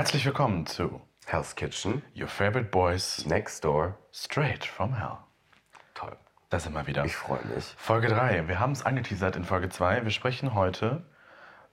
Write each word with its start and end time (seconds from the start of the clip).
Herzlich 0.00 0.24
willkommen 0.24 0.64
zu 0.64 1.02
Hell's 1.26 1.54
Kitchen, 1.54 2.02
Your 2.18 2.26
Favorite 2.26 2.70
Boys 2.70 3.26
Next 3.26 3.62
Door. 3.62 3.98
Straight 4.14 4.64
from 4.64 4.94
Hell. 4.94 5.18
Toll. 5.92 6.16
Da 6.48 6.58
sind 6.58 6.72
wir 6.72 6.86
wieder. 6.86 7.04
Ich 7.04 7.14
freue 7.14 7.44
mich. 7.54 7.74
Folge 7.76 8.08
3. 8.08 8.48
Wir 8.48 8.58
haben 8.58 8.72
es 8.72 8.82
angeteasert 8.82 9.36
in 9.36 9.44
Folge 9.44 9.68
2. 9.68 10.04
Wir 10.04 10.10
sprechen 10.10 10.54
heute 10.54 11.04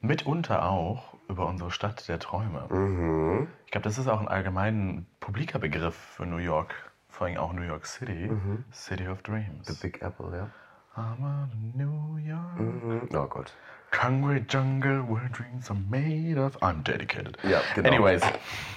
mitunter 0.02 0.70
auch 0.70 1.14
über 1.30 1.46
unsere 1.46 1.72
Stadt 1.72 2.10
der 2.10 2.20
Träume. 2.20 2.68
Mhm. 2.70 3.48
Ich 3.64 3.72
glaube, 3.72 3.86
das 3.86 3.98
ist 3.98 4.10
auch 4.10 4.20
ein 4.20 4.28
allgemein 4.28 5.08
publiker 5.22 5.60
Begriff 5.60 5.96
für 5.96 6.26
New 6.26 6.36
York. 6.36 6.76
Vor 7.08 7.28
allem 7.28 7.38
auch 7.38 7.54
New 7.54 7.62
York 7.62 7.86
City. 7.86 8.30
City 8.74 9.08
of 9.08 9.22
Dreams. 9.22 9.80
Big 9.80 10.02
Apple, 10.02 10.36
ja. 10.36 10.50
I'm 10.98 11.24
on 11.24 11.74
New 11.76 12.18
York. 12.18 12.60
Mhm. 12.60 13.16
Oh 13.16 13.28
Gott. 13.28 13.54
Concrete 13.92 14.48
jungle 14.48 15.04
where 15.04 15.30
dreams 15.30 15.70
are 15.70 15.80
made 15.90 16.40
of. 16.40 16.58
I'm 16.62 16.82
dedicated. 16.84 17.38
Ja, 17.44 17.62
genau. 17.76 17.90
Anyways. 17.90 18.24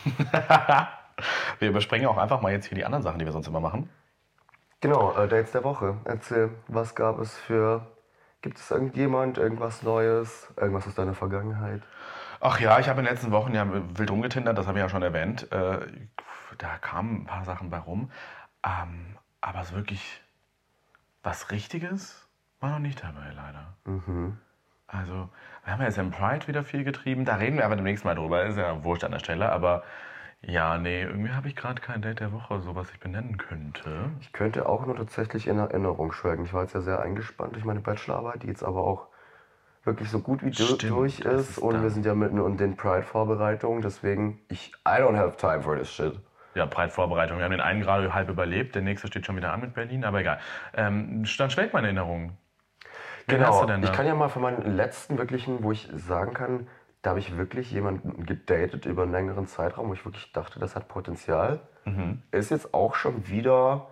wir 1.58 1.68
überspringen 1.68 2.06
auch 2.06 2.18
einfach 2.18 2.42
mal 2.42 2.52
jetzt 2.52 2.66
hier 2.66 2.76
die 2.76 2.84
anderen 2.84 3.02
Sachen, 3.02 3.18
die 3.18 3.24
wir 3.24 3.32
sonst 3.32 3.48
immer 3.48 3.60
machen. 3.60 3.88
Genau, 4.82 5.14
äh, 5.16 5.28
Dates 5.28 5.52
der 5.52 5.64
Woche. 5.64 5.96
Erzähl, 6.04 6.50
was 6.68 6.94
gab 6.94 7.18
es 7.20 7.36
für. 7.38 7.86
Gibt 8.42 8.58
es 8.58 8.70
irgendjemand, 8.70 9.38
irgendwas 9.38 9.82
Neues, 9.82 10.48
irgendwas 10.56 10.86
aus 10.86 10.94
deiner 10.94 11.14
Vergangenheit? 11.14 11.82
Ach 12.40 12.58
ja, 12.60 12.78
ich 12.78 12.88
habe 12.88 13.00
in 13.00 13.06
den 13.06 13.14
letzten 13.14 13.32
Wochen 13.32 13.54
ja 13.54 13.66
wild 13.70 14.10
rumgetindert, 14.10 14.56
das 14.56 14.66
habe 14.66 14.78
ich 14.78 14.82
ja 14.82 14.88
schon 14.88 15.02
erwähnt. 15.02 15.50
Äh, 15.52 15.80
da 16.56 16.78
kamen 16.80 17.22
ein 17.22 17.24
paar 17.26 17.44
Sachen 17.44 17.68
bei 17.68 17.78
rum. 17.78 18.10
Ähm, 18.64 19.16
aber 19.42 19.64
so 19.64 19.74
wirklich 19.74 20.22
was 21.22 21.50
Richtiges 21.50 22.28
war 22.60 22.70
noch 22.70 22.78
nicht 22.78 23.02
dabei, 23.02 23.32
leider. 23.34 23.74
Mhm. 23.84 24.38
Also, 24.86 25.28
wir 25.64 25.72
haben 25.72 25.80
ja 25.80 25.86
jetzt 25.86 25.98
im 25.98 26.10
Pride 26.10 26.46
wieder 26.48 26.64
viel 26.64 26.84
getrieben. 26.84 27.24
Da 27.24 27.36
reden 27.36 27.56
wir 27.56 27.64
aber 27.64 27.76
demnächst 27.76 28.04
mal 28.04 28.14
drüber. 28.14 28.44
Ist 28.44 28.58
ja 28.58 28.82
wurscht 28.82 29.04
an 29.04 29.12
der 29.12 29.20
Stelle. 29.20 29.50
Aber 29.52 29.82
ja, 30.42 30.78
nee, 30.78 31.02
irgendwie 31.02 31.30
habe 31.30 31.48
ich 31.48 31.56
gerade 31.56 31.80
kein 31.80 32.02
Date 32.02 32.20
der 32.20 32.32
Woche, 32.32 32.60
so 32.60 32.74
was 32.74 32.90
ich 32.90 32.98
benennen 32.98 33.36
könnte. 33.36 34.10
Ich 34.20 34.32
könnte 34.32 34.66
auch 34.66 34.84
nur 34.86 34.96
tatsächlich 34.96 35.46
in 35.46 35.58
Erinnerung 35.58 36.12
schwelgen. 36.12 36.44
Ich 36.44 36.52
war 36.52 36.62
jetzt 36.62 36.74
ja 36.74 36.80
sehr 36.80 37.00
eingespannt 37.00 37.54
durch 37.54 37.64
meine 37.64 37.80
Bachelorarbeit, 37.80 38.42
die 38.42 38.48
jetzt 38.48 38.64
aber 38.64 38.82
auch 38.82 39.06
wirklich 39.84 40.10
so 40.10 40.20
gut 40.20 40.42
wie 40.42 40.52
Stimmt, 40.52 40.90
durch 40.90 41.20
ist. 41.20 41.50
ist 41.50 41.58
Und 41.58 41.82
wir 41.82 41.90
sind 41.90 42.04
ja 42.04 42.14
mitten 42.14 42.44
in 42.44 42.56
den 42.56 42.76
Pride-Vorbereitungen. 42.76 43.82
Deswegen, 43.82 44.40
ich, 44.48 44.72
I 44.86 45.00
don't 45.00 45.16
have 45.16 45.36
time 45.36 45.62
for 45.62 45.76
this 45.76 45.90
shit. 45.90 46.18
Ja, 46.54 46.66
Pride-Vorbereitung. 46.66 47.38
Wir 47.38 47.44
haben 47.44 47.52
den 47.52 47.60
einen 47.60 47.80
gerade 47.80 48.12
halb 48.12 48.28
überlebt. 48.28 48.74
Der 48.74 48.82
nächste 48.82 49.06
steht 49.06 49.26
schon 49.26 49.36
wieder 49.36 49.52
an 49.52 49.60
mit 49.60 49.74
Berlin. 49.74 50.04
Aber 50.04 50.20
egal. 50.20 50.38
Ähm, 50.74 51.24
dann 51.38 51.50
schwelgt 51.50 51.72
meine 51.72 51.88
Erinnerung. 51.88 52.32
Wen 53.26 53.38
Genau, 53.38 53.68
ich 53.68 53.92
kann 53.92 54.06
ja 54.06 54.14
mal 54.14 54.28
für 54.28 54.40
meinen 54.40 54.76
letzten 54.76 55.18
wirklichen, 55.18 55.62
wo 55.62 55.72
ich 55.72 55.88
sagen 55.94 56.34
kann, 56.34 56.66
da 57.02 57.10
habe 57.10 57.20
ich 57.20 57.36
wirklich 57.36 57.70
jemanden 57.70 58.26
gedatet 58.26 58.84
über 58.86 59.04
einen 59.04 59.12
längeren 59.12 59.46
Zeitraum, 59.46 59.88
wo 59.88 59.94
ich 59.94 60.04
wirklich 60.04 60.32
dachte, 60.32 60.58
das 60.58 60.76
hat 60.76 60.88
Potenzial. 60.88 61.60
Mhm. 61.84 62.22
Ist 62.30 62.50
jetzt 62.50 62.74
auch 62.74 62.94
schon 62.94 63.28
wieder 63.28 63.88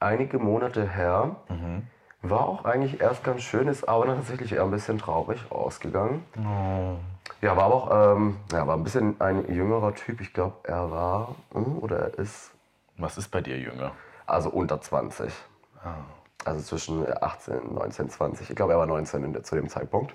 einige 0.00 0.38
Monate 0.38 0.88
her. 0.88 1.36
Mhm. 1.48 1.86
War 2.22 2.48
auch 2.48 2.64
eigentlich 2.64 3.00
erst 3.00 3.22
ganz 3.22 3.42
schön, 3.42 3.68
ist 3.68 3.88
aber 3.88 4.06
tatsächlich 4.06 4.52
eher 4.52 4.64
ein 4.64 4.72
bisschen 4.72 4.98
traurig 4.98 5.40
ausgegangen. 5.50 6.24
Oh. 6.36 6.96
Ja, 7.40 7.56
war 7.56 7.64
aber 7.64 7.74
auch 7.74 8.16
ähm, 8.16 8.36
ja, 8.52 8.66
war 8.66 8.76
ein 8.76 8.82
bisschen 8.84 9.20
ein 9.20 9.52
jüngerer 9.52 9.94
Typ. 9.94 10.20
Ich 10.20 10.32
glaube, 10.32 10.56
er 10.64 10.90
war 10.90 11.34
hm, 11.52 11.78
oder 11.78 11.98
er 11.98 12.18
ist 12.18 12.50
Was 12.96 13.16
ist 13.18 13.28
bei 13.28 13.40
dir, 13.40 13.58
Jünger? 13.58 13.92
also 14.26 14.50
unter 14.50 14.80
20. 14.80 15.32
Ah. 15.84 15.94
Also 16.44 16.60
zwischen 16.62 17.06
18, 17.22 17.74
19, 17.74 18.10
20. 18.10 18.50
Ich 18.50 18.56
glaube, 18.56 18.72
er 18.72 18.78
war 18.78 18.86
19 18.86 19.24
in 19.24 19.32
der, 19.32 19.42
zu 19.42 19.54
dem 19.56 19.68
Zeitpunkt. 19.68 20.14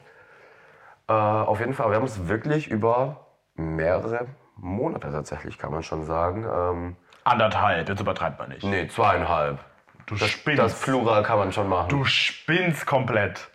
Äh, 1.08 1.14
auf 1.14 1.60
jeden 1.60 1.74
Fall, 1.74 1.90
wir 1.90 1.96
haben 1.96 2.04
uns 2.04 2.28
wirklich 2.28 2.70
über 2.70 3.26
mehrere 3.56 4.28
Monate 4.56 5.12
tatsächlich, 5.12 5.58
kann 5.58 5.72
man 5.72 5.84
schon 5.84 6.04
sagen. 6.06 6.46
Ähm, 6.50 6.96
Anderthalb, 7.24 7.88
jetzt 7.90 8.00
übertreibt 8.02 8.40
man 8.40 8.50
nicht. 8.50 8.64
nee, 8.64 8.88
zweieinhalb. 8.88 9.60
Du 10.06 10.16
Das, 10.16 10.30
spinnst. 10.30 10.62
das 10.62 10.82
Plural 10.82 11.24
kann 11.24 11.38
man 11.40 11.52
schon 11.54 11.70
machen. 11.70 11.88
du 11.90 12.04
spinnst 12.06 12.86
komplett. 12.86 13.50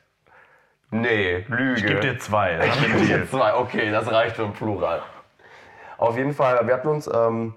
Nee, 0.91 1.44
Lüge. 1.49 1.75
Ich 1.75 1.87
gebe 1.87 2.00
dir 2.00 2.19
zwei. 2.19 2.59
Ich 2.65 2.81
gebe 2.81 3.00
dir 3.06 3.28
zwei, 3.28 3.54
okay, 3.54 3.91
das 3.91 4.10
reicht 4.10 4.37
für 4.37 4.44
ein 4.44 4.53
Plural. 4.53 5.03
Auf 5.97 6.16
jeden 6.16 6.32
Fall, 6.32 6.66
wir 6.66 6.75
hatten 6.75 6.88
uns, 6.88 7.06
ähm, 7.06 7.54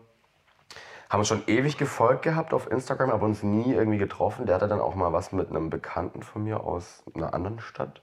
haben 1.10 1.20
uns 1.20 1.28
schon 1.28 1.44
ewig 1.48 1.78
gefolgt 1.78 2.24
gehabt 2.24 2.54
auf 2.54 2.70
Instagram, 2.72 3.12
aber 3.12 3.26
uns 3.26 3.44
nie 3.44 3.74
irgendwie 3.74 3.98
getroffen. 3.98 4.46
Der 4.46 4.56
hatte 4.56 4.68
dann 4.68 4.82
auch 4.82 4.96
mal 4.96 5.14
was 5.14 5.32
mit 5.32 5.50
einem 5.50 5.70
Bekannten 5.70 6.24
von 6.24 6.44
mir 6.44 6.62
aus 6.62 7.04
einer 7.14 7.34
anderen 7.34 7.60
Stadt. 7.60 8.02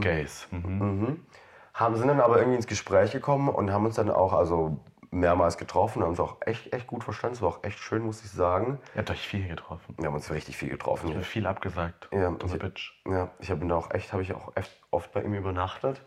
Gays. 0.00 0.46
Mhm. 0.50 1.24
Haben, 1.72 1.96
sind 1.96 2.08
dann 2.08 2.20
aber 2.20 2.38
irgendwie 2.38 2.56
ins 2.56 2.66
Gespräch 2.66 3.12
gekommen 3.12 3.48
und 3.48 3.72
haben 3.72 3.86
uns 3.86 3.96
dann 3.96 4.10
auch 4.10 4.32
also 4.32 4.78
mehrmals 5.16 5.56
getroffen, 5.58 6.02
haben 6.02 6.10
uns 6.10 6.20
auch 6.20 6.36
echt, 6.40 6.72
echt 6.72 6.86
gut 6.86 7.04
verstanden. 7.04 7.36
Es 7.36 7.42
war 7.42 7.48
auch 7.48 7.64
echt 7.64 7.78
schön, 7.78 8.02
muss 8.02 8.22
ich 8.24 8.30
sagen. 8.30 8.78
Ihr 8.94 8.98
habt 9.00 9.10
euch 9.10 9.26
viel 9.26 9.46
getroffen. 9.48 9.94
Wir 9.98 10.06
haben 10.06 10.14
uns 10.14 10.30
richtig 10.30 10.56
viel 10.56 10.68
getroffen. 10.68 11.08
Ihr 11.08 11.16
habt 11.16 11.26
viel 11.26 11.46
abgesagt. 11.46 12.08
Ja, 12.12 12.32
ich- 12.44 12.58
Bitch. 12.58 12.92
Ja, 13.08 13.30
ich 13.38 13.50
habe 13.50 13.66
da 13.66 13.74
auch 13.76 13.90
echt, 13.92 14.12
habe 14.12 14.22
ich 14.22 14.32
auch 14.34 14.52
echt 14.56 14.70
oft 14.90 15.12
bei 15.12 15.22
ihm 15.22 15.34
übernachtet. 15.34 16.00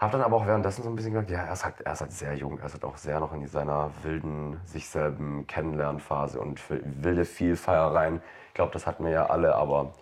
Habe 0.00 0.12
dann 0.12 0.20
aber 0.22 0.36
auch 0.36 0.46
währenddessen 0.46 0.82
so 0.82 0.90
ein 0.90 0.94
bisschen 0.96 1.14
gedacht, 1.14 1.30
ja, 1.30 1.40
er 1.44 1.52
ist 1.54 1.64
halt, 1.64 1.80
er 1.80 1.92
ist 1.94 2.02
halt 2.02 2.12
sehr 2.12 2.34
jung, 2.34 2.58
er 2.58 2.66
ist 2.66 2.74
halt 2.74 2.84
auch 2.84 2.98
sehr 2.98 3.18
noch 3.18 3.32
in 3.32 3.46
seiner 3.46 3.90
wilden, 4.02 4.60
sich 4.66 4.88
selben 4.90 5.46
Kennenlernphase 5.46 6.38
und 6.38 6.60
für 6.60 6.80
wilde 6.84 7.24
Vielfeiereien. 7.24 8.20
Ich 8.48 8.54
glaube, 8.54 8.72
das 8.72 8.86
hatten 8.86 9.04
wir 9.04 9.12
ja 9.12 9.26
alle, 9.26 9.54
aber 9.54 9.94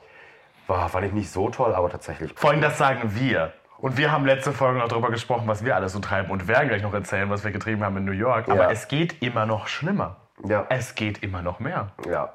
war, 0.66 0.88
fand 0.88 1.06
ich 1.06 1.12
nicht 1.12 1.30
so 1.30 1.48
toll, 1.50 1.74
aber 1.74 1.90
tatsächlich. 1.90 2.32
Vor 2.34 2.50
allem, 2.50 2.60
das 2.60 2.76
sagen 2.78 3.14
wir. 3.14 3.52
Und 3.84 3.98
wir 3.98 4.10
haben 4.10 4.24
letzte 4.24 4.52
Folge 4.52 4.78
noch 4.78 4.88
darüber 4.88 5.10
gesprochen, 5.10 5.46
was 5.46 5.62
wir 5.62 5.76
alles 5.76 5.92
so 5.92 5.98
treiben 5.98 6.30
und 6.30 6.48
werden 6.48 6.68
gleich 6.70 6.80
noch 6.82 6.94
erzählen, 6.94 7.28
was 7.28 7.44
wir 7.44 7.50
getrieben 7.50 7.84
haben 7.84 7.98
in 7.98 8.06
New 8.06 8.12
York. 8.12 8.48
Aber 8.48 8.62
Ja. 8.62 8.70
es 8.70 8.88
geht 8.88 9.20
immer 9.22 9.44
noch 9.44 9.66
schlimmer. 9.68 10.16
Ja. 10.42 10.64
Es 10.70 10.94
geht 10.94 11.22
immer 11.22 11.42
noch 11.42 11.60
mehr. 11.60 11.88
Ja. 12.08 12.32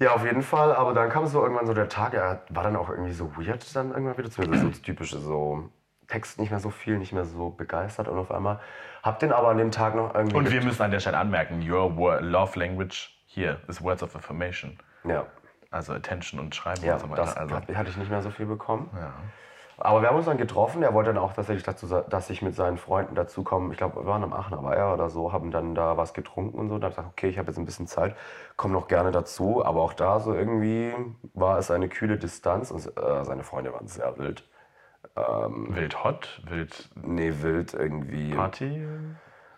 Ja, 0.00 0.14
auf 0.14 0.24
jeden 0.24 0.42
Fall. 0.42 0.74
Aber 0.74 0.92
dann 0.92 1.10
kam 1.10 1.26
so 1.28 1.40
irgendwann 1.44 1.66
so 1.68 1.74
der 1.74 1.88
Tag, 1.88 2.12
er 2.12 2.42
war 2.48 2.64
dann 2.64 2.74
auch 2.74 2.88
irgendwie 2.88 3.12
so 3.12 3.36
weird 3.36 3.64
dann 3.76 3.92
irgendwann 3.92 4.18
wieder. 4.18 4.28
Zumindest 4.32 4.64
so 4.64 4.68
das 4.70 4.82
typische 4.82 5.18
so 5.20 5.70
Text 6.08 6.40
nicht 6.40 6.50
mehr 6.50 6.58
so 6.58 6.70
viel, 6.70 6.98
nicht 6.98 7.12
mehr 7.12 7.24
so 7.24 7.50
begeistert. 7.50 8.08
Und 8.08 8.18
auf 8.18 8.32
einmal 8.32 8.58
hab 9.04 9.20
den 9.20 9.32
aber 9.32 9.50
an 9.50 9.58
dem 9.58 9.70
Tag 9.70 9.94
noch 9.94 10.12
irgendwie. 10.12 10.34
Und 10.36 10.50
wir 10.50 10.60
müssen 10.64 10.82
an 10.82 10.90
der 10.90 10.98
Stelle 10.98 11.18
anmerken, 11.18 11.62
your 11.70 12.20
love 12.20 12.58
language 12.58 13.16
here 13.28 13.58
is 13.68 13.80
words 13.80 14.02
of 14.02 14.16
affirmation. 14.16 14.76
ja. 15.04 15.24
Also 15.70 15.92
Attention 15.92 16.38
und 16.40 16.54
Schreiben 16.54 16.84
Ja, 16.84 16.94
und 16.94 17.00
so 17.00 17.10
weiter. 17.10 17.22
das 17.22 17.36
also, 17.36 17.54
hat- 17.54 17.68
hatte 17.76 17.90
ich 17.90 17.96
nicht 17.96 18.08
mehr 18.10 18.22
so 18.22 18.30
viel 18.30 18.46
bekommen. 18.46 18.90
ja. 18.96 19.12
Aber 19.78 20.02
wir 20.02 20.08
haben 20.08 20.16
uns 20.16 20.26
dann 20.26 20.38
getroffen. 20.38 20.82
Er 20.82 20.94
wollte 20.94 21.12
dann 21.12 21.22
auch 21.22 21.32
tatsächlich 21.32 21.64
dazu, 21.64 21.86
dass 21.86 22.30
ich 22.30 22.42
mit 22.42 22.54
seinen 22.54 22.78
Freunden 22.78 23.14
dazukomme. 23.14 23.72
Ich 23.72 23.78
glaube, 23.78 23.96
wir 23.96 24.06
waren 24.06 24.22
am 24.22 24.32
Aachener 24.32 24.62
Weiher 24.62 24.92
oder 24.92 25.10
so, 25.10 25.32
haben 25.32 25.50
dann 25.50 25.74
da 25.74 25.96
was 25.96 26.14
getrunken 26.14 26.58
und 26.58 26.68
so. 26.68 26.74
Dann 26.78 26.84
habe 26.84 26.90
ich 26.90 26.96
gesagt, 26.96 27.12
okay, 27.12 27.28
ich 27.28 27.38
habe 27.38 27.48
jetzt 27.48 27.58
ein 27.58 27.64
bisschen 27.64 27.86
Zeit, 27.86 28.14
komm 28.56 28.72
noch 28.72 28.88
gerne 28.88 29.10
dazu. 29.10 29.64
Aber 29.64 29.80
auch 29.82 29.92
da 29.92 30.20
so 30.20 30.34
irgendwie 30.34 30.94
war 31.34 31.58
es 31.58 31.70
eine 31.70 31.88
kühle 31.88 32.18
Distanz 32.18 32.70
und 32.70 32.86
äh, 32.96 33.24
seine 33.24 33.42
Freunde 33.42 33.72
waren 33.72 33.86
sehr 33.88 34.16
wild. 34.18 34.48
Wild 35.16 36.02
hot, 36.02 36.42
wild 36.48 36.90
Nee, 37.02 37.32
wild 37.40 37.74
irgendwie. 37.74 38.32
Party. 38.32 38.84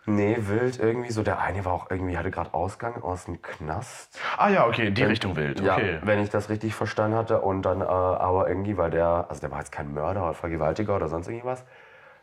Nee, 0.09 0.37
wild 0.39 0.79
irgendwie 0.79 1.11
so. 1.11 1.21
Der 1.21 1.39
eine 1.41 1.65
war 1.65 1.73
auch 1.73 1.91
irgendwie, 1.91 2.17
hatte 2.17 2.31
gerade 2.31 2.53
Ausgang 2.53 3.03
aus 3.03 3.25
dem 3.25 3.41
Knast. 3.41 4.17
Ah 4.37 4.47
ja, 4.49 4.65
okay, 4.65 4.87
in 4.87 4.93
die 4.95 5.03
Richtung 5.03 5.35
wild. 5.35 5.59
Ja, 5.59 5.73
Okay. 5.75 5.99
wenn 6.01 6.19
ich 6.19 6.29
das 6.29 6.49
richtig 6.49 6.73
verstanden 6.75 7.17
hatte. 7.17 7.41
Und 7.41 7.63
dann 7.63 7.81
äh, 7.81 7.83
aber 7.83 8.47
irgendwie, 8.47 8.77
weil 8.77 8.89
der, 8.89 9.25
also 9.27 9.41
der 9.41 9.51
war 9.51 9.59
jetzt 9.59 9.71
kein 9.73 9.93
Mörder 9.93 10.23
oder 10.23 10.33
Vergewaltiger 10.33 10.95
oder 10.95 11.09
sonst 11.09 11.27
irgendwas. 11.27 11.65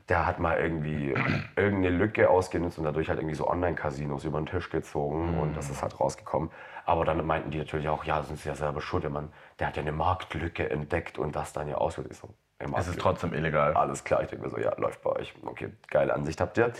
Der 0.09 0.27
hat 0.27 0.39
mal 0.39 0.59
irgendwie 0.59 1.11
irgendeine 1.56 1.91
Lücke 1.91 2.31
ausgenutzt 2.31 2.78
und 2.78 2.84
dadurch 2.84 3.11
halt 3.11 3.19
irgendwie 3.19 3.37
so 3.37 3.47
Online-Casinos 3.49 4.25
über 4.25 4.41
den 4.41 4.47
Tisch 4.47 4.71
gezogen 4.71 5.39
und 5.39 5.55
das 5.55 5.69
ist 5.69 5.83
halt 5.83 6.00
rausgekommen. 6.00 6.50
Aber 6.87 7.05
dann 7.05 7.27
meinten 7.27 7.50
die 7.50 7.59
natürlich 7.59 7.89
auch, 7.89 8.05
ja, 8.05 8.23
sind 8.23 8.39
sie 8.39 8.49
ja 8.49 8.55
selber 8.55 8.81
schuld, 8.81 9.05
der 9.05 9.11
Mann, 9.11 9.31
der 9.59 9.67
hat 9.67 9.77
ja 9.77 9.83
eine 9.83 9.93
Marktlücke 9.93 10.69
entdeckt 10.71 11.19
und 11.19 11.37
das 11.37 11.53
dann 11.53 11.69
ja 11.69 11.77
auslöst. 11.77 12.11
Ich 12.11 12.19
so, 12.19 12.28
Es 12.77 12.89
ist 12.89 12.99
trotzdem 12.99 13.34
illegal. 13.34 13.75
Alles 13.75 14.05
klar, 14.05 14.23
ich 14.23 14.28
denke 14.28 14.44
mir 14.47 14.50
so, 14.50 14.59
ja, 14.59 14.75
läuft 14.78 15.03
bei 15.03 15.11
euch. 15.11 15.34
Okay, 15.44 15.71
geile 15.91 16.15
Ansicht 16.15 16.41
habt 16.41 16.56
ihr. 16.59 16.73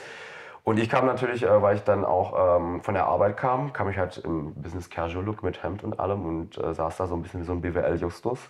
Und 0.65 0.79
ich 0.79 0.89
kam 0.89 1.07
natürlich, 1.07 1.43
äh, 1.43 1.63
weil 1.63 1.77
ich 1.77 1.85
dann 1.85 2.05
auch 2.05 2.59
ähm, 2.59 2.81
von 2.83 2.95
der 2.95 3.07
Arbeit 3.07 3.37
kam, 3.37 3.73
kam 3.73 3.89
ich 3.91 3.99
halt 3.99 4.19
im 4.19 4.55
Business 4.55 4.89
Casual 4.89 5.25
Look 5.25 5.43
mit 5.43 5.63
Hemd 5.63 5.85
und 5.85 6.01
allem 6.01 6.25
und 6.25 6.59
äh, 6.59 6.73
saß 6.75 6.97
da 6.97 7.07
so 7.07 7.15
ein 7.15 7.23
bisschen 7.23 7.41
wie 7.41 7.45
so 7.45 7.53
ein 7.53 7.61
BWL-Justus. 7.61 8.41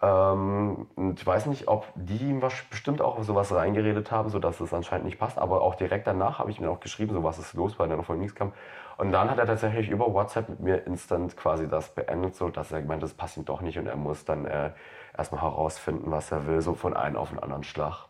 Ähm, 0.00 0.86
und 0.94 1.18
ich 1.20 1.26
weiß 1.26 1.46
nicht, 1.46 1.66
ob 1.66 1.88
die 1.96 2.18
ihm 2.18 2.40
was, 2.40 2.54
bestimmt 2.70 3.00
auch 3.00 3.20
sowas 3.22 3.52
reingeredet 3.52 4.12
haben, 4.12 4.28
sodass 4.28 4.60
es 4.60 4.72
anscheinend 4.72 5.06
nicht 5.06 5.18
passt. 5.18 5.38
Aber 5.38 5.62
auch 5.62 5.74
direkt 5.74 6.06
danach 6.06 6.38
habe 6.38 6.50
ich 6.52 6.60
mir 6.60 6.70
auch 6.70 6.80
geschrieben, 6.80 7.12
so 7.12 7.24
was 7.24 7.38
ist 7.38 7.54
los, 7.54 7.78
weil 7.78 7.90
er 7.90 7.96
noch 7.96 8.04
von 8.06 8.18
nichts 8.18 8.36
kam. 8.36 8.52
Und 8.96 9.10
dann 9.10 9.28
hat 9.28 9.38
er 9.38 9.46
tatsächlich 9.46 9.90
über 9.90 10.12
WhatsApp 10.14 10.48
mit 10.48 10.60
mir 10.60 10.86
instant 10.86 11.36
quasi 11.36 11.68
das 11.68 11.94
beendet, 11.94 12.36
so 12.36 12.48
dass 12.48 12.70
er 12.70 12.80
gemeint, 12.82 13.02
das 13.02 13.14
passt 13.14 13.36
ihm 13.36 13.44
doch 13.44 13.60
nicht 13.60 13.76
und 13.78 13.86
er 13.86 13.96
muss 13.96 14.24
dann 14.24 14.46
äh, 14.46 14.70
erstmal 15.16 15.42
herausfinden, 15.42 16.12
was 16.12 16.30
er 16.30 16.46
will, 16.46 16.60
so 16.60 16.74
von 16.74 16.94
einem 16.94 17.16
auf 17.16 17.30
den 17.30 17.40
anderen 17.40 17.64
Schlag. 17.64 18.06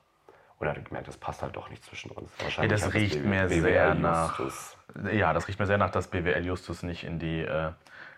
Und 0.64 0.70
er 0.74 0.76
hat 0.80 0.84
gemerkt, 0.86 1.08
das 1.08 1.16
passt 1.18 1.42
halt 1.42 1.54
doch 1.56 1.68
nicht 1.70 1.84
zwischen 1.84 2.10
uns. 2.10 2.30
Ja, 2.38 2.44
Wahrscheinlich 2.44 2.72
das 2.80 2.86
hat 2.86 2.94
riecht 2.94 3.16
BW 3.22 3.28
mir 3.28 3.46
BWL 3.46 3.60
sehr 3.60 3.94
nach. 3.94 4.38
Justus. 4.38 4.76
Ja, 5.12 5.32
das 5.32 5.46
riecht 5.48 5.58
mir 5.58 5.66
sehr 5.66 5.78
nach, 5.78 5.90
dass 5.90 6.08
BWL 6.08 6.44
Justus 6.44 6.82
nicht 6.82 7.04
in 7.04 7.18
die 7.18 7.40
äh, 7.42 7.70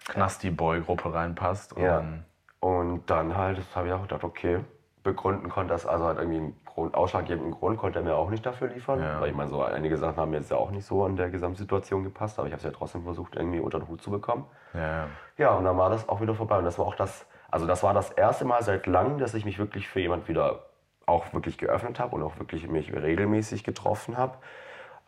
Knasti-Boy-Gruppe 0.08 1.12
reinpasst. 1.12 1.72
Und 1.72 1.82
Ja. 1.82 1.96
dann, 1.96 2.24
Und 2.60 3.10
dann 3.10 3.36
halt, 3.36 3.58
das 3.58 3.76
habe 3.76 3.88
ich 3.88 3.94
auch 3.94 4.02
gedacht, 4.02 4.24
okay, 4.24 4.60
begründen 5.02 5.48
konnte, 5.48 5.72
dass 5.72 5.86
also 5.86 6.04
halt 6.04 6.18
irgendwie 6.18 6.38
einen 6.38 6.60
Grund, 6.64 6.94
ausschlaggebenden 6.94 7.52
Grund 7.52 7.78
konnte 7.78 8.00
er 8.00 8.04
mir 8.04 8.16
auch 8.16 8.28
nicht 8.30 8.44
dafür 8.44 8.68
liefern. 8.68 9.00
Ja. 9.00 9.20
Weil 9.20 9.30
ich 9.30 9.36
meine, 9.36 9.50
so 9.50 9.62
einige 9.62 9.96
Sachen 9.96 10.16
haben 10.16 10.32
jetzt 10.34 10.50
ja 10.50 10.56
auch 10.56 10.70
nicht 10.70 10.84
so 10.84 11.06
in 11.06 11.16
der 11.16 11.30
Gesamtsituation 11.30 12.02
gepasst, 12.02 12.38
aber 12.38 12.48
ich 12.48 12.52
habe 12.52 12.58
es 12.58 12.64
ja 12.64 12.70
trotzdem 12.72 13.02
versucht, 13.04 13.36
irgendwie 13.36 13.60
unter 13.60 13.78
den 13.78 13.88
Hut 13.88 14.02
zu 14.02 14.10
bekommen. 14.10 14.46
Ja, 14.74 14.80
ja. 14.80 15.06
Ja, 15.38 15.50
und 15.50 15.64
dann 15.64 15.76
war 15.78 15.90
das 15.90 16.08
auch 16.08 16.20
wieder 16.20 16.34
vorbei. 16.34 16.58
Und 16.58 16.64
das 16.64 16.78
war 16.78 16.86
auch 16.86 16.96
das, 16.96 17.26
also 17.50 17.66
das 17.66 17.82
war 17.82 17.94
das 17.94 18.10
erste 18.10 18.44
Mal 18.44 18.62
seit 18.62 18.86
langem, 18.86 19.18
dass 19.18 19.34
ich 19.34 19.44
mich 19.44 19.58
wirklich 19.58 19.88
für 19.88 20.00
jemand 20.00 20.28
wieder 20.28 20.64
auch 21.06 21.32
wirklich 21.32 21.56
geöffnet 21.58 21.98
habe 22.00 22.16
und 22.16 22.22
auch 22.22 22.38
wirklich 22.38 22.68
mich 22.68 22.92
regelmäßig 22.92 23.64
getroffen 23.64 24.16
habe. 24.16 24.38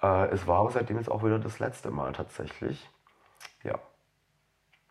Äh, 0.03 0.29
es 0.29 0.47
war 0.47 0.61
aber 0.61 0.71
seitdem 0.71 0.97
jetzt 0.97 1.11
auch 1.11 1.25
wieder 1.25 1.39
das 1.39 1.59
letzte 1.59 1.91
Mal 1.91 2.13
tatsächlich. 2.13 2.89
Ja. 3.65 3.79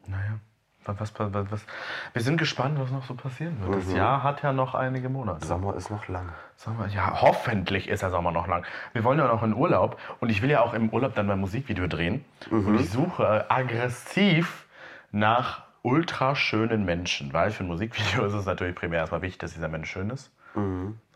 Naja. 0.06 0.39
Was, 0.86 1.13
was, 1.19 1.51
was, 1.51 1.65
wir 2.13 2.21
sind 2.21 2.38
gespannt, 2.38 2.80
was 2.80 2.92
noch 2.92 3.04
so 3.04 3.13
passieren 3.13 3.57
wird. 3.59 3.83
Das 3.83 3.94
Jahr 3.94 4.24
hat 4.24 4.42
ja 4.42 4.54
noch 4.54 4.74
einige 4.74 5.09
Monate. 5.09 5.45
Sommer 5.45 5.75
ist 5.75 5.89
noch 5.89 6.07
lang. 6.07 6.30
Sommer, 6.56 6.88
ja, 6.88 7.21
hoffentlich 7.21 7.89
ist 7.89 8.03
der 8.03 8.10
Sommer 8.10 8.31
noch 8.31 8.48
lang. 8.48 8.65
Wir 8.94 9.03
wollen 9.03 9.19
ja 9.19 9.27
noch 9.27 9.44
in 9.44 9.53
Urlaub 9.53 10.00
und 10.21 10.30
ich 10.30 10.42
will 10.42 10.50
ja 10.50 10.62
auch 10.62 10.74
im 10.74 10.89
Urlaub 10.89 11.13
dann 11.15 11.27
mein 11.27 11.42
Musikvideo 11.42 11.88
drehen. 11.88 12.24
Und 12.50 12.80
ich 12.80 12.89
suche 12.89 13.51
aggressiv 13.51 14.65
nach 15.12 15.63
ultra 15.81 16.36
schönen 16.36 16.86
Menschen, 16.86 17.33
weil 17.33 17.51
für 17.51 17.65
ein 17.65 17.68
Musikvideo 17.68 18.25
ist 18.27 18.33
es 18.33 18.45
natürlich 18.45 18.75
primär 18.75 19.00
erstmal 19.00 19.21
wichtig, 19.21 19.39
dass 19.39 19.53
dieser 19.53 19.68
Mensch 19.68 19.92
schön 19.92 20.10
ist. 20.10 20.31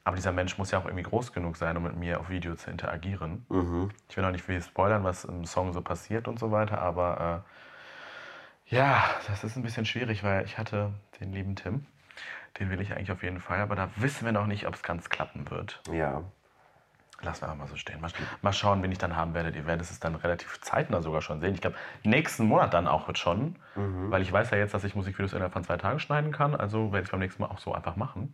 Aber 0.03 0.15
dieser 0.15 0.31
Mensch 0.31 0.57
muss 0.57 0.71
ja 0.71 0.79
auch 0.79 0.85
irgendwie 0.85 1.03
groß 1.03 1.31
genug 1.31 1.57
sein, 1.57 1.77
um 1.77 1.83
mit 1.83 1.95
mir 1.95 2.19
auf 2.19 2.29
Video 2.29 2.55
zu 2.55 2.71
interagieren. 2.71 3.45
Ich 4.09 4.17
will 4.17 4.23
noch 4.23 4.31
nicht 4.31 4.43
viel 4.43 4.61
spoilern, 4.61 5.03
was 5.03 5.25
im 5.25 5.45
Song 5.45 5.73
so 5.73 5.81
passiert 5.81 6.27
und 6.27 6.39
so 6.39 6.51
weiter, 6.51 6.81
aber 6.81 7.43
äh, 8.69 8.75
ja, 8.75 9.03
das 9.27 9.43
ist 9.43 9.57
ein 9.57 9.63
bisschen 9.63 9.85
schwierig, 9.85 10.23
weil 10.23 10.45
ich 10.45 10.57
hatte 10.57 10.91
den 11.19 11.33
lieben 11.33 11.55
Tim. 11.55 11.85
Den 12.59 12.69
will 12.69 12.81
ich 12.81 12.93
eigentlich 12.93 13.11
auf 13.11 13.21
jeden 13.23 13.39
Fall, 13.39 13.59
aber 13.59 13.75
da 13.75 13.89
wissen 13.97 14.25
wir 14.25 14.31
noch 14.31 14.47
nicht, 14.47 14.65
ob 14.67 14.73
es 14.75 14.81
ganz 14.81 15.09
klappen 15.09 15.49
wird. 15.51 15.81
Ja. 15.91 16.23
Lassen 17.21 17.43
wir 17.43 17.49
einfach 17.49 17.59
mal 17.59 17.67
so 17.67 17.75
stehen. 17.75 18.01
Mal, 18.01 18.09
mal 18.41 18.51
schauen, 18.51 18.81
wen 18.81 18.91
ich 18.91 18.97
dann 18.97 19.15
haben 19.15 19.35
werde. 19.35 19.51
Ihr 19.51 19.67
werdet 19.67 19.89
es 19.89 19.99
dann 19.99 20.15
relativ 20.15 20.59
zeitnah 20.61 21.01
sogar 21.03 21.21
schon 21.21 21.39
sehen. 21.39 21.53
Ich 21.53 21.61
glaube, 21.61 21.75
nächsten 22.03 22.45
Monat 22.45 22.73
dann 22.73 22.87
auch 22.87 23.05
wird 23.07 23.19
schon. 23.19 23.57
Weil 24.09 24.23
ich 24.23 24.31
weiß 24.33 24.49
ja 24.49 24.57
jetzt, 24.57 24.73
dass 24.73 24.83
ich 24.83 24.95
Musikvideos 24.95 25.33
innerhalb 25.33 25.53
von 25.53 25.63
zwei 25.63 25.77
Tagen 25.77 25.99
schneiden 25.99 26.31
kann. 26.31 26.55
Also 26.55 26.91
werde 26.91 27.03
ich 27.03 27.07
es 27.07 27.11
beim 27.11 27.19
nächsten 27.19 27.43
Mal 27.43 27.49
auch 27.49 27.59
so 27.59 27.73
einfach 27.73 27.95
machen. 27.95 28.33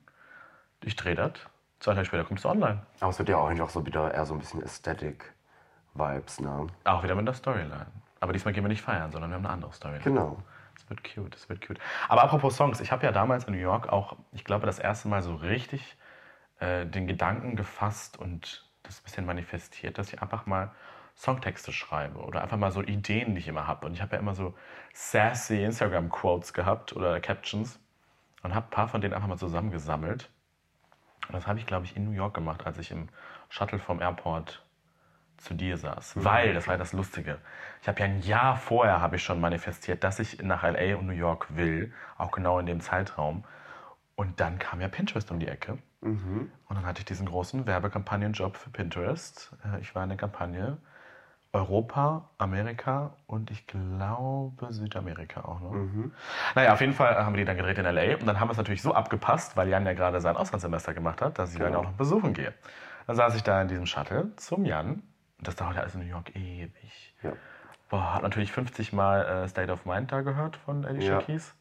Ich 0.83 0.95
drehe 0.95 1.15
das. 1.15 1.31
Zwei 1.79 1.94
Tage 1.94 2.06
später 2.06 2.24
kommt 2.24 2.39
es 2.39 2.45
online. 2.45 2.85
Aber 3.00 3.09
es 3.09 3.19
wird 3.19 3.29
ja 3.29 3.38
auch 3.38 3.47
eigentlich 3.47 3.62
auch 3.62 3.69
so 3.69 3.85
wieder 3.85 4.13
eher 4.13 4.25
so 4.25 4.33
ein 4.33 4.39
bisschen 4.39 4.63
Aesthetic-Vibes, 4.63 6.39
ne? 6.39 6.68
Auch 6.85 7.03
wieder 7.03 7.15
mit 7.15 7.27
der 7.27 7.33
Storyline. 7.33 7.88
Aber 8.19 8.33
diesmal 8.33 8.53
gehen 8.53 8.63
wir 8.63 8.69
nicht 8.69 8.81
feiern, 8.81 9.12
sondern 9.12 9.29
wir 9.29 9.35
haben 9.35 9.45
eine 9.45 9.53
andere 9.53 9.74
Storyline. 9.74 10.03
Genau. 10.03 10.41
Es 10.75 10.89
wird 10.89 11.03
cute, 11.03 11.35
es 11.35 11.50
wird 11.50 11.65
cute. 11.65 11.79
Aber 12.07 12.24
apropos 12.24 12.56
Songs, 12.56 12.79
ich 12.79 12.91
habe 12.91 13.06
ja 13.06 13.12
damals 13.12 13.45
in 13.45 13.53
New 13.53 13.59
York 13.59 13.89
auch, 13.89 14.15
ich 14.31 14.44
glaube, 14.44 14.65
das 14.65 14.79
erste 14.79 15.07
Mal 15.07 15.21
so 15.21 15.35
richtig 15.35 15.97
äh, 16.59 16.85
den 16.85 17.07
Gedanken 17.07 17.56
gefasst 17.56 18.18
und 18.18 18.68
das 18.83 19.00
ein 19.00 19.03
bisschen 19.03 19.25
manifestiert, 19.25 19.97
dass 19.97 20.13
ich 20.13 20.21
einfach 20.21 20.45
mal 20.45 20.71
Songtexte 21.15 21.71
schreibe 21.71 22.19
oder 22.19 22.41
einfach 22.41 22.57
mal 22.57 22.71
so 22.71 22.81
Ideen, 22.81 23.33
die 23.33 23.39
ich 23.39 23.47
immer 23.47 23.68
habe. 23.68 23.85
Und 23.85 23.94
ich 23.94 24.01
habe 24.01 24.15
ja 24.15 24.19
immer 24.19 24.35
so 24.35 24.53
sassy 24.94 25.63
Instagram-Quotes 25.63 26.53
gehabt 26.53 26.95
oder 26.95 27.19
Captions 27.19 27.79
und 28.44 28.53
habe 28.53 28.68
ein 28.68 28.69
paar 28.69 28.88
von 28.88 29.01
denen 29.01 29.13
einfach 29.13 29.27
mal 29.27 29.38
zusammengesammelt. 29.38 30.29
Und 31.27 31.33
das 31.35 31.47
habe 31.47 31.59
ich, 31.59 31.65
glaube 31.65 31.85
ich, 31.85 31.95
in 31.95 32.06
New 32.06 32.12
York 32.12 32.33
gemacht, 32.33 32.65
als 32.65 32.77
ich 32.77 32.91
im 32.91 33.09
Shuttle 33.50 33.79
vom 33.79 34.01
Airport 34.01 34.63
zu 35.38 35.53
dir 35.53 35.77
saß. 35.77 36.24
Weil, 36.24 36.53
das 36.53 36.68
war 36.68 36.74
ja 36.75 36.77
das 36.79 36.94
Lustige. 36.94 37.38
Ich 37.81 37.88
habe 37.88 38.00
ja 38.00 38.06
ein 38.06 38.21
Jahr 38.21 38.57
vorher 38.57 39.01
habe 39.01 39.18
ich 39.18 39.24
schon 39.24 39.39
manifestiert, 39.39 40.03
dass 40.03 40.19
ich 40.19 40.41
nach 40.41 40.63
LA 40.63 40.95
und 40.97 41.06
New 41.07 41.13
York 41.13 41.56
will, 41.56 41.94
auch 42.18 42.31
genau 42.31 42.57
in 42.59 42.65
dem 42.65 42.79
Zeitraum. 42.81 43.44
Und 44.15 44.39
dann 44.39 44.57
kam 44.57 44.81
ja 44.81 44.88
Pinterest 44.88 45.29
um 45.29 45.39
die 45.39 45.47
Ecke. 45.47 45.77
Und 46.69 46.75
dann 46.75 46.85
hatte 46.85 47.00
ich 47.00 47.06
diesen 47.06 47.27
großen 47.27 47.65
Werbekampagnenjob 47.68 48.56
für 48.57 48.69
Pinterest. 48.71 49.51
Äh, 49.63 49.79
Ich 49.81 49.94
war 49.94 50.03
in 50.03 50.09
der 50.09 50.18
Kampagne 50.18 50.77
Europa, 51.54 52.30
Amerika 52.38 53.12
und 53.26 53.52
ich 53.52 53.66
glaube 53.68 54.68
Südamerika 54.72 55.42
auch 55.42 55.60
noch. 55.60 55.74
Naja, 56.56 56.74
auf 56.74 56.82
jeden 56.82 56.94
Fall 56.94 57.16
haben 57.16 57.34
wir 57.34 57.40
die 57.40 57.46
dann 57.46 57.58
gedreht 57.58 57.78
in 57.78 57.86
LA 57.86 58.18
und 58.18 58.26
dann 58.28 58.40
haben 58.40 58.48
wir 58.48 58.52
es 58.52 58.58
natürlich 58.58 58.82
so 58.82 58.94
abgepasst, 58.94 59.56
weil 59.58 59.68
Jan 59.70 59.86
ja 59.86 59.94
gerade 59.94 60.20
sein 60.22 60.36
Auslandssemester 60.38 60.94
gemacht 60.94 61.22
hat, 61.22 61.40
dass 61.40 61.54
ich 61.54 61.60
dann 61.60 61.68
Genau. 61.70 61.80
auch 61.80 61.84
noch 61.86 61.92
besuchen 61.94 62.34
gehe. 62.34 62.54
Dann 63.08 63.16
saß 63.16 63.36
ich 63.36 63.44
da 63.44 63.62
in 63.62 63.68
diesem 63.68 63.86
Shuttle 63.86 64.32
zum 64.36 64.66
Jan 64.66 65.04
und 65.40 65.48
das 65.48 65.56
dauert 65.56 65.76
ja 65.76 65.82
alles 65.82 65.96
in 65.96 66.02
New 66.02 66.08
York 66.08 66.36
ewig. 66.36 67.16
Ja. 67.24 67.32
Boah, 67.90 68.16
hat 68.16 68.24
natürlich 68.24 68.52
50 68.52 68.92
Mal 68.92 69.24
äh, 69.26 69.48
State 69.48 69.72
of 69.72 69.86
Mind 69.86 70.12
da 70.12 70.22
gehört 70.22 70.58
von 70.58 70.86
Alicia 70.86 71.14
Ja. 71.14 71.22
Keys. 71.22 71.56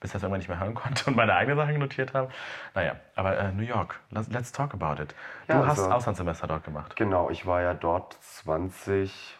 Bis 0.00 0.08
ich 0.10 0.12
das 0.14 0.22
irgendwann 0.22 0.38
nicht 0.38 0.48
mehr 0.48 0.58
hören 0.58 0.74
konnte 0.74 1.04
und 1.10 1.16
meine 1.16 1.34
eigenen 1.34 1.58
Sachen 1.58 1.78
notiert 1.78 2.14
habe. 2.14 2.30
Naja, 2.74 2.96
aber 3.16 3.36
äh, 3.38 3.52
New 3.52 3.62
York, 3.62 4.00
let's, 4.10 4.50
talk 4.52 4.72
about 4.72 5.00
it. 5.02 5.14
Du 5.46 5.54
Ja, 5.54 5.66
hast 5.66 5.78
also- 5.78 5.90
Auslandssemester 5.90 6.46
dort 6.46 6.64
gemacht. 6.64 6.96
Genau, 6.96 7.28
ich 7.30 7.46
war 7.46 7.60
ja 7.60 7.74
dort 7.74 8.14
20, 8.20 9.38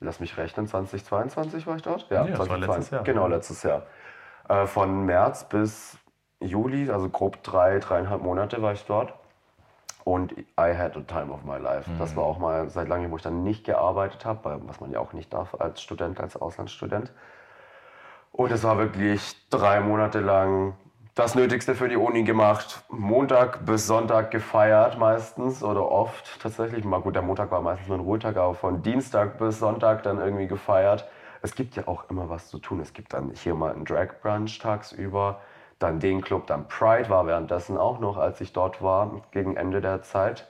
lass 0.00 0.20
mich 0.20 0.36
rechnen, 0.38 0.66
2022 0.66 1.66
war 1.66 1.76
ich 1.76 1.82
dort? 1.82 2.08
Ja, 2.10 2.24
das 2.24 2.48
war 2.48 2.56
letztes 2.56 2.90
Jahr. 2.90 3.04
Genau, 3.04 3.26
letztes 3.26 3.62
Jahr. 3.62 3.82
Äh, 4.48 4.66
von 4.66 5.04
März 5.04 5.44
bis 5.48 5.98
Juli, 6.40 6.90
also 6.90 7.10
grob 7.10 7.42
drei, 7.42 7.78
dreieinhalb 7.78 8.22
Monate 8.22 8.62
war 8.62 8.72
ich 8.72 8.84
dort. 8.86 9.12
Und 10.04 10.32
I 10.32 10.74
had 10.74 10.96
a 10.96 11.00
time 11.00 11.30
of 11.30 11.44
my 11.44 11.58
life. 11.58 11.90
Das 11.98 12.16
war 12.16 12.24
auch 12.24 12.38
mal 12.38 12.70
seit 12.70 12.88
langem, 12.88 13.10
wo 13.10 13.16
ich 13.16 13.22
dann 13.22 13.42
nicht 13.44 13.64
gearbeitet 13.64 14.24
habe, 14.24 14.58
was 14.64 14.80
man 14.80 14.90
ja 14.90 15.00
auch 15.00 15.12
nicht 15.12 15.34
darf 15.34 15.54
als 15.60 15.82
Student, 15.82 16.18
als 16.18 16.34
Auslandsstudent. 16.34 17.12
Und 18.38 18.52
es 18.52 18.62
war 18.62 18.78
wirklich 18.78 19.34
drei 19.50 19.80
Monate 19.80 20.20
lang 20.20 20.76
das 21.16 21.34
Nötigste 21.34 21.74
für 21.74 21.88
die 21.88 21.96
Uni 21.96 22.22
gemacht. 22.22 22.84
Montag 22.88 23.66
bis 23.66 23.88
Sonntag 23.88 24.30
gefeiert 24.30 24.96
meistens 24.96 25.64
oder 25.64 25.90
oft 25.90 26.40
tatsächlich. 26.40 26.84
Mal 26.84 27.00
gut, 27.00 27.16
der 27.16 27.22
Montag 27.22 27.50
war 27.50 27.60
meistens 27.62 27.88
nur 27.88 27.98
ein 27.98 28.04
Ruhetag, 28.04 28.36
aber 28.36 28.54
von 28.54 28.80
Dienstag 28.80 29.38
bis 29.38 29.58
Sonntag 29.58 30.04
dann 30.04 30.20
irgendwie 30.20 30.46
gefeiert. 30.46 31.08
Es 31.42 31.56
gibt 31.56 31.74
ja 31.74 31.88
auch 31.88 32.08
immer 32.10 32.30
was 32.30 32.46
zu 32.46 32.60
tun. 32.60 32.78
Es 32.78 32.92
gibt 32.92 33.12
dann 33.12 33.32
hier 33.34 33.56
mal 33.56 33.72
einen 33.72 33.84
Drag 33.84 34.20
Brunch 34.22 34.60
tagsüber, 34.60 35.40
dann 35.80 35.98
den 35.98 36.20
Club, 36.20 36.46
dann 36.46 36.68
Pride 36.68 37.10
war 37.10 37.26
währenddessen 37.26 37.76
auch 37.76 37.98
noch, 37.98 38.18
als 38.18 38.40
ich 38.40 38.52
dort 38.52 38.80
war, 38.80 39.20
gegen 39.32 39.56
Ende 39.56 39.80
der 39.80 40.02
Zeit. 40.02 40.46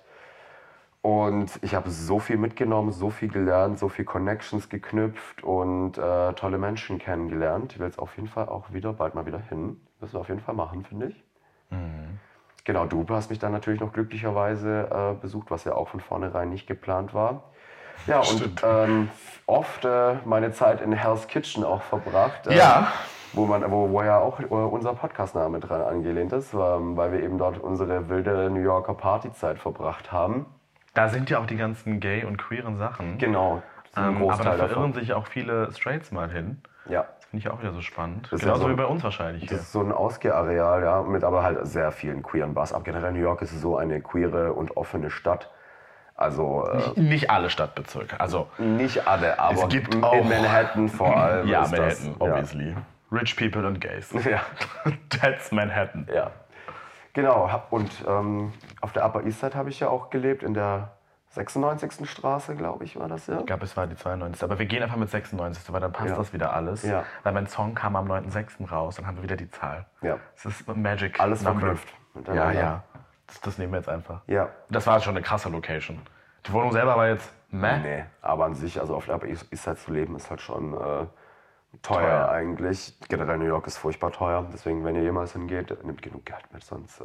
Und 1.08 1.58
ich 1.62 1.74
habe 1.74 1.88
so 1.88 2.18
viel 2.18 2.36
mitgenommen, 2.36 2.92
so 2.92 3.08
viel 3.08 3.30
gelernt, 3.30 3.78
so 3.78 3.88
viel 3.88 4.04
Connections 4.04 4.68
geknüpft 4.68 5.42
und 5.42 5.96
äh, 5.96 6.34
tolle 6.34 6.58
Menschen 6.58 6.98
kennengelernt. 6.98 7.72
Ich 7.72 7.78
will 7.78 7.86
jetzt 7.86 7.98
auf 7.98 8.14
jeden 8.16 8.28
Fall 8.28 8.46
auch 8.46 8.74
wieder, 8.74 8.92
bald 8.92 9.14
mal 9.14 9.24
wieder 9.24 9.38
hin. 9.38 9.80
Müssen 10.00 10.12
wir 10.12 10.20
auf 10.20 10.28
jeden 10.28 10.42
Fall 10.42 10.54
machen, 10.54 10.84
finde 10.84 11.06
ich. 11.06 11.24
Genau, 12.64 12.84
du 12.84 13.06
hast 13.08 13.30
mich 13.30 13.38
dann 13.38 13.52
natürlich 13.52 13.80
noch 13.80 13.94
glücklicherweise 13.94 14.90
äh, 14.90 15.14
besucht, 15.18 15.50
was 15.50 15.64
ja 15.64 15.74
auch 15.74 15.88
von 15.88 16.00
vornherein 16.00 16.50
nicht 16.50 16.66
geplant 16.66 17.14
war. 17.14 17.44
Ja, 18.06 18.18
und 18.20 18.62
ähm, 18.62 19.08
oft 19.46 19.86
äh, 19.86 20.16
meine 20.26 20.52
Zeit 20.52 20.82
in 20.82 20.92
Hell's 20.92 21.26
Kitchen 21.26 21.64
auch 21.64 21.80
verbracht. 21.80 22.48
äh, 22.48 22.54
Ja. 22.54 22.92
Wo, 23.32 23.46
man, 23.46 23.62
wo, 23.70 23.88
wo 23.88 24.02
ja 24.02 24.18
auch 24.18 24.40
äh, 24.40 24.44
unser 24.44 24.92
Podcastname 24.92 25.58
dran 25.58 25.80
angelehnt 25.80 26.34
ist, 26.34 26.52
ähm, 26.52 26.98
weil 26.98 27.12
wir 27.12 27.22
eben 27.22 27.38
dort 27.38 27.56
unsere 27.58 28.10
wilde 28.10 28.50
New 28.50 28.60
Yorker 28.60 28.92
Partyzeit 28.92 29.58
verbracht 29.58 30.12
haben. 30.12 30.44
Da 30.94 31.08
sind 31.08 31.30
ja 31.30 31.38
auch 31.38 31.46
die 31.46 31.56
ganzen 31.56 32.00
gay 32.00 32.24
und 32.24 32.36
queeren 32.38 32.76
Sachen. 32.78 33.18
Genau, 33.18 33.62
Ähm, 33.96 34.16
aber 34.28 34.44
da 34.44 34.52
verirren 34.52 34.68
davon. 34.68 34.92
sich 34.94 35.12
auch 35.12 35.26
viele 35.26 35.70
Straights 35.72 36.10
mal 36.12 36.30
hin. 36.30 36.60
Ja, 36.88 37.04
finde 37.30 37.44
ich 37.46 37.50
auch 37.50 37.60
wieder 37.60 37.72
so 37.72 37.82
spannend. 37.82 38.24
Das 38.26 38.34
ist 38.34 38.40
Genauso 38.40 38.62
ja 38.62 38.66
so- 38.68 38.72
wie 38.72 38.76
bei 38.76 38.86
uns 38.86 39.04
wahrscheinlich 39.04 39.42
das 39.42 39.50
hier. 39.50 39.58
ist 39.60 39.72
so 39.72 39.80
ein 39.82 39.92
Ausgehareal, 39.92 40.82
ja, 40.82 41.02
mit 41.02 41.22
aber 41.24 41.42
halt 41.42 41.66
sehr 41.66 41.92
vielen 41.92 42.22
queeren 42.22 42.54
Bars. 42.54 42.72
Aber 42.72 42.84
generell 42.84 43.12
New 43.12 43.20
York 43.20 43.42
ist 43.42 43.58
so 43.60 43.76
eine 43.76 44.00
queere 44.00 44.52
und 44.54 44.76
offene 44.76 45.10
Stadt. 45.10 45.50
Also 46.14 46.66
äh, 46.66 46.98
Nicht 47.00 47.30
alle 47.30 47.48
Stadtbezirke. 47.50 48.18
Also, 48.18 48.48
nicht 48.58 49.06
alle, 49.06 49.38
aber 49.38 49.62
Es 49.64 49.68
gibt 49.68 49.94
in 49.94 50.02
auch- 50.02 50.24
Manhattan 50.24 50.88
vor 50.88 51.16
allem. 51.16 51.46
ja, 51.48 51.60
Manhattan, 51.60 51.86
das, 51.88 52.10
obviously. 52.18 52.74
Rich 53.12 53.36
people 53.36 53.66
und 53.66 53.80
gays. 53.80 54.12
Ja. 54.24 54.30
ja. 54.30 54.40
That's 55.20 55.52
Manhattan. 55.52 56.08
Ja, 56.12 56.30
genau. 57.12 57.48
Und 57.70 57.90
ähm, 58.06 58.52
auf 58.80 58.92
der 58.92 59.04
Upper 59.04 59.24
East 59.24 59.40
Side 59.40 59.54
habe 59.54 59.70
ich 59.70 59.80
ja 59.80 59.88
auch 59.88 60.10
gelebt, 60.10 60.42
in 60.42 60.54
der 60.54 60.92
96. 61.30 62.08
Straße, 62.10 62.56
glaube 62.56 62.84
ich, 62.84 62.98
war 62.98 63.06
das 63.08 63.26
ja. 63.26 63.38
Ich 63.40 63.46
glaube, 63.46 63.64
es 63.64 63.76
war 63.76 63.86
die 63.86 63.96
92. 63.96 64.42
Aber 64.42 64.58
wir 64.58 64.66
gehen 64.66 64.82
einfach 64.82 64.96
mit 64.96 65.10
96, 65.10 65.72
weil 65.72 65.80
dann 65.80 65.92
passt 65.92 66.10
Ja. 66.10 66.16
das 66.16 66.32
wieder 66.32 66.52
alles. 66.54 66.82
Ja. 66.82 67.04
Weil 67.22 67.32
mein 67.34 67.46
Song 67.46 67.74
kam 67.74 67.96
am 67.96 68.10
9.6. 68.10 68.68
raus, 68.70 68.96
dann 68.96 69.06
haben 69.06 69.16
wir 69.16 69.22
wieder 69.24 69.36
die 69.36 69.50
Zahl. 69.50 69.86
Ja. 70.00 70.16
Es 70.34 70.46
ist 70.46 70.66
Magic. 70.74 71.20
Alles 71.20 71.42
verknüpft 71.42 71.88
Ja, 72.26 72.50
ja. 72.50 72.82
Das, 73.26 73.40
das 73.42 73.58
nehmen 73.58 73.72
wir 73.72 73.78
jetzt 73.78 73.90
einfach. 73.90 74.22
Ja. 74.26 74.48
Das 74.70 74.86
war 74.86 75.00
schon 75.00 75.14
eine 75.16 75.22
krasse 75.22 75.50
Location. 75.50 76.00
Die 76.46 76.52
Wohnung 76.52 76.72
selber 76.72 76.96
war 76.96 77.08
jetzt 77.08 77.30
meh. 77.50 77.78
Nee, 77.78 78.04
aber 78.22 78.46
an 78.46 78.54
sich, 78.54 78.80
also 78.80 78.96
auf 78.96 79.04
der 79.04 79.16
Upper 79.16 79.26
East 79.26 79.46
Side 79.52 79.76
zu 79.76 79.92
leben, 79.92 80.16
ist 80.16 80.30
halt 80.30 80.40
schon 80.40 80.72
äh, 80.72 81.06
teuer, 81.82 82.00
Teuer. 82.00 82.28
eigentlich. 82.30 82.98
Generell 83.08 83.38
New 83.38 83.44
York 83.46 83.66
ist 83.66 83.76
furchtbar 83.78 84.10
teuer. 84.12 84.46
Deswegen, 84.52 84.84
wenn 84.84 84.94
ihr 84.96 85.02
jemals 85.02 85.32
hingeht, 85.32 85.84
nehmt 85.84 86.02
genug 86.02 86.24
Geld 86.24 86.44
mit, 86.52 86.64
sonst 86.64 87.00
äh, 87.00 87.04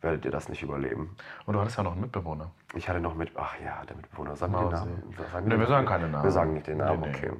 werdet 0.00 0.24
ihr 0.24 0.30
das 0.30 0.48
nicht 0.48 0.62
überleben. 0.62 1.16
Und 1.46 1.54
du 1.54 1.60
hattest 1.60 1.76
ja 1.76 1.82
noch 1.82 1.92
einen 1.92 2.02
Mitbewohner. 2.02 2.50
Ich 2.74 2.88
hatte 2.88 3.00
noch 3.00 3.14
mit, 3.14 3.32
ach 3.36 3.54
ja, 3.64 3.82
der 3.88 3.96
Mitbewohner, 3.96 4.36
sagen 4.36 4.52
wir 4.52 4.60
den. 4.60 4.70
Namen. 4.70 5.14
Sagen 5.32 5.48
Nee, 5.48 5.58
wir 5.58 5.66
sagen 5.66 5.86
keine 5.86 6.08
Namen. 6.08 6.24
Wir 6.24 6.30
sagen 6.30 6.54
nicht 6.54 6.66
den 6.66 6.78
Namen, 6.78 7.00
Nee, 7.00 7.08
nee. 7.08 7.16
okay. 7.16 7.32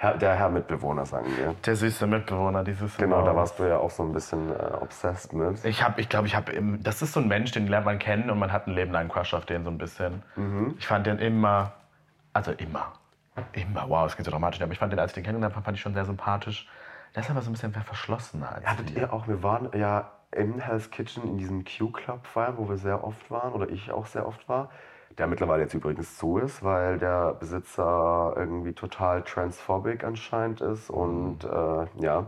Herr, 0.00 0.16
der 0.16 0.36
Herr 0.36 0.48
Mitbewohner, 0.48 1.04
sagen 1.06 1.26
wir. 1.36 1.54
Der 1.66 1.74
süße 1.74 2.06
Mitbewohner, 2.06 2.62
dieses 2.62 2.96
Genau, 2.98 3.24
da 3.24 3.34
warst 3.34 3.58
du 3.58 3.64
ja 3.64 3.78
auch 3.78 3.90
so 3.90 4.04
ein 4.04 4.12
bisschen 4.12 4.48
äh, 4.52 4.54
obsessed 4.80 5.32
mit. 5.32 5.64
Ich 5.64 5.82
habe, 5.82 6.00
ich 6.00 6.08
glaube, 6.08 6.28
ich 6.28 6.36
habe, 6.36 6.52
das 6.80 7.02
ist 7.02 7.14
so 7.14 7.20
ein 7.20 7.26
Mensch, 7.26 7.50
den 7.50 7.66
lernt 7.66 7.84
man 7.84 7.98
kennen 7.98 8.30
und 8.30 8.38
man 8.38 8.52
hat 8.52 8.68
ein 8.68 8.74
Leben 8.74 8.92
lang 8.92 9.00
einen 9.00 9.10
Crush 9.10 9.34
auf 9.34 9.44
den 9.44 9.64
so 9.64 9.70
ein 9.70 9.78
bisschen. 9.78 10.22
Ich 10.78 10.86
fand 10.86 11.06
den 11.08 11.18
immer, 11.18 11.72
also 12.32 12.52
immer, 12.52 12.92
immer, 13.52 13.88
wow, 13.88 14.06
es 14.06 14.16
geht 14.16 14.24
so 14.24 14.30
dramatisch, 14.30 14.60
aber 14.62 14.72
ich 14.72 14.78
fand 14.78 14.92
den, 14.92 14.98
als 14.98 15.12
ich 15.12 15.14
den 15.14 15.24
kennengelernt 15.24 15.54
habe, 15.54 15.64
fand 15.64 15.76
ich 15.76 15.82
schon 15.82 15.94
sehr 15.94 16.04
sympathisch. 16.04 16.68
Der 17.14 17.22
ist 17.22 17.30
aber 17.30 17.40
so 17.40 17.50
ein 17.50 17.52
bisschen 17.52 17.72
verschlossener 17.72 18.52
als 18.52 18.66
Hattet 18.66 18.90
ihr 18.90 19.12
auch, 19.12 19.28
wir 19.28 19.42
waren 19.42 19.70
ja 19.76 20.10
im 20.30 20.60
Hell's 20.60 20.90
Kitchen 20.90 21.22
in 21.24 21.38
diesem 21.38 21.64
Q-Club 21.64 22.26
feiern, 22.26 22.54
wo 22.58 22.68
wir 22.68 22.76
sehr 22.76 23.02
oft 23.02 23.30
waren, 23.30 23.52
oder 23.52 23.68
ich 23.70 23.90
auch 23.90 24.06
sehr 24.06 24.26
oft 24.26 24.48
war, 24.48 24.70
der 25.16 25.26
mittlerweile 25.26 25.62
jetzt 25.62 25.74
übrigens 25.74 26.18
zu 26.18 26.38
ist, 26.38 26.62
weil 26.62 26.98
der 26.98 27.34
Besitzer 27.34 28.34
irgendwie 28.36 28.72
total 28.72 29.22
transphobic 29.22 30.04
anscheinend 30.04 30.60
ist 30.60 30.90
und 30.90 31.44
äh, 31.44 31.86
ja, 32.02 32.26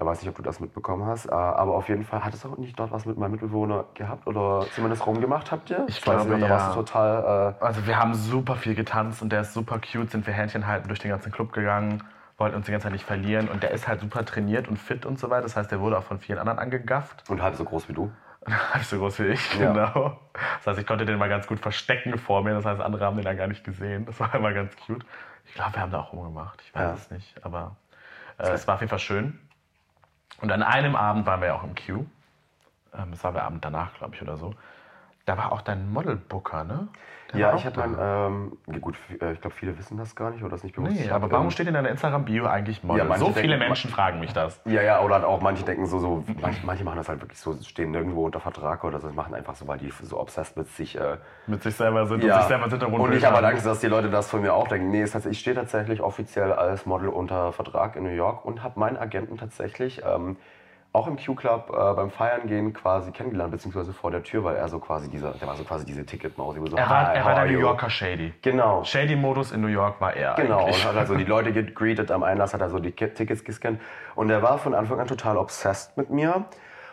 ich 0.00 0.06
weiß 0.06 0.20
nicht, 0.22 0.28
ob 0.30 0.36
du 0.36 0.42
das 0.42 0.60
mitbekommen 0.60 1.06
hast, 1.06 1.26
äh, 1.26 1.30
aber 1.32 1.74
auf 1.74 1.88
jeden 1.88 2.04
Fall, 2.04 2.24
hattest 2.24 2.44
du 2.44 2.48
auch 2.52 2.56
nicht 2.58 2.78
dort 2.78 2.92
was 2.92 3.04
mit 3.06 3.18
meinem 3.18 3.32
Mitbewohner 3.32 3.84
gehabt 3.94 4.26
oder 4.26 4.66
zumindest 4.74 5.06
rumgemacht 5.06 5.50
habt 5.50 5.70
ihr? 5.70 5.84
Ich 5.88 5.96
weiß 6.06 6.22
glaube, 6.24 6.30
nicht, 6.36 6.44
da 6.46 6.50
warst 6.50 6.66
ja. 6.68 6.74
du 6.74 6.82
total, 6.82 7.54
äh, 7.60 7.64
Also 7.64 7.86
wir 7.86 7.98
haben 7.98 8.14
super 8.14 8.56
viel 8.56 8.74
getanzt 8.74 9.22
und 9.22 9.30
der 9.32 9.40
ist 9.42 9.54
super 9.54 9.78
cute, 9.80 10.10
sind 10.10 10.26
wir 10.26 10.34
Händchen 10.34 10.66
halten 10.66 10.88
durch 10.88 11.00
den 11.00 11.10
ganzen 11.10 11.32
Club 11.32 11.52
gegangen, 11.52 12.02
wollten 12.36 12.54
uns 12.56 12.66
die 12.66 12.72
ganze 12.72 12.84
Zeit 12.84 12.92
nicht 12.92 13.04
verlieren 13.04 13.48
und 13.48 13.62
der 13.62 13.72
ist 13.72 13.88
halt 13.88 14.00
super 14.00 14.24
trainiert 14.24 14.68
und 14.68 14.76
fit 14.78 15.04
und 15.04 15.18
so 15.18 15.30
weiter. 15.30 15.42
Das 15.42 15.56
heißt, 15.56 15.70
der 15.72 15.80
wurde 15.80 15.98
auch 15.98 16.04
von 16.04 16.18
vielen 16.20 16.38
anderen 16.38 16.58
angegafft. 16.60 17.28
und 17.28 17.42
halb 17.42 17.56
so 17.56 17.64
groß 17.64 17.88
wie 17.88 17.92
du. 17.94 18.12
Halb 18.72 18.84
so 18.84 18.98
groß 18.98 19.18
wie 19.18 19.24
ich, 19.26 19.58
Ja. 19.60 19.72
genau. 19.72 20.18
Das 20.58 20.68
heißt, 20.68 20.78
ich 20.78 20.86
konnte 20.86 21.04
den 21.04 21.18
mal 21.18 21.28
ganz 21.28 21.46
gut 21.48 21.58
verstecken 21.58 22.16
vor 22.18 22.42
mir. 22.44 22.54
Das 22.54 22.64
heißt, 22.64 22.80
andere 22.80 23.04
haben 23.04 23.16
den 23.16 23.24
dann 23.24 23.36
gar 23.36 23.48
nicht 23.48 23.64
gesehen. 23.64 24.06
Das 24.06 24.20
war 24.20 24.32
immer 24.34 24.52
ganz 24.54 24.74
cute. 24.86 25.04
Ich 25.44 25.54
glaube, 25.54 25.74
wir 25.74 25.80
haben 25.82 25.90
da 25.90 25.98
auch 26.00 26.12
rumgemacht. 26.12 26.62
Ich 26.62 26.72
weiß 26.74 26.82
Ja. 26.82 26.94
es 26.94 27.10
nicht. 27.10 27.44
Aber 27.44 27.76
äh, 28.38 28.48
es 28.52 28.66
war 28.68 28.76
auf 28.76 28.80
jeden 28.80 28.88
Fall 28.90 29.00
schön. 29.00 29.38
Und 30.40 30.52
an 30.52 30.62
einem 30.62 30.94
Abend 30.94 31.26
waren 31.26 31.40
wir 31.40 31.48
ja 31.48 31.54
auch 31.54 31.64
im 31.64 31.74
Q. 31.74 32.06
Ähm, 32.94 33.10
das 33.10 33.24
war 33.24 33.32
der 33.32 33.44
Abend 33.44 33.64
danach, 33.64 33.94
glaube 33.94 34.14
ich, 34.14 34.22
oder 34.22 34.36
so. 34.36 34.54
Da 35.28 35.36
war 35.36 35.52
auch 35.52 35.60
dein 35.60 35.92
Model-Booker, 35.92 36.64
ne? 36.64 36.88
Der 37.34 37.40
Ja, 37.40 37.54
ich 37.54 37.66
hatte 37.66 37.80
da. 37.82 37.86
mein, 37.86 38.52
ähm, 38.70 38.80
gut, 38.80 38.96
äh, 39.20 39.32
ich 39.32 39.42
glaube, 39.42 39.54
viele 39.54 39.76
wissen 39.76 39.98
das 39.98 40.16
gar 40.16 40.30
nicht 40.30 40.40
oder 40.40 40.52
das 40.52 40.64
nicht 40.64 40.74
bewusst. 40.74 40.94
Nee, 40.94 41.10
aber 41.10 41.30
warum 41.30 41.44
ähm, 41.48 41.50
steht 41.50 41.66
in 41.66 41.74
deiner 41.74 41.90
Instagram-Bio 41.90 42.46
eigentlich 42.46 42.82
Model? 42.82 43.06
Ja, 43.06 43.18
so 43.18 43.26
viele 43.32 43.48
denken- 43.48 43.66
Menschen 43.66 43.90
fragen 43.90 44.20
mich 44.20 44.32
das. 44.32 44.58
Ja, 44.64 44.80
ja, 44.80 45.02
oder 45.02 45.28
auch 45.28 45.42
manche 45.42 45.64
denken 45.64 45.84
so, 45.84 45.98
so 45.98 46.24
manche, 46.40 46.64
manche 46.64 46.82
machen 46.84 46.96
das 46.96 47.10
halt 47.10 47.20
wirklich 47.20 47.38
so, 47.38 47.54
stehen 47.62 47.90
nirgendwo 47.90 48.24
unter 48.24 48.40
Vertrag 48.40 48.82
oder 48.84 49.00
so, 49.00 49.08
das 49.08 49.14
machen 49.16 49.34
einfach 49.34 49.54
so, 49.54 49.68
weil 49.68 49.76
die 49.76 49.92
so 50.00 50.18
obsessed 50.18 50.56
mit 50.56 50.68
sich. 50.70 50.98
Äh, 50.98 51.18
Mit 51.46 51.62
sich 51.62 51.74
selber 51.76 52.06
sind 52.06 52.24
ja. 52.24 52.36
und 52.36 52.40
sich 52.40 52.48
selber 52.48 52.70
Hintergrund 52.70 52.98
und 53.02 53.12
ich 53.12 53.22
habe 53.26 53.36
halt. 53.36 53.44
Angst, 53.44 53.66
dass 53.66 53.80
die 53.80 53.88
Leute 53.88 54.08
das 54.08 54.30
von 54.30 54.40
mir 54.40 54.54
auch 54.54 54.66
denken. 54.66 54.90
Nee, 54.90 55.02
es 55.02 55.14
heißt, 55.14 55.26
ich 55.26 55.38
stehe 55.38 55.54
tatsächlich 55.54 56.00
offiziell 56.00 56.54
als 56.54 56.86
Model 56.86 57.10
unter 57.10 57.52
Vertrag 57.52 57.96
in 57.96 58.04
New 58.04 58.08
York 58.08 58.46
und 58.46 58.62
habe 58.62 58.80
meinen 58.80 58.96
Agenten 58.96 59.36
tatsächlich 59.36 60.00
ähm, 60.06 60.38
auch 60.92 61.06
im 61.06 61.16
Q-Club 61.16 61.70
äh, 61.70 61.94
beim 61.94 62.10
Feiern 62.10 62.46
gehen 62.46 62.72
quasi 62.72 63.12
kennengelernt, 63.12 63.52
beziehungsweise 63.52 63.92
vor 63.92 64.10
der 64.10 64.22
Tür, 64.22 64.42
weil 64.44 64.56
er 64.56 64.68
so 64.68 64.78
quasi 64.78 65.08
dieser, 65.10 65.32
der 65.32 65.46
war 65.46 65.54
so 65.54 65.62
quasi 65.64 65.84
diese 65.84 66.04
Ticketmaus. 66.06 66.54
die 66.54 66.70
So, 66.70 66.76
Er 66.76 66.88
war, 66.88 67.06
"Hi, 67.08 67.16
er 67.16 67.24
war 67.24 67.34
der 67.34 67.44
New 67.44 67.50
you?" 67.52 67.60
Yorker 67.60 67.90
Shady. 67.90 68.32
Genau. 68.42 68.82
Shady-Modus 68.84 69.52
in 69.52 69.60
New 69.60 69.66
York 69.68 70.00
war 70.00 70.14
er 70.14 70.34
Genau, 70.34 70.60
eigentlich. 70.60 70.76
und 70.76 70.84
hat 70.88 70.96
also 70.96 71.14
die 71.14 71.24
Leute 71.24 71.52
gegreetet 71.52 72.10
am 72.10 72.22
Einlass, 72.22 72.54
hat 72.54 72.62
also 72.62 72.78
die 72.78 72.92
Ki- 72.92 73.10
Tickets 73.10 73.44
gescannt. 73.44 73.80
Und 74.14 74.30
er 74.30 74.42
war 74.42 74.58
von 74.58 74.74
Anfang 74.74 74.98
an 74.98 75.06
total 75.06 75.36
obsessed 75.36 75.96
mit 75.96 76.10
mir. 76.10 76.44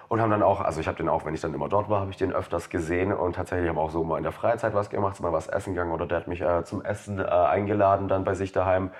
Und 0.07 0.21
haben 0.21 0.29
dann 0.29 0.43
auch, 0.43 0.61
also 0.61 0.79
ich 0.79 0.87
habe 0.87 0.97
den 0.97 1.09
auch, 1.09 1.25
wenn 1.25 1.33
ich 1.33 1.41
dann 1.41 1.55
immer 1.55 1.67
dort 1.67 1.89
war, 1.89 1.99
habe 2.01 2.11
ich 2.11 2.17
den 2.17 2.31
öfters 2.31 2.69
gesehen. 2.69 3.11
Und 3.11 3.35
tatsächlich 3.37 3.67
haben 3.67 3.79
auch 3.79 3.89
so 3.89 4.03
mal 4.03 4.17
in 4.17 4.23
der 4.23 4.31
Freizeit 4.31 4.75
was 4.75 4.91
gemacht, 4.91 5.19
mal 5.19 5.33
was 5.33 5.47
essen 5.47 5.73
gegangen 5.73 5.91
oder 5.91 6.05
der 6.05 6.17
hat 6.19 6.27
mich 6.27 6.41
äh, 6.41 6.63
zum 6.63 6.85
Essen 6.85 7.17
äh, 7.19 7.23
eingeladen 7.23 8.07
dann 8.07 8.23
bei 8.23 8.35
sich 8.35 8.51
daheim. 8.51 8.91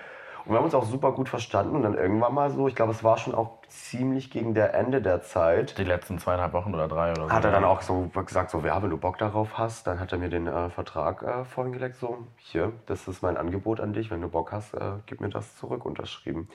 Und 0.45 0.51
wir 0.51 0.57
haben 0.57 0.65
uns 0.65 0.75
auch 0.75 0.85
super 0.85 1.11
gut 1.11 1.27
verstanden. 1.27 1.75
Und 1.75 1.83
dann 1.83 1.95
irgendwann 1.95 2.33
mal 2.33 2.51
so, 2.51 2.67
ich 2.67 2.75
glaube, 2.75 2.91
es 2.91 3.03
war 3.03 3.17
schon 3.17 3.33
auch 3.33 3.59
ziemlich 3.67 4.29
gegen 4.29 4.53
der 4.53 4.73
Ende 4.75 5.01
der 5.01 5.21
Zeit, 5.23 5.77
Die 5.77 5.83
letzten 5.83 6.19
zweieinhalb 6.19 6.53
Wochen 6.53 6.73
oder 6.73 6.87
drei 6.87 7.11
oder 7.11 7.23
so. 7.23 7.31
hat 7.31 7.43
er 7.43 7.51
dann 7.51 7.63
auch 7.63 7.81
so 7.81 8.09
gesagt, 8.13 8.51
so, 8.51 8.59
ja, 8.61 8.81
wenn 8.81 8.91
du 8.91 8.97
Bock 8.97 9.17
darauf 9.17 9.57
hast, 9.57 9.87
dann 9.87 9.99
hat 9.99 10.11
er 10.11 10.19
mir 10.19 10.29
den 10.29 10.47
äh, 10.47 10.69
Vertrag 10.69 11.23
äh, 11.23 11.45
vorgelegt, 11.45 11.95
so, 11.95 12.19
hier, 12.37 12.71
das 12.85 13.07
ist 13.07 13.23
mein 13.23 13.37
Angebot 13.37 13.79
an 13.79 13.93
dich, 13.93 14.11
wenn 14.11 14.21
du 14.21 14.27
Bock 14.29 14.51
hast, 14.51 14.73
äh, 14.75 14.79
gib 15.07 15.19
mir 15.19 15.29
das 15.29 15.57
zurück, 15.57 15.83
unterschrieben. 15.85 16.47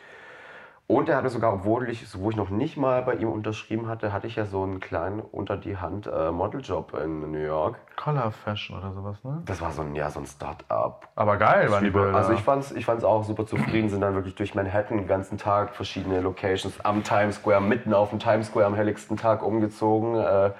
Und 0.90 1.08
er 1.08 1.18
hatte 1.18 1.28
sogar, 1.28 1.54
obwohl 1.54 1.88
ich, 1.88 2.04
wo 2.18 2.30
ich 2.30 2.36
noch 2.36 2.50
nicht 2.50 2.76
mal 2.76 3.02
bei 3.02 3.14
ihm 3.14 3.30
unterschrieben 3.30 3.86
hatte, 3.86 4.12
hatte 4.12 4.26
ich 4.26 4.34
ja 4.34 4.44
so 4.44 4.64
einen 4.64 4.80
kleinen 4.80 5.20
unter 5.20 5.56
die 5.56 5.76
Hand 5.76 6.08
äh, 6.08 6.32
Modeljob 6.32 6.94
in 6.94 7.30
New 7.30 7.38
York. 7.38 7.76
Color 7.94 8.32
Fashion 8.32 8.76
oder 8.76 8.92
sowas, 8.92 9.22
ne? 9.22 9.40
Das 9.44 9.60
war 9.60 9.70
so 9.70 9.82
ein, 9.82 9.94
ja, 9.94 10.10
so 10.10 10.18
ein 10.18 10.26
Start-up. 10.26 11.06
Aber 11.14 11.36
geil 11.36 11.70
waren 11.70 11.84
die 11.84 11.90
Bilder. 11.90 12.16
Also 12.16 12.32
ich 12.32 12.40
fand's, 12.40 12.72
ich 12.72 12.84
fand's 12.84 13.04
auch 13.04 13.22
super 13.22 13.46
zufrieden, 13.46 13.88
sind 13.88 14.00
dann 14.00 14.16
wirklich 14.16 14.34
durch 14.34 14.56
Manhattan 14.56 14.98
den 14.98 15.06
ganzen 15.06 15.38
Tag 15.38 15.76
verschiedene 15.76 16.20
Locations 16.22 16.84
am 16.84 17.04
Times 17.04 17.36
Square, 17.36 17.60
mitten 17.60 17.94
auf 17.94 18.10
dem 18.10 18.18
Times 18.18 18.48
Square 18.48 18.66
am 18.66 18.74
helligsten 18.74 19.16
Tag 19.16 19.44
umgezogen, 19.44 20.16
äh, 20.16 20.50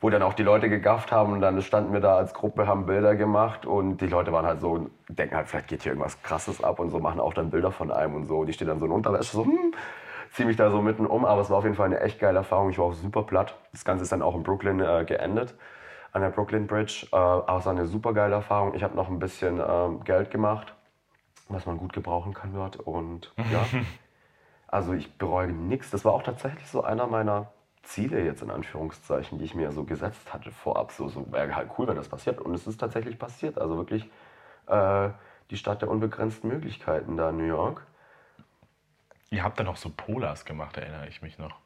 wo 0.00 0.10
dann 0.10 0.22
auch 0.22 0.34
die 0.34 0.42
Leute 0.42 0.68
gegafft 0.68 1.10
haben 1.10 1.32
und 1.32 1.40
dann 1.40 1.60
standen 1.60 1.92
wir 1.92 2.00
da 2.00 2.16
als 2.16 2.32
Gruppe, 2.32 2.66
haben 2.66 2.86
Bilder 2.86 3.16
gemacht 3.16 3.66
und 3.66 3.98
die 4.00 4.06
Leute 4.06 4.32
waren 4.32 4.46
halt 4.46 4.60
so, 4.60 4.88
denken 5.08 5.34
halt, 5.34 5.48
vielleicht 5.48 5.68
geht 5.68 5.82
hier 5.82 5.92
irgendwas 5.92 6.22
krasses 6.22 6.62
ab 6.62 6.78
und 6.78 6.90
so, 6.90 7.00
machen 7.00 7.20
auch 7.20 7.34
dann 7.34 7.50
Bilder 7.50 7.72
von 7.72 7.90
einem 7.90 8.14
und 8.14 8.26
so. 8.26 8.38
Und 8.38 8.46
die 8.46 8.52
stehen 8.52 8.68
dann 8.68 8.78
so 8.78 8.86
in 8.86 8.92
Unterwäsche, 8.92 9.36
so, 9.36 9.44
hm, 9.44 9.72
zieh 10.32 10.44
mich 10.44 10.56
da 10.56 10.70
so 10.70 10.80
mitten 10.82 11.06
um, 11.06 11.24
aber 11.24 11.40
es 11.40 11.50
war 11.50 11.58
auf 11.58 11.64
jeden 11.64 11.74
Fall 11.74 11.86
eine 11.86 12.00
echt 12.00 12.20
geile 12.20 12.38
Erfahrung. 12.38 12.70
Ich 12.70 12.78
war 12.78 12.86
auch 12.86 12.92
super 12.92 13.24
platt. 13.24 13.56
Das 13.72 13.84
Ganze 13.84 14.04
ist 14.04 14.12
dann 14.12 14.22
auch 14.22 14.36
in 14.36 14.44
Brooklyn 14.44 14.80
äh, 14.80 15.04
geendet, 15.04 15.54
an 16.12 16.22
der 16.22 16.30
Brooklyn 16.30 16.68
Bridge. 16.68 17.08
Äh, 17.10 17.16
aber 17.16 17.58
es 17.58 17.66
war 17.66 17.72
eine 17.72 17.86
super 17.86 18.12
geile 18.12 18.36
Erfahrung. 18.36 18.74
Ich 18.74 18.84
habe 18.84 18.94
noch 18.94 19.08
ein 19.08 19.18
bisschen 19.18 19.60
ähm, 19.66 20.04
Geld 20.04 20.30
gemacht, 20.30 20.74
was 21.48 21.66
man 21.66 21.76
gut 21.76 21.92
gebrauchen 21.92 22.34
kann 22.34 22.54
dort. 22.54 22.76
Und 22.76 23.32
ja, 23.36 23.66
also 24.68 24.92
ich 24.92 25.18
bereue 25.18 25.48
nichts. 25.48 25.90
Das 25.90 26.04
war 26.04 26.12
auch 26.12 26.22
tatsächlich 26.22 26.68
so 26.68 26.84
einer 26.84 27.08
meiner 27.08 27.50
Ziele 27.88 28.22
jetzt 28.22 28.42
in 28.42 28.50
Anführungszeichen, 28.50 29.38
die 29.38 29.44
ich 29.44 29.54
mir 29.54 29.72
so 29.72 29.84
gesetzt 29.84 30.32
hatte 30.32 30.52
vorab. 30.52 30.92
So, 30.92 31.08
so 31.08 31.32
wäre 31.32 31.54
halt 31.56 31.70
cool, 31.78 31.88
wenn 31.88 31.96
das 31.96 32.08
passiert. 32.08 32.40
Und 32.40 32.54
es 32.54 32.66
ist 32.66 32.78
tatsächlich 32.78 33.18
passiert. 33.18 33.58
Also 33.58 33.76
wirklich 33.76 34.08
äh, 34.66 35.08
die 35.50 35.56
Stadt 35.56 35.82
der 35.82 35.88
unbegrenzten 35.88 36.48
Möglichkeiten 36.48 37.16
da 37.16 37.30
in 37.30 37.38
New 37.38 37.44
York. 37.46 37.86
Ihr 39.30 39.42
habt 39.42 39.58
dann 39.58 39.68
auch 39.68 39.76
so 39.76 39.90
Polars 39.90 40.44
gemacht, 40.44 40.76
erinnere 40.76 41.08
ich 41.08 41.22
mich 41.22 41.38
noch. 41.38 41.58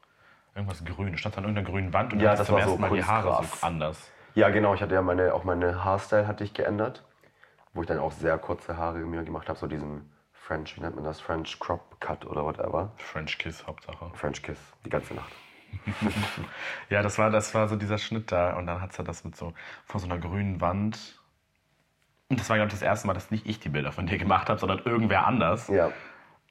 Irgendwas 0.55 0.83
grün. 0.85 1.11
Du 1.11 1.17
standst 1.17 1.37
an 1.37 1.43
irgendeiner 1.43 1.69
grünen 1.69 1.93
Wand 1.93 2.13
und 2.13 2.19
Ja, 2.19 2.35
das 2.35 2.49
war 2.51 2.59
ersten 2.59 2.75
so 2.75 2.81
Mal 2.81 2.91
die 2.91 3.03
Haare 3.03 3.43
so 3.43 3.65
anders. 3.65 4.11
Ja, 4.35 4.49
genau. 4.49 4.73
Ich 4.73 4.81
hatte 4.81 4.95
ja 4.95 5.01
meine, 5.01 5.33
auch 5.33 5.43
meine 5.43 5.83
Haarstyle 5.83 6.27
hatte 6.27 6.43
ich 6.43 6.53
geändert, 6.53 7.03
wo 7.73 7.81
ich 7.81 7.87
dann 7.87 7.99
auch 7.99 8.11
sehr 8.11 8.37
kurze 8.37 8.77
Haare 8.77 8.99
mir 8.99 9.23
gemacht 9.23 9.49
habe, 9.49 9.59
so 9.59 9.67
diesen 9.67 10.09
French, 10.31 10.77
wie 10.77 10.81
nennt 10.81 10.95
man 10.95 11.03
das, 11.03 11.19
French 11.19 11.59
Crop 11.59 11.99
Cut 11.99 12.25
oder 12.25 12.43
whatever. 12.45 12.91
French 12.97 13.37
Kiss, 13.37 13.65
Hauptsache. 13.67 14.11
French 14.13 14.41
Kiss, 14.41 14.59
die 14.85 14.89
ganze 14.89 15.13
Nacht. 15.13 15.31
Ja, 16.89 17.01
das 17.01 17.17
war, 17.17 17.29
das 17.29 17.53
war 17.55 17.67
so 17.67 17.75
dieser 17.75 17.97
Schnitt 17.97 18.31
da. 18.31 18.53
Und 18.53 18.67
dann 18.67 18.81
hat 18.81 18.93
sie 18.93 19.03
das 19.03 19.23
mit 19.23 19.35
so 19.35 19.53
vor 19.85 19.99
so 19.99 20.05
einer 20.07 20.17
grünen 20.17 20.61
Wand. 20.61 21.19
Und 22.29 22.39
das 22.39 22.49
war, 22.49 22.57
glaube 22.57 22.67
ich, 22.67 22.73
das 22.73 22.81
erste 22.81 23.07
Mal, 23.07 23.13
dass 23.13 23.31
nicht 23.31 23.45
ich 23.47 23.59
die 23.59 23.69
Bilder 23.69 23.91
von 23.91 24.07
dir 24.07 24.17
gemacht 24.17 24.49
habe, 24.49 24.59
sondern 24.59 24.79
irgendwer 24.85 25.27
anders. 25.27 25.67
Ja. 25.67 25.89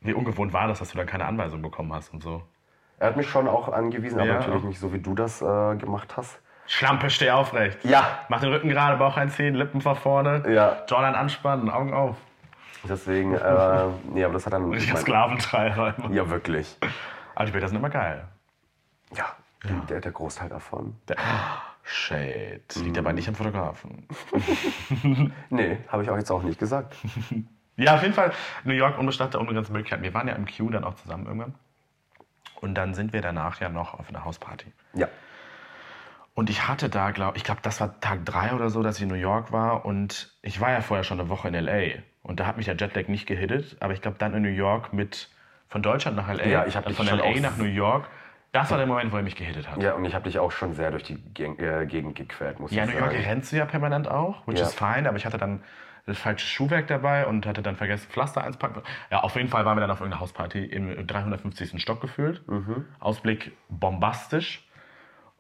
Wie 0.01 0.15
ungewohnt 0.15 0.53
war 0.53 0.69
das, 0.69 0.79
dass 0.81 0.91
du 0.91 0.99
dann 0.99 1.07
keine 1.07 1.25
Anweisung 1.27 1.63
bekommen 1.63 1.93
hast 1.93 2.13
und 2.13 2.23
so. 2.23 2.43
Er 2.99 3.09
hat 3.09 3.17
mich 3.17 3.29
schon 3.29 3.49
auch 3.49 3.69
angewiesen, 3.69 4.19
aber 4.19 4.29
Ja. 4.29 4.35
natürlich 4.35 4.63
nicht 4.65 4.79
so, 4.81 4.93
wie 4.93 4.99
du 5.01 5.15
das 5.15 5.43
äh, 5.43 5.77
gemacht 5.77 6.17
hast. 6.17 6.41
Schlampe, 6.67 7.11
steh 7.11 7.31
aufrecht. 7.31 7.85
Ja. 7.85 8.21
Mach 8.29 8.41
den 8.41 8.51
Rücken 8.53 8.69
gerade, 8.69 8.97
Bauch 8.97 9.17
einziehen, 9.17 9.55
Lippen 9.55 9.81
vor 9.81 9.97
vorne. 9.97 10.45
Ja. 10.49 10.77
Jawline 10.89 11.17
anspannen, 11.17 11.71
Augen 11.71 11.93
auf. 11.93 12.17
Deswegen, 12.89 13.35
äh, 13.35 13.85
nee, 14.13 14.25
aber 14.25 14.35
das 14.35 14.47
hat 14.47 14.53
dann. 14.53 14.71
Richtiger 14.71 14.97
Sklaventreiber. 14.97 15.95
Ja, 16.11 16.31
wirklich. 16.31 16.77
Aber 17.35 17.47
die 17.47 17.53
Bilder 17.53 17.69
sind 17.69 17.79
immer 17.79 17.91
geil. 17.91 18.25
Ja, 19.17 19.37
Der, 19.89 20.01
der 20.01 20.13
Großteil 20.13 20.49
davon. 20.49 20.97
Der, 21.09 21.17
Shade. 21.85 22.63
Liegt 22.77 22.99
aber 22.99 23.13
nicht 23.13 23.29
am 23.29 23.35
Fotografen. 23.35 24.07
Nee, 25.51 25.79
habe 25.89 26.03
ich 26.03 26.11
auch 26.11 26.17
jetzt 26.17 26.31
auch 26.31 26.43
nicht 26.43 26.59
gesagt. 26.59 26.97
Ja, 27.77 27.95
auf 27.97 28.03
jeden 28.03 28.15
Fall 28.15 28.33
New 28.65 28.75
York 28.75 28.99
unbestattet, 28.99 29.41
unbegrenzte 29.41 29.73
Möglichkeiten. 29.73 30.03
Wir 30.03 30.15
waren 30.15 30.29
ja 30.29 30.35
im 30.35 30.47
Q 30.47 30.71
dann 30.71 30.85
auch 30.85 30.95
zusammen 30.95 31.27
irgendwann. 31.27 31.55
Und 32.61 32.75
dann 32.75 32.95
sind 32.95 33.13
wir 33.13 33.23
danach 33.23 33.61
ja 33.61 33.69
noch 33.69 33.95
auf 33.95 34.09
einer 34.09 34.25
Hausparty. 34.25 34.73
Ja. 34.95 35.09
Und 36.35 36.49
ich 36.49 36.69
hatte 36.69 36.89
da, 36.89 37.11
glaube 37.11 37.37
ich, 37.37 37.45
glaube, 37.45 37.61
das 37.63 37.81
war 37.81 38.01
Tag 38.01 38.25
drei 38.25 38.55
oder 38.55 38.71
so, 38.71 38.83
dass 38.83 38.97
ich 38.97 39.03
in 39.03 39.09
New 39.09 39.15
York 39.15 39.53
war. 39.53 39.85
Und 39.85 40.33
ich 40.43 40.61
war 40.61 40.71
ja 40.71 40.81
vorher 40.81 41.05
schon 41.05 41.21
eine 41.21 41.29
Woche 41.29 41.49
in 41.49 41.55
L.A. 41.55 42.01
Und 42.23 42.41
da 42.41 42.47
hat 42.47 42.57
mich 42.57 42.67
der 42.67 42.77
Jetlag 42.77 43.09
nicht 43.09 43.27
gehittet. 43.27 43.77
Aber 43.81 43.93
ich 43.93 44.01
glaube, 44.01 44.17
dann 44.19 44.33
in 44.35 44.43
New 44.43 44.49
York 44.49 44.93
mit 44.93 45.29
von 45.69 45.83
Deutschland 45.83 46.17
nach 46.17 46.29
L.A. 46.29 46.47
Ja, 46.47 46.67
ich 46.67 46.77
hab 46.77 46.85
dann 46.85 46.95
dich 46.95 47.09
von 47.09 47.19
L.A. 47.19 47.41
nach 47.41 47.57
New 47.57 47.65
York. 47.65 48.09
Das 48.53 48.71
war 48.71 48.77
der 48.79 48.87
Moment, 48.87 49.11
wo 49.13 49.17
er 49.17 49.23
mich 49.23 49.35
gehittet 49.37 49.71
hat. 49.71 49.83
Ja, 49.83 49.95
und 49.95 50.05
ich 50.05 50.15
habe 50.15 50.25
dich 50.25 50.39
auch 50.39 50.53
schon 50.53 50.75
sehr 50.75 50.91
durch 50.91 51.03
die 51.05 51.17
Geg 51.17 51.59
äh, 51.59 51.87
Gegend 51.87 52.15
gequält, 52.17 52.61
muss 52.61 52.71
Ja, 52.71 52.85
ich 52.85 52.91
New 52.93 52.99
York 52.99 53.13
sagen. 53.13 53.25
rennst 53.25 53.53
du 53.53 53.57
ja 53.57 53.65
permanent 53.65 54.09
auch, 54.09 54.47
which 54.47 54.59
Ja. 54.59 54.67
is 54.67 54.75
fine, 54.75 55.09
aber 55.09 55.17
ich 55.17 55.25
hatte 55.25 55.39
dann 55.39 55.63
das 56.05 56.19
falsche 56.19 56.45
Schuhwerk 56.47 56.87
dabei 56.89 57.27
und 57.27 57.47
hatte 57.47 57.63
dann 57.63 57.77
vergessen, 57.77 58.09
Pflaster 58.11 58.45
einzupacken. 58.45 58.83
Ja, 59.11 59.21
auf 59.21 59.37
jeden 59.37 59.49
Fall 59.49 59.65
waren 59.65 59.77
wir 59.77 59.81
dann 59.81 59.91
auf 59.91 60.01
irgendeiner 60.01 60.21
Hausparty 60.21 60.65
im 60.67 61.07
350. 61.07 61.81
Stock 61.81 62.01
gefühlt. 62.01 62.47
Mhm. 62.49 62.85
Ausblick 63.01 63.53
bombastisch. 63.69 64.69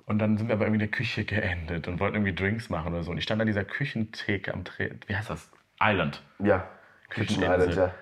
Und 0.06 0.18
dann 0.18 0.38
sind 0.38 0.48
wir 0.48 0.54
aber 0.54 0.64
irgendwie 0.64 0.84
in 0.84 0.90
der 0.90 0.96
Küche 0.96 1.24
geendet 1.24 1.88
und 1.88 2.00
wollten 2.00 2.16
irgendwie 2.16 2.34
Drinks 2.34 2.70
machen 2.70 2.92
oder 2.94 3.02
so. 3.02 3.10
Und 3.10 3.18
ich 3.18 3.24
stand 3.24 3.40
an 3.40 3.46
dieser 3.46 3.64
Küchentheke 3.64 4.54
am 4.54 4.64
Dreh. 4.64 4.90
Wie 5.06 5.16
heißt 5.16 5.30
das? 5.30 5.50
Island. 5.82 6.22
Ja, 6.38 6.64
Kitchen 7.10 7.40
Kücheninsel. 7.40 7.70
Island, 7.70 7.76
ja. 7.76 7.94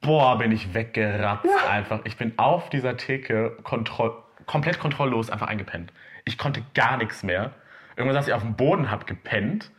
boah, 0.00 0.38
bin 0.38 0.52
ich 0.52 0.74
weggeratzt 0.74 1.46
einfach. 1.68 2.00
Ich 2.04 2.16
bin 2.16 2.38
auf 2.38 2.70
dieser 2.70 2.96
Theke 2.96 3.56
kontroll 3.62 4.21
komplett 4.46 4.78
kontrolllos 4.78 5.30
einfach 5.30 5.48
eingepennt. 5.48 5.92
Ich 6.24 6.38
konnte 6.38 6.62
gar 6.74 6.96
nichts 6.96 7.22
mehr. 7.22 7.52
Irgendwann 7.96 8.14
saß 8.14 8.28
ich 8.28 8.34
auf 8.34 8.42
dem 8.42 8.54
Boden, 8.54 8.90
hab 8.90 9.06
gepennt. 9.06 9.70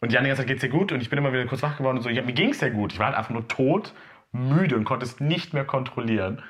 Und 0.00 0.12
Jan 0.12 0.24
die 0.24 0.28
ganze 0.28 0.42
Zeit 0.42 0.48
geht's 0.48 0.60
dir 0.60 0.68
gut? 0.68 0.92
Und 0.92 1.00
ich 1.00 1.10
bin 1.10 1.18
immer 1.18 1.32
wieder 1.32 1.46
kurz 1.46 1.62
wach 1.62 1.78
geworden 1.78 1.96
und 1.96 2.02
so. 2.02 2.08
Ja, 2.10 2.22
mir 2.22 2.32
ging's 2.32 2.58
sehr 2.58 2.70
gut. 2.70 2.92
Ich 2.92 2.98
war 2.98 3.06
halt 3.06 3.16
einfach 3.16 3.30
nur 3.30 3.48
tot, 3.48 3.94
müde 4.32 4.76
und 4.76 4.84
konnte 4.84 5.04
es 5.04 5.20
nicht 5.20 5.54
mehr 5.54 5.64
kontrollieren. 5.64 6.42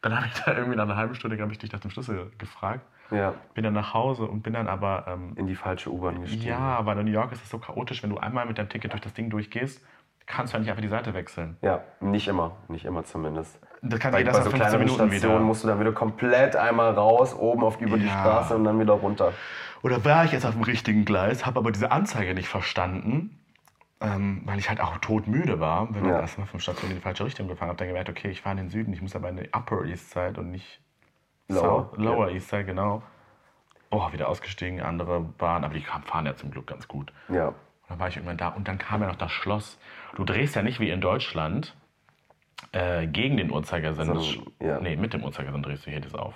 Dann 0.00 0.16
habe 0.16 0.26
ich 0.26 0.34
da 0.40 0.54
irgendwie 0.54 0.76
nach 0.76 0.84
einer 0.84 0.96
halben 0.96 1.14
Stunde, 1.14 1.36
glaube 1.36 1.52
ich, 1.52 1.58
dich 1.58 1.72
nach 1.72 1.80
dem 1.80 1.90
Schlüssel 1.90 2.32
gefragt. 2.38 2.86
Ja, 3.10 3.34
Bin 3.54 3.62
dann 3.64 3.74
nach 3.74 3.92
Hause 3.92 4.24
und 4.24 4.42
bin 4.42 4.54
dann 4.54 4.68
aber 4.68 5.06
aber 5.06 5.18
in 5.36 5.46
die 5.46 5.54
falsche 5.54 5.92
U-Bahn 5.92 6.22
gestiegen. 6.22 6.44
ja, 6.46 6.58
aber 6.58 6.92
in 6.96 7.04
New 7.04 7.12
York 7.12 7.32
ist 7.32 7.42
es 7.44 7.50
so 7.50 7.58
chaotisch, 7.58 8.02
wenn 8.02 8.08
du 8.10 8.16
einmal 8.16 8.46
mit 8.46 8.56
deinem 8.56 8.70
Ticket 8.70 8.92
durch 8.92 9.02
das 9.02 9.12
Ding 9.12 9.28
durchgehst, 9.28 9.84
kannst 10.26 10.52
du 10.52 10.56
ja 10.56 10.60
nicht 10.60 10.70
einfach 10.70 10.80
die 10.82 10.88
Seite 10.88 11.12
wechseln. 11.12 11.56
Ja, 11.60 11.82
nicht 12.00 12.26
immer, 12.28 12.56
nicht 12.68 12.86
immer 12.86 13.04
zumindest. 13.04 13.60
Das 13.84 13.98
kann 13.98 14.12
Bei, 14.12 14.18
jeder 14.20 14.30
bei 14.32 14.38
so 14.38 14.50
15 14.50 14.60
kleineren 14.60 14.78
Minuten 14.84 15.08
Stationen 15.10 15.34
wieder. 15.36 15.44
musst 15.44 15.64
du 15.64 15.68
dann 15.68 15.80
wieder 15.80 15.92
komplett 15.92 16.54
einmal 16.54 16.92
raus, 16.94 17.34
oben 17.34 17.64
auf 17.64 17.80
über 17.80 17.98
die 17.98 18.06
Ja. 18.06 18.12
Straße 18.20 18.54
und 18.54 18.64
dann 18.64 18.78
wieder 18.78 18.92
runter. 18.92 19.32
Oder 19.82 20.04
war 20.04 20.24
ich 20.24 20.30
jetzt 20.30 20.46
auf 20.46 20.52
dem 20.52 20.62
richtigen 20.62 21.04
Gleis, 21.04 21.44
habe 21.44 21.58
aber 21.58 21.72
diese 21.72 21.90
Anzeige 21.90 22.32
nicht 22.34 22.46
verstanden, 22.48 23.36
ähm, 24.00 24.42
weil 24.44 24.60
ich 24.60 24.68
halt 24.68 24.80
auch 24.80 24.96
todmüde 24.98 25.58
war. 25.58 25.86
Bin 25.86 26.04
Ja. 26.04 26.12
dann 26.12 26.20
erstmal 26.20 26.46
vom 26.46 26.60
Station 26.60 26.90
in 26.90 26.96
die 26.96 27.02
falsche 27.02 27.24
Richtung 27.24 27.48
gefahren, 27.48 27.68
habe 27.68 27.78
dann 27.78 27.88
gemerkt, 27.88 28.08
okay, 28.08 28.28
ich 28.30 28.40
fahre 28.42 28.52
in 28.58 28.66
den 28.66 28.70
Süden, 28.70 28.92
ich 28.92 29.02
muss 29.02 29.16
aber 29.16 29.28
in 29.30 29.36
die 29.38 29.48
Upper 29.52 29.84
East 29.84 30.10
Side 30.12 30.38
und 30.38 30.52
nicht 30.52 30.80
Lower, 31.48 31.60
South, 31.90 31.98
Lower 31.98 32.30
East 32.30 32.50
Side, 32.50 32.64
genau. 32.64 33.02
Oh, 33.90 34.12
wieder 34.12 34.28
ausgestiegen, 34.28 34.80
andere 34.80 35.20
Bahn, 35.20 35.64
aber 35.64 35.74
die 35.74 35.84
fahren 36.06 36.24
ja 36.26 36.36
zum 36.36 36.52
Glück 36.52 36.68
ganz 36.68 36.86
gut. 36.86 37.12
Ja, 37.28 37.48
Und 37.48 37.54
dann 37.88 37.98
war 37.98 38.06
ich 38.08 38.16
irgendwann 38.16 38.38
da 38.38 38.48
und 38.48 38.68
dann 38.68 38.78
kam 38.78 39.02
ja 39.02 39.08
noch 39.08 39.16
das 39.16 39.32
Schloss. 39.32 39.76
Du 40.14 40.24
drehst 40.24 40.54
ja 40.54 40.62
nicht 40.62 40.78
wie 40.78 40.88
in 40.90 41.00
Deutschland 41.00 41.74
äh, 42.72 43.06
gegen 43.06 43.36
den 43.36 43.50
Uhrzeigersinn. 43.50 44.12
Sch- 44.14 44.40
ja. 44.60 44.80
Nee, 44.80 44.96
mit 44.96 45.12
dem 45.12 45.22
Uhrzeigersinn 45.24 45.62
drehst 45.62 45.86
du 45.86 45.90
hier 45.90 46.00
das 46.00 46.14
auf. 46.14 46.34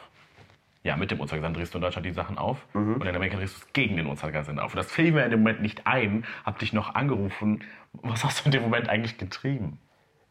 Ja, 0.83 0.97
mit 0.97 1.11
dem 1.11 1.21
Uhrzeigersinn 1.21 1.54
drehst 1.54 1.75
du 1.75 1.78
in 1.78 1.83
Deutschland 1.83 2.06
die 2.06 2.12
Sachen 2.12 2.38
auf 2.38 2.64
Mhm. 2.75 2.95
und 2.95 3.02
in 3.06 3.14
Amerika 3.16 3.37
drehst 3.37 3.56
du 3.56 3.61
es 3.66 3.73
gegen 3.73 3.97
den 3.97 4.06
Uhrzeigersinn 4.06 4.59
auf. 4.59 4.73
Und 4.73 4.76
das 4.76 4.90
fiel 4.90 5.12
mir 5.12 5.25
in 5.25 5.30
dem 5.30 5.40
Moment 5.40 5.61
nicht 5.62 5.87
ein, 5.87 6.25
hab 6.45 6.59
dich 6.59 6.73
noch 6.73 6.95
angerufen. 6.95 7.62
Was 8.02 8.25
hast 8.25 8.40
du 8.40 8.45
in 8.47 8.52
dem 8.52 8.62
Moment 8.62 8.88
eigentlich 8.88 9.18
getrieben? 9.18 9.78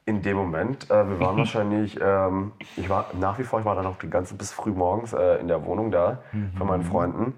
in 0.07 0.21
dem 0.21 0.37
Moment, 0.37 0.91
äh, 0.91 1.09
wir 1.09 1.19
waren 1.19 1.35
wahrscheinlich, 1.39 1.99
ähm, 1.99 2.51
ich 2.77 2.87
war 2.89 3.07
nach 3.19 3.39
wie 3.39 3.43
vor, 3.43 3.59
ich 3.59 3.65
war 3.65 3.73
dann 3.73 3.85
noch 3.85 3.97
die 3.97 4.07
ganze 4.07 4.35
bis 4.35 4.51
früh 4.51 4.69
morgens 4.69 5.13
äh, 5.13 5.37
in 5.41 5.47
der 5.47 5.65
Wohnung 5.65 5.89
da 5.89 6.21
von 6.59 6.67
meinen 6.67 6.83
Freunden. 6.83 7.33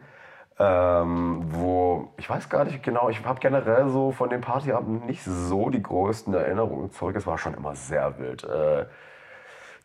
Ähm, 0.59 1.43
wo, 1.49 2.13
ich 2.17 2.27
weiß 2.27 2.49
gar 2.49 2.63
nicht 2.65 2.81
genau, 2.81 3.09
ich 3.09 3.23
habe 3.23 3.39
generell 3.39 3.89
so 3.89 4.11
von 4.11 4.29
dem 4.29 4.41
Partyabend 4.41 5.05
nicht 5.05 5.23
so 5.23 5.69
die 5.69 5.83
größten 5.83 6.33
Erinnerungen 6.33 6.91
zurück. 6.91 7.15
Es 7.15 7.27
war 7.27 7.37
schon 7.37 7.53
immer 7.53 7.75
sehr 7.75 8.17
wild. 8.17 8.43
Äh, 8.43 8.85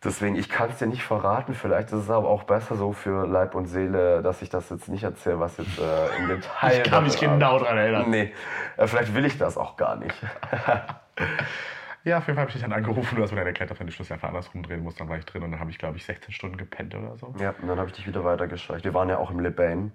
deswegen, 0.02 0.34
ich 0.34 0.48
kann 0.48 0.70
es 0.70 0.78
dir 0.78 0.86
nicht 0.86 1.02
verraten. 1.02 1.52
Vielleicht 1.52 1.88
ist 1.88 2.04
es 2.04 2.10
aber 2.10 2.28
auch 2.28 2.44
besser 2.44 2.76
so 2.76 2.94
für 2.94 3.26
Leib 3.26 3.54
und 3.54 3.66
Seele, 3.66 4.22
dass 4.22 4.40
ich 4.40 4.48
das 4.48 4.70
jetzt 4.70 4.88
nicht 4.88 5.04
erzähle, 5.04 5.40
was 5.40 5.58
jetzt 5.58 5.78
äh, 5.78 6.16
im 6.18 6.28
Detail. 6.40 6.82
Ich 6.82 6.90
kann 6.90 7.04
mich 7.04 7.20
genau 7.20 7.58
daran 7.58 7.76
erinnern. 7.76 8.08
Nee, 8.08 8.32
äh, 8.78 8.86
vielleicht 8.86 9.14
will 9.14 9.26
ich 9.26 9.36
das 9.36 9.58
auch 9.58 9.76
gar 9.76 9.96
nicht. 9.96 10.14
Ja, 12.04 12.18
auf 12.18 12.26
jeden 12.26 12.34
Fall 12.34 12.42
habe 12.42 12.48
ich 12.48 12.54
dich 12.54 12.62
dann 12.62 12.72
angerufen. 12.72 13.14
Du 13.14 13.22
hast 13.22 13.30
mir 13.30 13.36
dann 13.36 13.46
erklärt, 13.46 13.70
dass 13.70 13.78
man 13.78 13.86
die 13.86 13.92
Schlüssel 13.92 14.14
einfach 14.14 14.26
andersrum 14.26 14.64
drehen 14.64 14.82
muss. 14.82 14.96
Dann 14.96 15.08
war 15.08 15.18
ich 15.18 15.24
drin 15.24 15.44
und 15.44 15.52
dann 15.52 15.60
habe 15.60 15.70
ich, 15.70 15.78
glaube 15.78 15.96
ich, 15.96 16.04
16 16.04 16.32
Stunden 16.32 16.56
gepennt 16.56 16.96
oder 16.96 17.16
so. 17.16 17.32
Ja, 17.38 17.54
und 17.62 17.68
dann 17.68 17.78
habe 17.78 17.90
ich 17.90 17.94
dich 17.94 18.08
wieder 18.08 18.24
weitergescheucht. 18.24 18.82
Wir 18.84 18.92
waren 18.92 19.08
ja 19.08 19.18
auch 19.18 19.30
im 19.30 19.38
Lebane. 19.38 19.92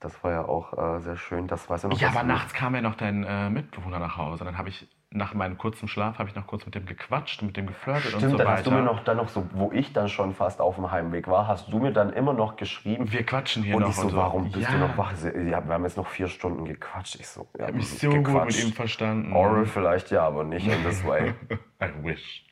Das 0.00 0.22
war 0.22 0.30
ja 0.30 0.44
auch 0.44 0.96
äh, 0.96 1.00
sehr 1.00 1.16
schön. 1.16 1.46
Das 1.48 1.68
weiß 1.68 1.82
ja 1.82 1.88
noch. 1.88 2.00
Ja, 2.00 2.08
aber 2.08 2.22
nachts 2.22 2.52
kam 2.54 2.74
ja 2.74 2.80
noch 2.80 2.94
dein 2.94 3.24
äh, 3.24 3.50
Mitbewohner 3.50 3.98
nach 3.98 4.16
Hause. 4.16 4.44
Dann 4.44 4.56
habe 4.56 4.68
ich 4.68 4.88
nach 5.10 5.32
meinem 5.32 5.56
kurzen 5.56 5.88
Schlaf 5.88 6.18
habe 6.18 6.28
ich 6.28 6.34
noch 6.34 6.46
kurz 6.46 6.66
mit 6.66 6.74
dem 6.74 6.84
gequatscht, 6.84 7.42
mit 7.42 7.56
dem 7.56 7.66
geflirtet 7.66 8.12
und 8.12 8.20
Stimmt, 8.20 8.32
so 8.32 8.36
dann 8.36 8.46
weiter. 8.46 8.56
hast 8.58 8.66
du 8.66 8.70
mir 8.70 8.82
noch 8.82 9.04
dann 9.04 9.16
noch 9.16 9.28
so, 9.28 9.46
wo 9.52 9.72
ich 9.72 9.92
dann 9.94 10.08
schon 10.08 10.34
fast 10.34 10.60
auf 10.60 10.74
dem 10.74 10.90
Heimweg 10.90 11.28
war, 11.28 11.46
hast 11.46 11.72
du 11.72 11.78
mir 11.78 11.92
dann 11.92 12.12
immer 12.12 12.34
noch 12.34 12.56
geschrieben. 12.56 13.10
wir 13.10 13.24
quatschen 13.24 13.62
hier 13.62 13.76
und 13.76 13.82
noch 13.82 13.88
ich 13.88 13.96
so, 13.96 14.12
warum 14.12 14.50
bist 14.52 14.68
ja. 14.68 14.70
du 14.70 14.78
noch 14.78 14.98
wach? 14.98 15.12
Ja, 15.22 15.66
wir 15.66 15.74
haben 15.74 15.84
jetzt 15.84 15.96
noch 15.96 16.06
vier 16.06 16.28
Stunden 16.28 16.66
gequatscht. 16.66 17.14
Ich 17.14 17.26
so, 17.26 17.48
ja, 17.58 17.64
Ich 17.64 17.68
hab 17.68 17.74
mich 17.74 17.98
so 17.98 18.10
gut 18.10 18.44
mit 18.44 18.62
ihm 18.62 18.72
verstanden. 18.72 19.32
Oral 19.32 19.64
vielleicht 19.64 20.10
ja, 20.10 20.26
aber 20.26 20.44
nicht 20.44 20.66
in 20.66 20.84
this 20.84 21.04
way. 21.06 21.32
I 21.82 21.88
wish. 22.02 22.44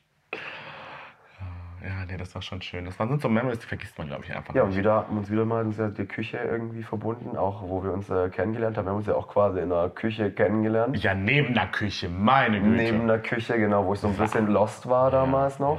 Ja, 1.87 2.05
nee, 2.05 2.17
das 2.17 2.35
war 2.35 2.43
schon 2.43 2.61
schön. 2.63 2.85
Das 2.85 2.99
waren 2.99 3.17
so 3.21 3.29
Memories, 3.29 3.61
die 3.61 3.67
vergisst 3.67 3.97
man, 3.97 4.09
glaube 4.09 4.25
ich, 4.25 4.35
einfach 4.35 4.53
Ja, 4.55 4.65
und 4.65 4.75
wieder 4.77 4.95
haben 5.07 5.19
uns 5.19 5.31
wieder 5.31 5.45
mal 5.45 5.63
in 5.65 5.77
der 5.77 5.89
die 5.91 6.05
Küche 6.07 6.39
irgendwie 6.39 6.83
verbunden, 6.83 7.37
auch 7.37 7.63
wo 7.63 7.85
wir 7.85 7.93
uns 7.93 8.11
äh, 8.11 8.29
kennengelernt 8.29 8.77
haben. 8.77 8.87
Wir 8.87 8.91
haben 8.91 8.97
uns 8.99 9.07
ja 9.07 9.15
auch 9.15 9.29
quasi 9.29 9.61
in 9.61 9.69
der 9.69 9.91
Küche 9.91 10.33
kennengelernt. 10.33 10.97
Ja, 10.97 11.15
neben 11.15 11.55
der 11.55 11.67
Küche, 11.69 12.09
meine 12.09 12.61
Güte. 12.61 12.77
Neben 12.77 13.07
der 13.07 13.21
Küche, 13.21 13.57
genau, 13.59 13.87
wo 13.87 13.93
ich 13.95 14.01
so 14.01 14.09
ein 14.09 14.17
bisschen 14.17 14.49
lost 14.49 14.89
war 14.89 15.11
damals 15.13 15.61
noch. 15.61 15.79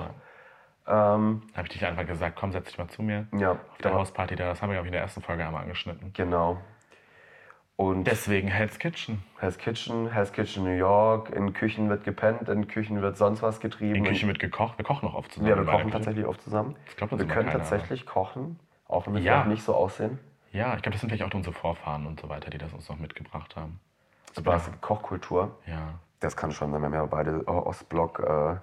Ähm, 0.88 1.42
Da 1.52 1.58
habe 1.58 1.68
ich 1.68 1.74
dich 1.74 1.86
einfach 1.86 2.06
gesagt, 2.06 2.38
komm, 2.40 2.54
setz 2.54 2.68
dich 2.70 2.78
mal 2.78 2.88
zu 2.88 3.02
mir. 3.04 3.28
ja, 3.38 3.52
Auf 3.52 3.78
der 3.84 3.92
ja, 3.92 3.98
Hausparty 3.98 4.38
da, 4.38 4.46
das 4.48 4.62
haben 4.62 4.70
wir, 4.70 4.76
glaube 4.76 4.88
ich, 4.88 4.92
in 4.92 4.94
der 4.94 5.02
ersten 5.02 5.22
Folge 5.22 5.46
einmal 5.46 5.64
angeschnitten. 5.64 6.14
genau. 6.14 6.58
Und 7.78 8.06
Deswegen 8.06 8.48
Hell's 8.48 8.80
Kitchen. 8.80 9.24
Hell's 9.40 9.58
Kitchen, 9.60 10.12
Hell's 10.12 10.32
Kitchen 10.34 10.64
New 10.64 10.72
York, 10.76 11.30
in 11.30 11.54
Küchen 11.54 11.90
wird 11.90 12.04
gepennt, 12.04 12.50
in 12.50 12.68
Küchen 12.68 13.04
wird 13.04 13.18
sonst 13.18 13.44
was 13.44 13.60
getrieben. 13.60 13.94
In 13.96 14.04
Küche 14.04 14.26
wird 14.26 14.40
gekocht. 14.40 14.80
Wir 14.80 14.84
kochen 14.86 15.06
noch 15.06 15.14
oft 15.14 15.32
zusammen. 15.32 15.50
ja, 15.52 15.58
wir 15.58 15.66
kochen 15.66 15.92
tatsächlich 15.92 16.26
oft 16.26 16.42
zusammen. 16.42 16.76
Ich 16.90 16.96
glaub, 16.98 17.12
das 17.12 17.20
wir 17.20 17.28
ist 17.28 17.32
können 17.32 17.48
keiner, 17.50 17.60
tatsächlich 17.60 18.08
kochen, 18.08 18.60
auch 18.88 19.06
wenn 19.06 19.14
wir 19.14 19.22
Ja. 19.22 19.34
vielleicht 19.34 19.48
nicht 19.50 19.64
so 19.64 19.76
aussehen. 19.76 20.18
Ja, 20.52 20.76
ich 20.76 20.82
glaube, 20.82 20.94
das 20.94 21.02
sind 21.02 21.10
vielleicht 21.12 21.24
auch 21.24 21.36
unsere 21.36 21.54
Vorfahren 21.54 22.08
und 22.08 22.20
so 22.20 22.30
weiter, 22.30 22.50
die 22.50 22.58
das 22.58 22.74
uns 22.74 22.90
noch 22.90 22.98
mitgebracht 22.98 23.56
haben. 23.56 23.80
Das 24.44 24.68
ist 24.68 24.82
Kochkultur, 24.82 25.56
Ja. 25.68 25.94
das 26.20 26.36
kann 26.36 26.52
schon 26.52 26.72
sein. 26.72 26.82
Wir 26.82 26.86
haben 26.88 26.94
ja 26.96 27.06
beide 27.06 27.48
Ostblock 27.48 28.20
äh, 28.20 28.56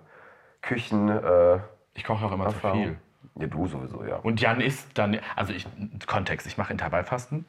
Küchen. 0.61 1.09
Äh, 1.09 1.59
Ich 1.95 2.03
koche 2.03 2.27
auch 2.27 2.33
immer 2.33 2.49
zu 2.49 2.55
Erfahrung. 2.57 2.83
viel. 2.83 2.97
Ja, 3.37 3.47
du 3.47 3.67
sowieso, 3.69 4.05
ja. 4.05 4.17
Und 4.17 4.41
Jan 4.41 4.61
isst 4.61 4.89
dann, 4.99 5.21
also 5.37 5.53
ich, 5.53 5.67
Kontext, 6.09 6.47
ich 6.49 6.59
mache 6.59 6.73
Intervallfasten. 6.73 7.45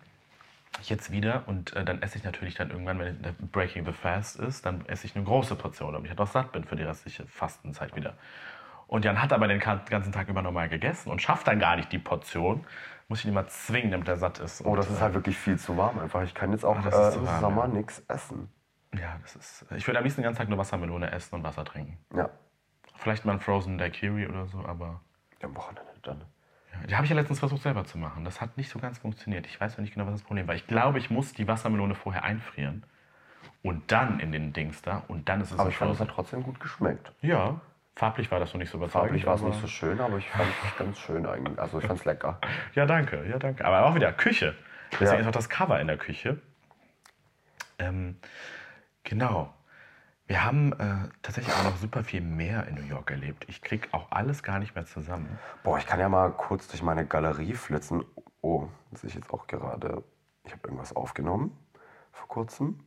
Jetzt 0.84 1.12
wieder 1.12 1.44
und 1.48 1.74
äh, 1.74 1.84
dann 1.86 2.02
esse 2.02 2.18
ich 2.18 2.24
natürlich 2.24 2.56
dann 2.56 2.70
irgendwann, 2.70 3.00
wenn 3.00 3.22
der 3.22 3.32
Breaking 3.32 3.86
the 3.86 3.92
Fast 3.94 4.36
ist, 4.40 4.66
dann 4.66 4.86
esse 4.88 5.08
ich 5.08 5.16
eine 5.16 5.26
große 5.26 5.56
Portion, 5.56 5.94
damit 5.94 6.06
ich 6.06 6.10
halt 6.12 6.22
auch 6.22 6.32
satt 6.32 6.52
bin 6.52 6.64
für 6.64 6.76
die 6.76 6.84
restliche 6.84 7.26
Fastenzeit 7.28 7.96
wieder. 7.96 8.16
Und 8.88 9.04
Jan 9.04 9.22
hat 9.22 9.34
aber 9.34 9.48
den 9.48 9.60
ganzen 9.60 10.12
Tag 10.12 10.28
über 10.28 10.42
normal 10.44 10.70
gegessen 10.70 11.10
und 11.12 11.22
schafft 11.22 11.48
dann 11.48 11.60
gar 11.60 11.76
nicht 11.76 11.92
die 11.92 11.98
Portion. 11.98 12.66
Muss 13.08 13.20
ich 13.20 13.26
ihn 13.26 13.32
immer 13.32 13.48
zwingen, 13.48 13.92
damit 13.92 14.08
er 14.08 14.18
satt 14.18 14.40
ist. 14.40 14.64
Oh, 14.66 14.70
Und, 14.72 14.78
das 14.78 14.90
ist 14.90 15.02
halt 15.02 15.14
wirklich 15.14 15.38
viel 15.38 15.58
zu 15.58 15.76
warm 15.78 16.00
einfach. 16.00 16.24
Ich 16.24 16.34
kann 16.36 16.52
jetzt 16.52 16.66
auch 16.66 16.78
Ah, 16.78 16.82
das 16.84 17.16
äh, 17.16 17.18
im 17.20 17.26
warm, 17.26 17.40
Sommer 17.42 17.62
ja. 17.64 17.68
nichts 17.70 18.00
essen. 18.08 18.50
äh, 18.94 19.00
Ja, 19.02 19.18
das 19.22 19.36
ist. 19.36 19.66
Ich 19.76 19.88
würde 19.88 19.98
am 20.00 20.04
liebsten 20.04 20.22
den 20.22 20.26
ganzen 20.26 20.40
Tag 20.40 20.50
nur 20.50 20.58
Wassermelone 20.58 21.12
essen 21.12 21.36
und 21.36 21.44
Wasser 21.44 21.66
trinken. 21.66 21.98
Ja, 22.16 22.30
Vielleicht 22.98 23.26
mal 23.26 23.34
ein 23.34 23.40
Frozen 23.42 23.78
Daiquiri 23.78 24.28
oder 24.28 24.46
so, 24.48 24.60
aber. 24.66 25.02
am 25.44 25.56
Wochenende 25.56 25.92
dann. 26.04 26.24
Die 26.90 26.96
habe 26.96 27.06
ich 27.06 27.10
ja 27.10 27.16
letztens 27.16 27.40
versucht 27.40 27.64
selber 27.64 27.86
zu 27.86 27.98
machen. 27.98 28.26
Das 28.26 28.42
hat 28.42 28.58
nicht 28.58 28.70
so 28.70 28.80
ganz 28.80 29.00
funktioniert. 29.00 29.46
Ich 29.48 29.60
weiß 29.60 29.74
noch 29.78 29.82
nicht 29.82 29.94
genau, 29.94 30.06
was 30.06 30.14
das 30.14 30.24
Problem 30.24 30.48
war. 30.48 30.56
Ich 30.56 30.68
glaube, 30.68 31.00
ich 31.00 31.10
muss 31.10 31.34
die 31.34 31.48
Wassermelone 31.48 31.96
vorher 31.96 32.24
einfrieren 32.24 32.84
und 33.64 33.92
dann 33.92 34.20
in 34.20 34.32
den 34.32 34.54
Dings 34.54 34.82
da 34.82 35.04
und 35.08 35.28
dann 35.30 35.42
ist 35.42 35.52
es 35.52 35.60
Aber 35.60 35.70
ich 35.70 35.78
fand, 35.78 35.92
es 35.94 36.00
hat 36.00 36.10
trotzdem 36.10 36.44
gut 36.44 36.60
geschmeckt. 36.60 37.12
Ja, 37.22 37.60
farblich 37.96 38.30
war 38.30 38.40
das 38.40 38.52
so 38.52 38.58
nicht 38.58 38.70
so 38.70 38.78
überzeugend. 38.78 39.10
Farblich 39.10 39.26
war 39.26 39.36
es 39.36 39.42
nicht 39.42 39.62
so 39.62 39.68
schön, 39.68 40.00
aber 40.00 40.18
ich 40.18 40.30
fand 40.30 40.50
es 40.64 40.78
ganz 40.78 41.00
schön 41.00 41.26
eigentlich. 41.26 41.58
Also 41.60 41.80
ich 41.80 41.86
fand 41.86 42.00
es 42.00 42.06
lecker. 42.06 42.40
Ja, 42.76 42.86
danke, 42.86 43.26
ja, 43.28 43.40
danke. 43.40 43.66
Aber 43.66 43.86
auch 43.86 43.96
wieder 43.96 44.12
Küche. 44.12 44.54
Deswegen 44.92 45.14
Ja. 45.14 45.20
ist 45.22 45.28
auch 45.28 45.32
das 45.32 45.50
Cover 45.50 45.80
in 45.80 45.88
der 45.88 45.98
Küche. 45.98 46.40
Ähm, 47.80 48.18
genau. 49.04 49.54
Wir 50.28 50.44
haben 50.44 50.74
äh, 50.74 51.10
tatsächlich 51.22 51.54
auch 51.56 51.64
noch 51.64 51.78
super 51.78 52.04
viel 52.04 52.22
mehr 52.22 52.68
in 52.68 52.76
New 52.76 52.84
York 52.84 53.12
erlebt. 53.12 53.46
Ich 53.48 53.62
krieg 53.62 53.90
auch 53.92 54.12
alles 54.12 54.42
gar 54.42 54.58
nicht 54.58 54.74
mehr 54.74 54.86
zusammen. 54.86 55.38
Boah, 55.64 55.78
ich 55.78 55.86
kann 55.86 56.00
ja 56.00 56.10
mal 56.10 56.32
kurz 56.32 56.68
durch 56.68 56.82
meine 56.82 57.06
Galerie 57.06 57.54
flitzen. 57.54 58.04
Oh, 58.42 58.68
das 58.92 59.02
sehe 59.02 59.10
ich 59.10 59.16
jetzt 59.16 59.32
auch 59.32 59.46
gerade. 59.46 60.04
Ich 60.44 60.52
habe 60.52 60.62
irgendwas 60.64 60.96
aufgenommen 60.96 61.56
vor 62.12 62.28
kurzem. 62.28 62.80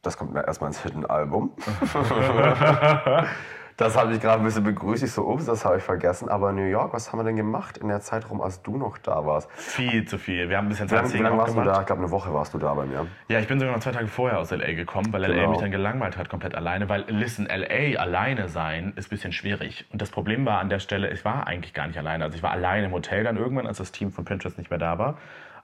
Das 0.00 0.16
kommt 0.16 0.32
mir 0.32 0.46
erstmal 0.46 0.68
ins 0.68 0.82
Hidden 0.82 1.04
Album. 1.04 1.52
das 3.76 3.96
habe 3.96 4.12
ich 4.12 4.20
gerade 4.20 4.40
ein 4.40 4.44
bisschen 4.44 4.62
begrüßt. 4.64 5.02
Ich 5.02 5.12
so, 5.12 5.26
ups, 5.26 5.46
das 5.46 5.64
habe 5.64 5.78
ich 5.78 5.82
vergessen. 5.82 6.28
Aber 6.28 6.52
New 6.52 6.64
York, 6.64 6.92
was 6.92 7.10
haben 7.10 7.18
wir 7.18 7.24
denn 7.24 7.36
gemacht 7.36 7.76
in 7.78 7.88
der 7.88 8.00
Zeit 8.00 8.30
rum, 8.30 8.40
als 8.40 8.62
du 8.62 8.76
noch 8.76 8.98
da 8.98 9.26
warst? 9.26 9.50
Viel 9.52 10.04
zu 10.06 10.18
viel. 10.18 10.48
Wir 10.48 10.58
haben 10.58 10.66
ein 10.66 10.68
bisschen 10.68 10.90
Wie 10.90 10.94
lange, 10.94 11.12
wie 11.12 11.18
lange 11.18 11.38
warst 11.38 11.54
du 11.54 11.60
gemacht. 11.60 11.76
da? 11.76 11.80
Ich 11.80 11.86
glaube, 11.86 12.02
eine 12.02 12.10
Woche 12.10 12.32
warst 12.32 12.54
du 12.54 12.58
da 12.58 12.72
bei 12.74 12.86
mir. 12.86 13.06
Ja, 13.28 13.40
ich 13.40 13.48
bin 13.48 13.58
sogar 13.58 13.74
noch 13.74 13.82
zwei 13.82 13.90
Tage 13.92 14.06
vorher 14.06 14.38
aus 14.38 14.52
L.A. 14.52 14.72
gekommen, 14.74 15.12
weil 15.12 15.24
L.A. 15.24 15.34
Genau. 15.34 15.50
mich 15.50 15.58
dann 15.60 15.70
gelangweilt 15.70 16.16
hat, 16.16 16.28
komplett 16.28 16.54
alleine. 16.54 16.88
Weil, 16.88 17.04
listen, 17.08 17.46
L.A. 17.46 18.00
alleine 18.00 18.48
sein 18.48 18.92
ist 18.96 19.06
ein 19.06 19.10
bisschen 19.10 19.32
schwierig. 19.32 19.86
Und 19.92 20.00
das 20.00 20.10
Problem 20.10 20.46
war 20.46 20.60
an 20.60 20.68
der 20.68 20.78
Stelle, 20.78 21.10
ich 21.12 21.24
war 21.24 21.46
eigentlich 21.46 21.74
gar 21.74 21.86
nicht 21.88 21.98
alleine. 21.98 22.24
Also 22.24 22.36
ich 22.36 22.42
war 22.42 22.52
alleine 22.52 22.86
im 22.86 22.92
Hotel 22.92 23.24
dann 23.24 23.36
irgendwann, 23.36 23.66
als 23.66 23.78
das 23.78 23.90
Team 23.92 24.12
von 24.12 24.24
Pinterest 24.24 24.56
nicht 24.58 24.70
mehr 24.70 24.78
da 24.78 24.98
war. 24.98 25.18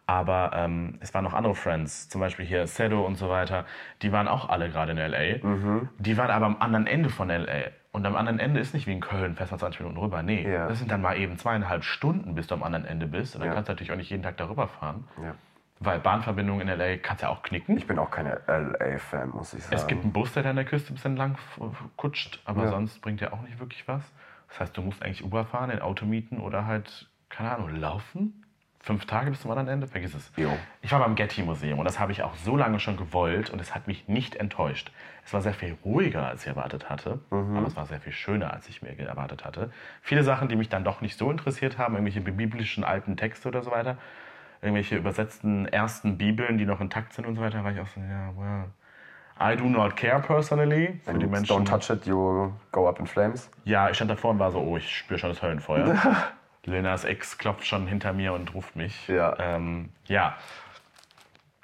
Aber 0.06 0.50
ähm, 0.56 0.98
es 0.98 1.14
waren 1.14 1.22
noch 1.22 1.34
andere 1.34 1.54
Friends, 1.54 2.08
zum 2.08 2.20
Beispiel 2.20 2.44
hier 2.44 2.66
Sedo 2.66 3.06
und 3.06 3.14
so 3.14 3.28
weiter, 3.28 3.64
die 4.02 4.10
waren 4.10 4.26
auch 4.26 4.48
alle 4.48 4.68
gerade 4.68 4.90
in 4.90 4.98
L.A. 4.98 5.46
Mhm. 5.46 5.88
Die 5.98 6.16
waren 6.16 6.30
aber 6.30 6.46
am 6.46 6.56
anderen 6.58 6.88
Ende 6.88 7.10
von 7.10 7.30
L.A. 7.30 7.70
Und 7.92 8.06
am 8.06 8.14
anderen 8.14 8.38
Ende 8.38 8.60
ist 8.60 8.72
nicht 8.72 8.86
wie 8.86 8.92
in 8.92 9.00
Köln, 9.00 9.34
fährst 9.34 9.50
mal 9.50 9.58
20 9.58 9.80
Minuten 9.80 9.98
rüber. 9.98 10.22
Nee, 10.22 10.48
Ja. 10.48 10.68
das 10.68 10.78
sind 10.78 10.90
dann 10.92 11.02
mal 11.02 11.16
eben 11.18 11.36
zweieinhalb 11.38 11.82
Stunden, 11.82 12.34
bis 12.34 12.46
du 12.46 12.54
am 12.54 12.62
anderen 12.62 12.84
Ende 12.84 13.06
bist. 13.06 13.34
Und 13.34 13.40
dann 13.40 13.48
Ja. 13.48 13.54
kannst 13.54 13.68
du 13.68 13.72
natürlich 13.72 13.90
auch 13.92 13.96
nicht 13.96 14.10
jeden 14.10 14.22
Tag 14.22 14.36
darüber 14.36 14.68
fahren. 14.68 15.08
Ja. 15.20 15.34
Weil 15.80 15.98
Bahnverbindungen 15.98 16.68
in 16.68 16.68
L.A. 16.68 16.98
kannst 16.98 17.22
ja 17.22 17.30
auch 17.30 17.42
knicken. 17.42 17.76
Ich 17.78 17.86
bin 17.86 17.98
auch 17.98 18.10
kein 18.10 18.26
LA-Fan, 18.26 19.30
muss 19.30 19.54
ich 19.54 19.64
sagen. 19.64 19.74
Es 19.76 19.86
gibt 19.86 20.04
einen 20.04 20.12
Bus, 20.12 20.32
der 20.34 20.42
da 20.42 20.50
an 20.50 20.56
der 20.56 20.66
Küste 20.66 20.92
ein 20.92 20.94
bisschen 20.96 21.16
lang 21.16 21.36
kutscht, 21.96 22.40
aber 22.44 22.68
sonst 22.68 23.00
bringt 23.00 23.22
der 23.22 23.32
auch 23.32 23.40
nicht 23.40 23.58
wirklich 23.58 23.88
was. 23.88 24.02
Das 24.50 24.60
heißt, 24.60 24.76
du 24.76 24.82
musst 24.82 25.02
eigentlich 25.02 25.24
Uber 25.24 25.44
fahren, 25.46 25.70
ein 25.70 25.80
Auto 25.80 26.04
mieten 26.04 26.38
oder 26.38 26.66
halt, 26.66 27.08
keine 27.30 27.50
Ahnung, 27.52 27.74
laufen. 27.74 28.39
Fünf 28.82 29.04
Tage 29.04 29.30
bis 29.30 29.42
zum 29.42 29.50
anderen 29.50 29.68
Ende, 29.68 29.86
vergiss 29.86 30.14
es. 30.14 30.32
Jo. 30.36 30.50
Ich 30.80 30.90
war 30.90 31.00
beim 31.00 31.14
Getty 31.14 31.42
Museum 31.42 31.78
und 31.78 31.84
das 31.84 32.00
habe 32.00 32.12
ich 32.12 32.22
auch 32.22 32.34
so 32.36 32.56
lange 32.56 32.80
schon 32.80 32.96
gewollt 32.96 33.50
und 33.50 33.60
es 33.60 33.74
hat 33.74 33.86
mich 33.86 34.08
nicht 34.08 34.36
enttäuscht. 34.36 34.90
Es 35.22 35.34
war 35.34 35.42
sehr 35.42 35.52
viel 35.52 35.76
ruhiger, 35.84 36.26
als 36.26 36.42
ich 36.42 36.48
erwartet 36.48 36.88
hatte, 36.88 37.18
aber 37.30 37.66
es 37.66 37.76
war 37.76 37.84
sehr 37.84 38.00
viel 38.00 38.14
schöner, 38.14 38.54
als 38.54 38.70
ich 38.70 38.80
mir 38.80 38.98
erwartet 38.98 39.44
hatte. 39.44 39.70
Viele 40.00 40.24
Sachen, 40.24 40.48
die 40.48 40.56
mich 40.56 40.70
dann 40.70 40.82
doch 40.82 41.02
nicht 41.02 41.18
so 41.18 41.30
interessiert 41.30 41.76
haben, 41.76 41.94
irgendwelche 41.94 42.22
biblischen 42.22 42.82
alten 42.82 43.18
Texte 43.18 43.48
oder 43.48 43.62
so 43.62 43.70
weiter, 43.70 43.98
irgendwelche 44.62 44.96
übersetzten 44.96 45.66
ersten 45.66 46.16
Bibeln, 46.16 46.56
die 46.56 46.64
noch 46.64 46.80
intakt 46.80 47.12
sind 47.12 47.26
und 47.26 47.36
so 47.36 47.42
weiter, 47.42 47.62
war 47.62 47.72
ich 47.72 47.80
auch 47.80 47.88
so, 47.88 48.00
ja, 48.00 48.32
well, 48.34 48.64
I 49.38 49.56
do 49.56 49.64
not 49.64 49.94
care 49.94 50.20
personally. 50.20 51.00
Für 51.04 51.14
die 51.14 51.24
And 51.24 51.30
Menschen. 51.30 51.54
Don't 51.54 51.64
touch 51.66 51.90
it, 51.90 52.06
you 52.06 52.50
go 52.72 52.88
up 52.88 52.98
in 52.98 53.06
flames. 53.06 53.50
Ja, 53.64 53.90
ich 53.90 53.96
stand 53.96 54.10
davor 54.10 54.30
und 54.30 54.38
war 54.38 54.50
so, 54.50 54.58
oh, 54.58 54.78
ich 54.78 54.96
spüre 54.96 55.18
schon 55.18 55.30
das 55.30 55.42
Höllenfeuer. 55.42 55.96
Lenas 56.64 57.04
Ex 57.04 57.38
klopft 57.38 57.66
schon 57.66 57.86
hinter 57.86 58.12
mir 58.12 58.32
und 58.32 58.54
ruft 58.54 58.76
mich. 58.76 59.08
Ja. 59.08 59.38
Ähm, 59.38 59.90
ja. 60.06 60.36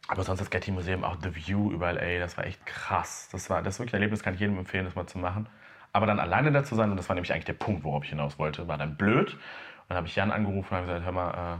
Aber 0.09 0.23
sonst 0.23 0.41
das 0.41 0.51
Getty 0.51 0.71
Museum, 0.71 1.05
auch 1.05 1.17
The 1.21 1.35
View 1.35 1.73
über 1.73 1.93
LA, 1.93 2.21
das 2.21 2.37
war 2.37 2.47
echt 2.47 2.65
krass. 2.65 3.29
Das 3.33 3.51
war 3.51 3.63
das 3.63 3.75
ist 3.75 3.81
wirklich 3.81 3.95
ein 3.95 3.97
Erlebnis, 3.97 4.23
kann 4.23 4.35
ich 4.35 4.41
jedem 4.41 4.59
empfehlen, 4.59 4.85
das 4.85 4.95
mal 4.95 5.07
zu 5.07 5.19
machen. 5.19 5.49
Aber 5.93 6.07
dann 6.07 6.21
alleine 6.21 6.53
da 6.53 6.63
zu 6.63 6.75
sein, 6.75 6.91
und 6.91 6.97
das 6.97 7.09
war 7.09 7.15
nämlich 7.15 7.33
eigentlich 7.33 7.47
der 7.47 7.55
Punkt, 7.55 7.83
worauf 7.83 8.05
ich 8.05 8.11
hinaus 8.11 8.39
wollte, 8.39 8.69
war 8.69 8.79
dann 8.79 8.97
blöd. 8.97 9.33
Und 9.33 9.41
dann 9.89 9.97
habe 9.99 10.07
ich 10.07 10.15
Jan 10.15 10.31
angerufen 10.31 10.69
und 10.71 10.77
habe 10.77 10.87
gesagt, 10.87 11.05
hör 11.05 11.13
mal, 11.13 11.55
äh, 11.55 11.59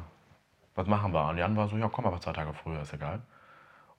was 0.75 0.87
machen 0.87 1.13
wir? 1.13 1.29
Und 1.29 1.39
Jan 1.39 1.57
war 1.57 1.69
so, 1.69 1.77
ja, 1.77 1.89
komm 1.89 2.07
aber 2.07 2.21
zwei 2.21 2.33
Tage 2.33 2.53
früher, 2.53 2.81
ist 2.83 2.93
egal. 2.93 3.23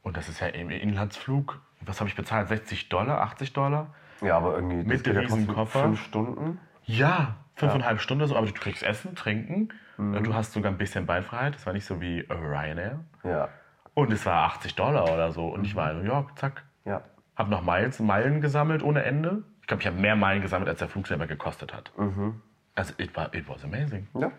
Und 0.03 0.15
das 0.15 0.29
ist 0.29 0.39
ja 0.39 0.47
im 0.47 0.69
Inlandsflug, 0.69 1.59
was 1.81 1.99
habe 1.99 2.09
ich 2.09 2.15
bezahlt? 2.15 2.47
60 2.47 2.89
Dollar, 2.89 3.21
80 3.21 3.53
Dollar? 3.53 3.93
Ja, 4.21 4.37
aber 4.37 4.55
irgendwie. 4.55 4.83
Mit 4.83 5.05
ja 5.05 5.13
dem 5.13 5.21
riesen 5.23 5.45
trotzdem 5.45 5.55
Koffer. 5.55 5.81
Fünf 5.81 6.03
Stunden. 6.03 6.59
Ja, 6.85 7.35
fünfeinhalb 7.57 7.99
Stunden 7.99 8.27
so, 8.27 8.35
aber 8.35 8.45
du 8.45 8.53
kriegst 8.53 8.83
Essen, 8.83 9.15
Trinken. 9.15 9.69
Mhm. 9.97 10.23
Du 10.23 10.33
hast 10.33 10.53
sogar 10.53 10.71
ein 10.71 10.77
bisschen 10.77 11.05
Beinfreiheit. 11.05 11.55
Das 11.55 11.65
war 11.65 11.73
nicht 11.73 11.85
so 11.85 11.99
wie 11.99 12.21
Ryanair. 12.29 12.99
Ja. 13.23 13.49
Und 13.93 14.13
es 14.13 14.25
war 14.25 14.45
80 14.45 14.75
Dollar 14.75 15.11
oder 15.11 15.31
so. 15.31 15.47
Und 15.47 15.65
ich 15.65 15.75
war 15.75 15.91
in 15.91 15.99
New 15.99 16.05
York, 16.05 16.37
zack. 16.37 16.63
Ja. 16.85 17.01
Hab 17.35 17.49
noch 17.49 17.63
Miles, 17.63 17.99
Meilen 17.99 18.41
gesammelt 18.41 18.83
ohne 18.83 19.03
Ende. 19.03 19.43
Ich 19.61 19.67
glaube, 19.67 19.81
ich 19.81 19.87
habe 19.87 19.97
mehr 19.97 20.15
Meilen 20.15 20.41
gesammelt, 20.41 20.69
als 20.69 20.79
der 20.79 20.87
Flug 20.87 21.07
selber 21.07 21.27
gekostet 21.27 21.73
hat. 21.73 21.91
Mhm. 21.97 22.41
Also, 22.75 22.93
it, 22.97 23.15
war, 23.15 23.33
it 23.33 23.49
was 23.49 23.63
amazing. 23.63 24.07
Ja. 24.13 24.31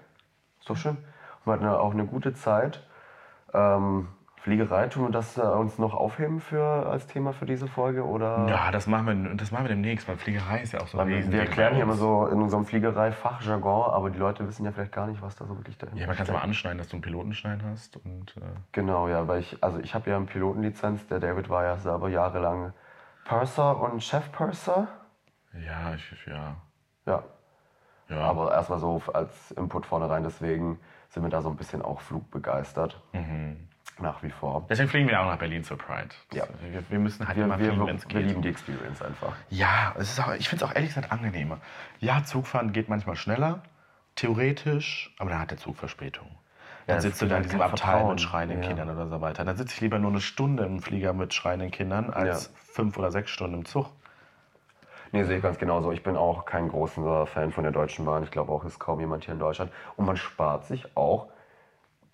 Doch 0.65 0.77
schön. 0.77 0.97
Wir 1.45 1.55
hatten 1.55 1.65
ja 1.65 1.77
auch 1.77 1.93
eine 1.93 2.07
gute 2.07 2.35
Zeit. 2.35 2.87
Ähm, 3.53 4.09
Fliegerei, 4.41 4.87
tun 4.89 5.05
wir 5.05 5.11
das 5.11 5.37
äh, 5.37 5.43
uns 5.43 5.79
noch 5.79 5.95
aufheben 5.95 6.41
für, 6.41 6.63
als 6.63 7.07
Thema 7.07 7.33
für 7.33 7.47
diese 7.47 7.67
Folge? 7.67 8.05
Oder? 8.05 8.47
Ja, 8.49 8.71
das 8.71 8.87
machen 8.87 9.07
wir, 9.07 9.35
das 9.35 9.51
machen 9.51 9.65
wir 9.65 9.69
demnächst, 9.69 10.09
weil 10.09 10.17
Fliegerei 10.17 10.61
ist 10.61 10.73
ja 10.73 10.81
auch 10.81 10.87
so 10.87 10.99
ein 10.99 11.07
Weil 11.09 11.25
wir, 11.25 11.33
wir 11.33 11.41
erklären 11.41 11.75
hier 11.75 11.83
immer 11.83 11.95
so 11.95 12.27
in 12.27 12.41
unserem 12.41 12.65
Fliegerei-Fachjargon, 12.65 13.91
aber 13.93 14.11
die 14.11 14.19
Leute 14.19 14.47
wissen 14.47 14.65
ja 14.65 14.73
vielleicht 14.73 14.93
gar 14.93 15.07
nicht, 15.07 15.21
was 15.21 15.37
da 15.37 15.45
so 15.47 15.57
wirklich 15.57 15.77
dahinter 15.79 16.01
Ja, 16.01 16.07
man 16.07 16.17
kann 16.17 16.27
es 16.27 16.33
mal 16.33 16.41
anschneiden, 16.41 16.79
dass 16.79 16.89
du 16.89 16.97
einen 16.97 17.03
Pilotenschein 17.03 17.63
hast. 17.65 17.97
Und, 17.97 18.37
äh, 18.37 18.41
Genau, 18.73 19.09
ja, 19.09 19.27
weil 19.29 19.41
ich, 19.41 19.63
also 19.63 19.79
ich 19.81 19.95
habe 19.95 20.11
ja 20.11 20.17
eine 20.17 20.27
Pilotenlizenz, 20.27 21.07
der 21.09 21.21
David 21.21 21.49
war 21.49 21.65
ja 21.65 21.77
selber 21.77 22.09
jahrelang 22.09 22.73
Purser 23.25 23.81
und 23.81 24.03
Chef-Purser. 24.03 24.89
ja, 25.53 25.95
ich, 25.95 26.27
ja. 26.27 26.57
Ja, 27.07 27.23
ja. 28.09 28.21
aber 28.21 28.53
erstmal 28.53 28.79
so 28.79 29.03
als 29.13 29.51
Input 29.53 29.87
vorne 29.87 30.09
rein, 30.09 30.23
deswegen 30.23 30.79
sind 31.09 31.23
wir 31.23 31.31
da 31.31 31.43
so 31.43 31.49
ein 31.51 31.57
bisschen 31.57 31.83
auch 31.83 32.01
flugbegeistert. 32.01 33.01
Mhm. 33.13 33.68
Nach 34.01 34.23
wie 34.23 34.31
vor. 34.31 34.65
Deswegen 34.69 34.89
fliegen 34.89 35.09
wir 35.09 35.21
auch 35.21 35.27
nach 35.27 35.39
Berlin 35.39 35.65
zur 35.65 35.77
Pride. 35.77 36.09
Ja. 36.33 36.45
Wir, 36.71 36.83
wir 36.89 36.99
müssen 36.99 37.27
halt 37.27 37.37
Wir, 37.37 37.45
immer 37.45 37.59
wir, 37.59 37.67
fliegen, 37.67 37.81
wir, 37.81 37.87
wenn 37.89 37.97
es 37.97 38.05
wir 38.09 38.21
geht. 38.21 38.27
lieben 38.29 38.43
die 38.43 38.49
Experience 38.49 39.03
einfach. 39.03 39.33
Ja, 39.51 39.95
es 39.99 40.11
ist 40.11 40.21
auch, 40.21 40.33
ich 40.35 40.49
finde 40.49 40.65
es 40.65 40.71
auch 40.71 40.75
ehrlich 40.75 40.91
gesagt 40.95 41.11
angenehmer. 41.11 41.59
Ja, 41.99 42.23
Zugfahren 42.25 42.73
geht 42.73 42.89
manchmal 42.89 43.17
schneller, 43.17 43.63
theoretisch, 44.15 45.15
aber 45.19 45.31
dann 45.31 45.41
hat 45.41 45.51
der 45.51 45.59
Zug 45.59 45.77
Verspätung. 45.77 46.29
Dann 46.87 47.01
sitzt 47.03 47.21
du 47.21 47.27
da 47.27 47.33
in 47.33 47.37
halt 47.37 47.45
diesem 47.47 47.59
kein 47.61 47.71
Abteil 47.71 47.87
Vertrauen. 47.91 48.11
mit 48.13 48.21
schreienden 48.23 48.63
Ja. 48.63 48.69
Kindern 48.69 48.89
oder 48.91 49.07
so 49.09 49.21
weiter. 49.21 49.45
Dann 49.45 49.57
sitze 49.59 49.75
ich 49.75 49.81
lieber 49.83 49.99
nur 49.99 50.11
eine 50.11 50.21
Stunde 50.23 50.65
im 50.65 50.81
Flieger 50.81 51.13
mit 51.13 51.35
schreienden 51.35 51.71
Kindern 51.71 52.09
als 52.11 52.47
Ja. 52.47 52.51
fünf 52.73 52.97
oder 52.97 53.11
sechs 53.11 53.31
Stunden 53.31 53.55
im 53.59 53.65
Zug. 53.67 53.91
Nee, 55.13 55.25
sehe 55.25 55.37
ich 55.37 55.43
ganz 55.43 55.59
genauso. 55.59 55.91
Ich 55.93 56.03
bin 56.03 56.17
auch 56.17 56.45
kein 56.47 56.69
großer 56.69 57.27
Fan 57.27 57.51
von 57.53 57.65
der 57.65 57.73
Deutschen 57.73 58.05
Bahn. 58.07 58.23
Ich 58.23 58.31
glaube 58.31 58.53
auch, 58.53 58.65
ist 58.65 58.79
kaum 58.79 59.01
jemand 59.01 59.25
hier 59.25 59.35
in 59.35 59.41
Deutschland. 59.41 59.71
Und 59.97 60.07
man 60.07 60.17
spart 60.17 60.65
sich 60.67 60.97
auch 60.97 61.29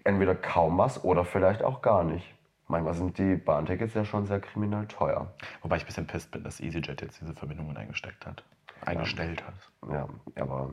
entweder 0.05 0.35
kaum 0.35 0.79
was 0.79 1.03
oder 1.05 1.25
vielleicht 1.25 1.63
auch 1.63 1.83
gar 1.83 2.05
nicht. 2.05 2.33
Manchmal 2.69 2.95
sind 2.95 3.19
die 3.19 3.37
Bahntickets 3.37 3.95
ja 3.95 4.05
schon 4.05 4.27
sehr 4.27 4.41
kriminell 4.41 4.87
teuer. 4.87 5.33
Wobei 5.63 5.77
ich 5.77 5.83
ein 5.83 5.87
bisschen 5.87 6.07
pisst 6.07 6.31
bin, 6.31 6.45
dass 6.45 6.61
EasyJet 6.61 7.03
jetzt 7.03 7.21
diese 7.21 7.35
Verbindungen 7.35 7.77
eingesteckt 7.77 8.25
hat. 8.27 8.43
Eingestellt 8.87 9.43
hat. 9.47 9.55
Ja, 9.93 10.09
aber 10.41 10.71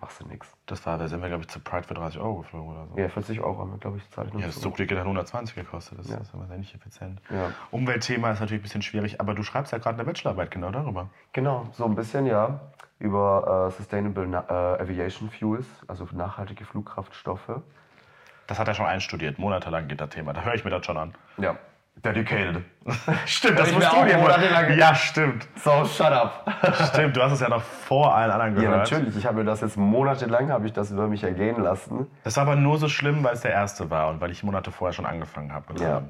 machst 0.00 0.20
du 0.20 0.26
nichts. 0.26 0.50
Das 0.64 0.84
war, 0.86 0.96
da 0.96 1.08
sind 1.08 1.20
wir, 1.20 1.28
glaube 1.28 1.42
ich, 1.42 1.48
zu 1.48 1.60
Pride 1.60 1.86
für 1.86 1.92
30 1.94 2.20
Euro 2.20 2.38
geflogen 2.38 2.70
oder 2.72 2.86
so. 2.86 2.98
Ja, 2.98 3.08
40 3.10 3.40
Euro 3.40 3.58
haben 3.58 3.70
wir, 3.72 3.78
glaube 3.78 3.98
ich, 3.98 4.10
zahle 4.10 4.28
ich 4.28 4.32
noch. 4.34 4.40
Ja, 4.40 4.46
das. 4.46 4.60
Zugticket 4.60 4.96
hat 4.98 5.04
120 5.04 5.54
gekostet. 5.54 5.98
Das 5.98 6.08
Ja. 6.08 6.16
ist 6.18 6.32
aber 6.34 6.46
sehr 6.46 6.56
nicht 6.56 6.74
effizient. 6.74 7.20
Ja. 7.30 7.50
Umweltthema 7.70 8.30
ist 8.30 8.40
natürlich 8.40 8.60
ein 8.60 8.64
bisschen 8.64 8.82
schwierig, 8.82 9.20
aber 9.20 9.34
du 9.34 9.42
schreibst 9.42 9.72
ja 9.72 9.78
gerade 9.78 9.96
eine 9.96 10.04
Bachelorarbeit 10.04 10.50
genau 10.50 10.70
darüber. 10.70 11.10
Genau, 11.34 11.66
so 11.72 11.84
ein 11.84 11.94
bisschen, 11.94 12.24
ja. 12.26 12.60
Über 12.98 13.68
äh, 13.68 13.76
Sustainable 13.76 14.26
Na 14.26 14.44
äh, 14.48 14.82
Aviation 14.82 15.30
Fuels, 15.30 15.66
also 15.86 16.06
nachhaltige 16.12 16.64
Flugkraftstoffe. 16.64 17.60
Das 18.50 18.58
hat 18.58 18.66
er 18.66 18.74
schon 18.74 18.86
einstudiert. 18.86 19.38
Monatelang 19.38 19.86
geht 19.86 20.00
das 20.00 20.08
Thema. 20.08 20.32
Da 20.32 20.42
höre 20.42 20.54
ich 20.54 20.64
mir 20.64 20.70
das 20.72 20.84
schon 20.84 20.96
an. 20.98 21.14
Ja. 21.38 21.54
Dedicated. 21.94 22.64
Stimmt, 23.26 23.60
das 23.60 23.70
musst 23.70 23.92
du 23.92 24.04
dir 24.04 24.18
monatelang- 24.18 24.76
Ja, 24.76 24.92
stimmt. 24.92 25.46
So, 25.54 25.84
shut 25.84 26.06
up. 26.10 26.52
Stimmt, 26.92 27.16
du 27.16 27.22
hast 27.22 27.30
es 27.32 27.40
ja 27.40 27.48
noch 27.48 27.62
vor 27.62 28.12
allen 28.12 28.32
anderen 28.32 28.56
Ja, 28.56 28.60
gehört. 28.70 28.90
natürlich. 28.90 29.16
Ich 29.16 29.24
habe 29.24 29.36
mir 29.38 29.44
das 29.44 29.60
jetzt 29.60 29.76
monatelang 29.76 30.50
habe 30.50 30.66
ich 30.66 30.72
das 30.72 30.90
über 30.90 31.06
mich 31.06 31.22
ergehen 31.22 31.62
lassen. 31.62 32.08
Das 32.24 32.36
war 32.38 32.42
aber 32.42 32.56
nur 32.56 32.78
so 32.78 32.88
schlimm, 32.88 33.22
weil 33.22 33.34
es 33.34 33.42
der 33.42 33.52
erste 33.52 33.88
war 33.88 34.08
und 34.08 34.20
weil 34.20 34.32
ich 34.32 34.42
Monate 34.42 34.72
vorher 34.72 34.94
schon 34.94 35.06
angefangen 35.06 35.52
habe. 35.52 35.80
Ja. 35.80 36.02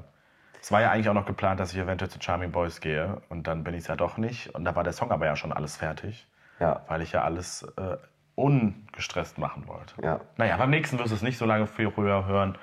Es 0.62 0.72
war 0.72 0.80
ja 0.80 0.90
eigentlich 0.92 1.10
auch 1.10 1.14
noch 1.14 1.26
geplant, 1.26 1.60
dass 1.60 1.74
ich 1.74 1.78
eventuell 1.78 2.10
zu 2.10 2.18
Charming 2.22 2.52
Boys 2.52 2.80
gehe 2.80 3.20
und 3.28 3.46
dann 3.48 3.64
bin 3.64 3.74
ich 3.74 3.80
es 3.80 3.88
ja 3.88 3.96
doch 3.96 4.16
nicht. 4.16 4.54
Und 4.54 4.64
da 4.64 4.74
war 4.74 4.82
der 4.84 4.94
Song 4.94 5.10
aber 5.12 5.26
ja 5.26 5.36
schon 5.36 5.52
alles 5.52 5.76
fertig, 5.76 6.26
Ja. 6.58 6.80
weil 6.88 7.02
ich 7.02 7.12
ja 7.12 7.22
alles 7.22 7.64
äh, 7.76 7.96
ungestresst 8.40 9.38
machen 9.38 9.66
wollte. 9.68 9.94
Ja. 10.02 10.20
Naja, 10.36 10.56
beim 10.56 10.70
nächsten 10.70 10.98
wirst 10.98 11.10
du 11.10 11.14
es 11.16 11.22
nicht 11.22 11.38
so 11.38 11.46
lange 11.46 11.66
viel 11.66 11.90
früher 11.90 12.24
hören. 12.26 12.56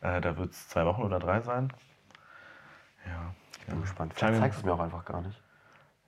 Äh, 0.00 0.20
da 0.20 0.36
wird 0.36 0.52
es 0.52 0.68
zwei 0.68 0.84
Wochen 0.84 1.02
oder 1.02 1.18
drei 1.18 1.40
sein. 1.40 1.72
Ja. 3.06 3.34
Bin 3.66 3.80
gespannt. 3.80 4.14
Charming- 4.18 4.36
Vielleicht 4.36 4.40
zeigst 4.42 4.56
du 4.58 4.60
es 4.60 4.64
mir 4.66 4.72
auch 4.74 4.80
einfach 4.84 5.04
gar 5.04 5.20
nicht. 5.22 5.40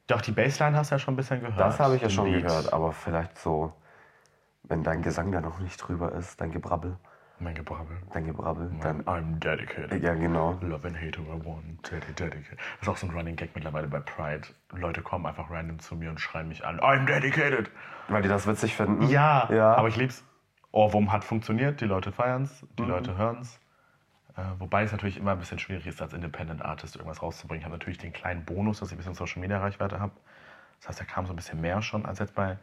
Doch, 0.07 0.21
die 0.21 0.33
Bassline 0.33 0.77
hast 0.77 0.91
du 0.91 0.95
ja 0.95 0.99
schon 0.99 1.15
ein 1.15 1.17
bisschen 1.17 1.41
gehört. 1.41 1.59
Das 1.59 1.81
habe 1.81 1.97
ich 1.97 2.03
ja 2.03 2.11
schon 2.11 2.27
Lied. 2.31 2.47
gehört, 2.47 2.73
aber 2.73 2.93
vielleicht 2.93 3.39
so, 3.39 3.73
wenn 4.63 4.83
dein 4.83 5.03
Gesang 5.03 5.33
da 5.33 5.41
noch 5.41 5.59
nicht 5.59 5.77
drüber 5.79 6.13
ist, 6.13 6.41
dein 6.41 6.53
Gebrabbel, 6.53 6.97
Mein 7.39 7.55
Gebrabbel. 7.55 7.99
dein 8.15 8.25
Gebrabbel, 8.25 8.71
dann. 8.81 9.03
I'm 9.03 9.39
dedicated. 9.39 10.03
Ja, 10.03 10.15
genau. 10.15 10.59
Love 10.63 10.87
and 10.89 10.97
hate 10.97 11.19
want, 11.27 11.83
daddy 11.93 12.13
dedicated. 12.15 12.59
Das 12.59 12.83
ist 12.83 12.89
auch 12.89 12.97
so 12.97 13.07
ein 13.07 13.13
Running 13.15 13.37
Gag 13.37 13.51
mittlerweile 13.55 13.89
bei 13.89 14.01
Pride. 14.01 14.49
Leute 14.73 15.03
kommen 15.03 15.27
einfach 15.27 15.51
random 15.51 15.79
zu 15.79 15.97
mir 15.97 16.09
und 16.09 16.19
schreien 16.21 16.49
mich 16.49 16.65
an. 16.65 16.81
I'm 16.81 17.05
dedicated. 17.05 17.71
Weil 18.09 18.23
die 18.23 18.29
das 18.29 18.47
witzig 18.47 18.75
finden. 18.75 19.03
Ja, 19.09 19.49
Ja. 19.53 19.75
aber 19.75 19.89
ich 19.89 19.97
lieb's. 19.97 20.25
Ohrwurm 20.73 21.13
hat 21.13 21.25
funktioniert, 21.25 21.81
die 21.81 21.87
Leute 21.87 22.11
feiern's, 22.13 22.67
die 22.79 22.83
Mhm. 22.83 22.89
Leute 22.89 23.17
hören's. 23.19 23.61
Äh, 24.37 24.43
wobei 24.59 24.83
es 24.83 24.93
natürlich 24.93 25.17
immer 25.19 25.33
ein 25.33 25.39
bisschen 25.39 25.59
schwierig 25.59 25.87
ist, 25.87 26.01
als 26.03 26.13
Independent 26.15 26.63
Artist 26.63 26.97
irgendwas 26.97 27.23
rauszubringen. 27.23 27.61
Ich 27.61 27.65
habe 27.65 27.75
natürlich 27.75 27.99
den 27.99 28.13
kleinen 28.13 28.45
Bonus, 28.45 28.81
dass 28.81 28.89
ich 28.91 28.95
ein 28.95 28.99
bisschen 28.99 29.15
Social 29.15 29.41
Media 29.41 29.59
Reichweite 29.59 29.99
habe. 30.01 30.13
Das 30.81 30.89
heißt, 30.89 31.01
da 31.01 31.05
kam 31.05 31.25
so 31.27 31.33
ein 31.33 31.37
bisschen 31.37 31.61
mehr 31.61 31.81
schon 31.83 32.05
als 32.07 32.19
jetzt 32.19 32.35
bei 32.35 32.59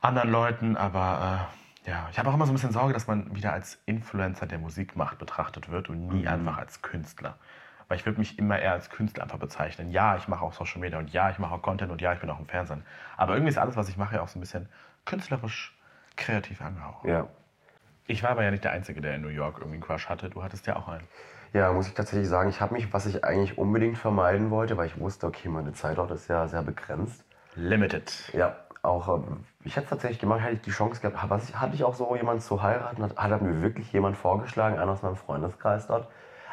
anderen 0.00 0.30
Leuten. 0.30 0.76
Aber 0.78 1.48
äh, 1.50 1.59
ja, 1.86 2.08
ich 2.10 2.18
habe 2.18 2.28
auch 2.28 2.34
immer 2.34 2.46
so 2.46 2.52
ein 2.52 2.54
bisschen 2.54 2.72
Sorge, 2.72 2.92
dass 2.92 3.06
man 3.06 3.34
wieder 3.34 3.52
als 3.52 3.78
Influencer 3.86 4.46
der 4.46 4.58
Musikmacht 4.58 5.18
betrachtet 5.18 5.70
wird 5.70 5.88
und 5.88 6.08
nie 6.08 6.26
einfach 6.26 6.58
als 6.58 6.82
Künstler. 6.82 7.36
Weil 7.88 7.96
ich 7.96 8.06
würde 8.06 8.18
mich 8.18 8.38
immer 8.38 8.58
eher 8.58 8.72
als 8.72 8.90
Künstler 8.90 9.24
einfach 9.24 9.38
bezeichnen. 9.38 9.90
Ja, 9.90 10.16
ich 10.16 10.28
mache 10.28 10.44
auch 10.44 10.52
Social 10.52 10.80
Media 10.80 10.98
und 10.98 11.12
ja, 11.12 11.30
ich 11.30 11.38
mache 11.38 11.54
auch 11.54 11.62
Content 11.62 11.90
und 11.90 12.00
ja, 12.00 12.12
ich 12.12 12.20
bin 12.20 12.30
auch 12.30 12.38
im 12.38 12.46
Fernsehen. 12.46 12.84
Aber 13.16 13.34
irgendwie 13.34 13.50
ist 13.50 13.58
alles, 13.58 13.76
was 13.76 13.88
ich 13.88 13.96
mache, 13.96 14.16
ja 14.16 14.22
auch 14.22 14.28
so 14.28 14.38
ein 14.38 14.40
bisschen 14.40 14.68
künstlerisch 15.06 15.76
kreativ 16.16 16.60
angehaucht. 16.60 17.06
Ja. 17.06 17.26
Ich 18.06 18.22
war 18.22 18.30
aber 18.30 18.44
ja 18.44 18.50
nicht 18.50 18.64
der 18.64 18.72
Einzige, 18.72 19.00
der 19.00 19.14
in 19.14 19.22
New 19.22 19.28
York 19.28 19.56
irgendwie 19.58 19.76
einen 19.76 19.82
Crush 19.82 20.08
hatte. 20.08 20.30
Du 20.30 20.42
hattest 20.42 20.66
ja 20.66 20.76
auch 20.76 20.88
einen. 20.88 21.06
Ja, 21.52 21.72
muss 21.72 21.88
ich 21.88 21.94
tatsächlich 21.94 22.28
sagen, 22.28 22.48
ich 22.50 22.60
habe 22.60 22.74
mich, 22.74 22.92
was 22.92 23.06
ich 23.06 23.24
eigentlich 23.24 23.58
unbedingt 23.58 23.98
vermeiden 23.98 24.50
wollte, 24.50 24.76
weil 24.76 24.86
ich 24.86 25.00
wusste, 25.00 25.26
okay, 25.26 25.48
meine 25.48 25.72
Zeit 25.72 25.98
dort 25.98 26.10
ist 26.12 26.28
ja 26.28 26.46
sehr 26.46 26.62
begrenzt. 26.62 27.24
Limited. 27.56 28.30
Ja, 28.32 28.56
auch, 28.82 29.08
ähm, 29.08 29.44
ich 29.64 29.76
hätte 29.76 29.84
es 29.84 29.90
tatsächlich 29.90 30.18
gemacht, 30.20 30.40
hätte 30.40 30.54
ich 30.54 30.62
die 30.62 30.70
Chance 30.70 31.00
gehabt. 31.00 31.44
Ich, 31.48 31.54
hatte 31.56 31.74
ich 31.74 31.84
auch 31.84 31.94
so, 31.94 32.14
jemanden 32.16 32.40
zu 32.40 32.62
heiraten? 32.62 33.02
Hat, 33.02 33.16
hat 33.16 33.42
mir 33.42 33.62
wirklich 33.62 33.92
jemand 33.92 34.16
vorgeschlagen, 34.16 34.78
einer 34.78 34.92
aus 34.92 35.02
meinem 35.02 35.16
Freundeskreis 35.16 35.86
dort. 35.86 36.08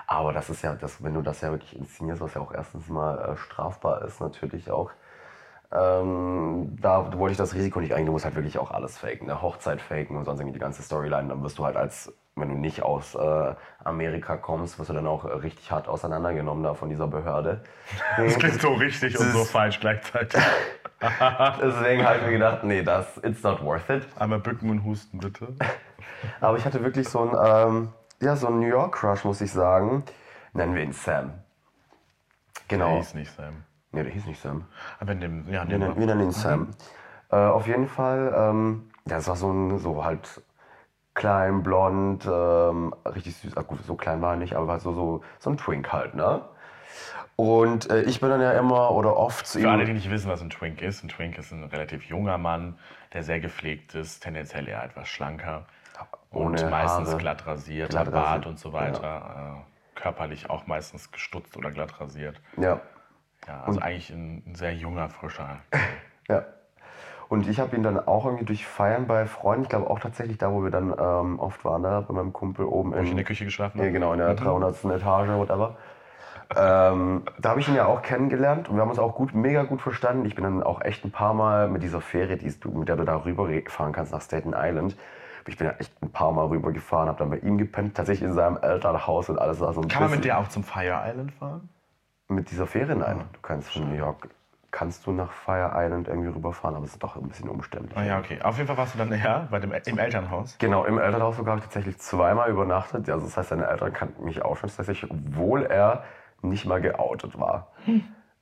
Aber 0.08 0.34
das 0.34 0.50
ist 0.50 0.62
ja, 0.62 0.74
das, 0.74 1.04
wenn 1.04 1.13
du 1.13 1.22
das 1.22 1.42
ja 1.42 1.52
wirklich 1.52 1.76
inszenierst, 1.78 2.22
was 2.22 2.34
ja 2.34 2.42
auch 2.42 2.54
erstens 2.54 2.88
mal 2.90 3.18
äh, 3.20 3.38
strafbar 3.38 4.04
ist, 4.04 4.22
natürlich 4.22 4.72
auch. 4.72 4.92
Ähm, 5.72 6.78
da 6.80 7.13
wollte 7.18 7.34
ich 7.34 7.38
das 7.38 7.54
Risiko 7.54 7.82
nicht 7.82 7.92
eingehen. 7.92 8.08
Du 8.08 8.12
musst 8.13 8.26
halt 8.26 8.36
wirklich 8.36 8.58
auch 8.58 8.72
alles 8.72 8.98
faken. 8.98 9.30
Eine 9.30 9.42
Hochzeit 9.42 9.82
faken 9.82 10.16
und 10.18 10.26
sonst 10.26 10.40
irgendwie 10.40 10.54
die 10.54 10.60
ganze 10.60 10.82
Storyline. 10.82 11.28
Dann 11.28 11.44
wirst 11.44 11.58
du 11.60 11.66
halt 11.66 11.76
als, 11.76 12.13
wenn 12.38 12.50
du 12.50 12.56
nicht 12.56 12.84
aus 12.84 13.15
äh, 13.15 13.56
Amerika 13.84 14.38
kommst, 14.38 14.80
wirst 14.80 14.89
du 14.89 14.93
dann 14.93 15.08
auch 15.08 15.26
äh, 15.26 15.34
richtig 15.34 15.71
hart 15.71 15.88
auseinandergenommen 15.88 16.63
da 16.63 16.73
von 16.73 16.89
dieser 16.89 17.08
Behörde. 17.08 17.62
Das 18.17 18.38
klingt 18.38 18.62
so 18.62 18.73
richtig 18.73 19.19
und 19.19 19.32
so 19.32 19.43
falsch 19.45 19.80
gleichzeitig. 19.80 20.41
Deswegen 21.62 22.06
habe 22.06 22.17
ich 22.17 22.26
mir 22.26 22.32
gedacht, 22.32 22.63
nee, 22.63 22.82
das, 22.84 23.17
it's 23.23 23.43
not 23.43 23.63
worth 23.63 23.89
it. 23.89 24.08
Einmal 24.17 24.39
bücken 24.39 24.69
und 24.69 24.84
husten, 24.84 25.19
bitte. 25.19 25.47
Aber 26.41 26.58
ich 26.58 26.65
hatte 26.65 26.84
wirklich 26.84 27.08
so 27.08 27.21
ein, 27.21 27.36
ähm, 27.45 27.89
ja, 28.21 28.36
so 28.36 28.47
ein 28.47 28.60
New 28.60 28.67
York 28.67 28.95
Crush, 28.95 29.23
muss 29.23 29.41
ich 29.41 29.52
sagen. 29.52 30.04
Nennen 30.54 30.76
wir 30.76 30.84
ihn 30.84 30.93
Sam. 30.93 31.34
Genau. 32.67 32.88
Der 32.88 32.97
hieß 32.97 33.13
nicht 33.13 33.36
Sam. 33.36 33.63
Nee, 33.91 34.04
der 34.04 34.12
hieß 34.12 34.26
nicht 34.26 34.41
Sam. 34.41 34.65
Aber 35.00 35.12
in 35.12 35.21
dem, 35.21 35.47
ja, 35.52 35.62
in 35.62 35.69
Wir 35.69 35.78
dem 35.78 35.82
nennen, 35.82 36.00
wir 36.00 36.06
nennen 36.08 36.21
ihn 36.23 36.32
Sam. 36.32 36.69
Äh, 37.32 37.36
auf 37.36 37.67
jeden 37.67 37.88
Fall, 37.88 38.34
ähm, 38.36 38.89
ja, 39.08 39.17
es 39.17 39.28
war 39.28 39.36
so 39.36 39.52
ein, 39.52 39.78
so 39.80 40.04
halt 40.04 40.41
klein, 41.18 41.64
blond, 41.64 42.26
ähm, 42.26 42.94
richtig 43.06 43.36
süß. 43.36 43.58
Ah, 43.58 43.64
gut, 43.64 43.80
so 43.86 43.96
klein 43.96 44.22
war 44.22 44.32
er 44.34 44.38
nicht, 44.38 44.56
aber 44.56 44.80
so, 44.80 44.94
so, 44.94 45.24
so 45.40 45.50
ein 45.50 45.58
Twink 45.58 45.92
halt, 45.92 46.14
ne? 46.16 46.42
Und 47.36 47.90
äh, 47.90 48.04
ich 48.04 48.20
bin 48.20 48.30
dann 48.30 48.42
ja 48.42 48.52
immer 48.54 48.92
oder 48.92 49.18
oft 49.18 49.46
zu 49.46 49.60
Für 49.60 49.70
alle, 49.70 49.82
ihm. 49.84 49.88
die 49.88 49.94
nicht 49.94 50.10
wissen, 50.10 50.30
was 50.30 50.42
ein 50.42 50.50
Twink 50.50 50.82
ist, 50.82 51.04
ein 51.04 51.10
Twink 51.10 51.38
ist 51.38 51.52
ein 51.52 51.64
relativ 51.66 52.06
junger 52.06 52.38
Mann, 52.38 52.80
der 53.14 53.24
sehr 53.24 53.40
gepflegt 53.40 53.94
ist, 53.96 54.22
tendenziell 54.22 54.68
eher 54.68 54.84
etwas 54.84 55.08
schlanker 55.08 55.66
und 56.32 56.46
Ohne 56.62 56.70
meistens 56.72 57.10
Haare. 57.10 57.18
glatt 57.20 57.46
rasiert, 57.48 57.90
Glatt 57.90 58.12
Bart 58.12 58.28
rasiert, 58.28 58.46
und 58.48 58.60
so 58.60 58.74
weiter. 58.74 59.64
Äh, 59.96 60.00
körperlich 60.00 60.50
auch 60.50 60.68
meistens 60.68 61.12
gestutzt 61.12 61.58
oder 61.58 61.72
glatt 61.72 62.00
rasiert. 62.00 62.40
Ja, 62.58 62.80
Ja, 63.48 63.64
also 63.64 63.80
eigentlich 63.82 64.10
ein, 64.12 64.44
ein 64.46 64.56
sehr 64.56 64.74
junger, 64.76 65.10
frischer. 65.10 65.58
ja. 66.30 66.44
Und 67.30 67.48
ich 67.48 67.60
habe 67.60 67.76
ihn 67.76 67.84
dann 67.84 68.00
auch 68.00 68.26
irgendwie 68.26 68.46
durch 68.46 68.66
Feiern 68.66 69.06
bei 69.06 69.26
Freunden, 69.26 69.63
ich 69.63 69.70
glaube 69.70 69.90
auch 69.90 70.00
tatsächlich 70.00 70.38
da, 70.38 70.52
wo 70.52 70.63
wir 70.63 70.72
dann 70.72 70.94
ähm, 70.98 71.40
oft 71.40 71.66
waren, 71.66 71.84
da 71.84 72.02
bei 72.02 72.13
meinem 72.13 72.32
Kumpel 72.32 72.66
oben 72.66 72.94
in 72.94 73.06
in, 73.06 73.16
der 73.16 73.26
Küche 73.26 73.44
geschlafen 73.46 73.82
Ja, 73.82 73.90
genau, 73.90 74.13
in 74.13 74.20
der 74.20 74.34
300. 74.34 74.86
Etage, 74.86 75.30
whatever. 75.30 75.76
ähm, 76.56 77.24
da 77.40 77.50
habe 77.50 77.60
ich 77.60 77.68
ihn 77.68 77.76
ja 77.76 77.86
auch 77.86 78.02
kennengelernt 78.02 78.70
und 78.70 78.76
wir 78.76 78.82
haben 78.82 78.90
uns 78.90 79.00
auch 79.00 79.16
gut, 79.16 79.34
mega 79.34 79.63
gut 79.63 79.82
verstanden. 79.82 80.26
Ich 80.26 80.36
bin 80.36 80.46
dann 80.46 80.63
auch 80.63 80.82
echt 80.82 81.04
ein 81.04 81.12
paar 81.12 81.34
Mal 81.34 81.68
mit 81.68 81.84
dieser 81.84 82.00
Fähre, 82.00 82.38
die 82.38 82.50
du, 82.60 82.72
mit 82.72 82.88
der 82.88 82.96
du 82.96 83.04
da 83.04 83.26
rüberfahren 83.26 83.92
kannst 83.92 84.13
nach 84.13 84.22
Staten 84.22 84.54
Island. 84.56 84.96
Ich 85.48 85.58
bin 85.58 85.68
ja 85.68 85.74
echt 85.80 85.92
ein 86.02 86.12
paar 86.12 86.32
Mal 86.32 86.46
rübergefahren, 86.46 87.08
habe 87.08 87.20
dann 87.20 87.30
bei 87.30 87.38
ihm 87.38 87.58
gepennt, 87.58 87.96
tatsächlich 87.96 88.30
in 88.30 88.34
seinem 88.34 88.58
Elternhaus 88.58 89.30
und 89.30 89.40
alles. 89.40 89.60
war 89.60 89.74
so 89.74 89.82
ein 89.82 89.88
Kann 89.88 90.04
man 90.04 90.12
mit 90.12 90.26
der 90.26 90.40
auch 90.40 90.48
zum 90.48 90.63
Fire 90.63 91.02
Island 91.06 91.34
fahren? 91.34 91.70
Mit 92.30 92.52
dieser 92.52 92.68
Fähre? 92.68 92.96
Nein. 92.96 93.22
Du 93.34 93.40
kannst 93.42 93.72
von 93.72 93.90
New 93.90 93.96
York, 93.96 94.30
kannst 94.72 95.06
du 95.08 95.12
nach 95.12 95.32
Fire 95.32 95.72
Island 95.74 96.08
irgendwie 96.08 96.30
rüberfahren, 96.30 96.76
aber 96.76 96.86
es 96.86 96.94
ist 96.94 97.04
doch 97.04 97.16
ein 97.16 97.28
bisschen 97.28 97.50
umständlich. 97.50 97.98
Ah 97.98 98.04
ja, 98.04 98.20
okay. 98.20 98.40
Auf 98.42 98.58
jeden 98.58 98.68
Fall 98.68 98.78
warst 98.78 98.94
du 98.94 98.98
dann 98.98 99.12
ja, 99.12 99.48
bei 99.50 99.60
dem, 99.60 99.72
im 99.72 99.98
Elternhaus. 99.98 100.58
Genau, 100.60 100.86
im 100.86 101.00
Elternhaus 101.00 101.38
sogar 101.38 101.52
habe 101.52 101.60
ich 101.60 101.66
tatsächlich 101.66 101.98
zweimal 102.00 102.50
übernachtet. 102.50 103.10
Also 103.10 103.26
das 103.26 103.38
heißt, 103.38 103.50
seine 103.50 103.68
Eltern 103.68 103.94
kannten 103.94 104.24
mich 104.26 104.44
auch 104.44 104.58
schon 104.58 104.70
tatsächlich, 104.70 105.10
obwohl 105.10 105.64
er 105.64 106.04
nicht 106.42 106.66
mal 106.66 106.82
geoutet 106.82 107.40
war. 107.40 107.72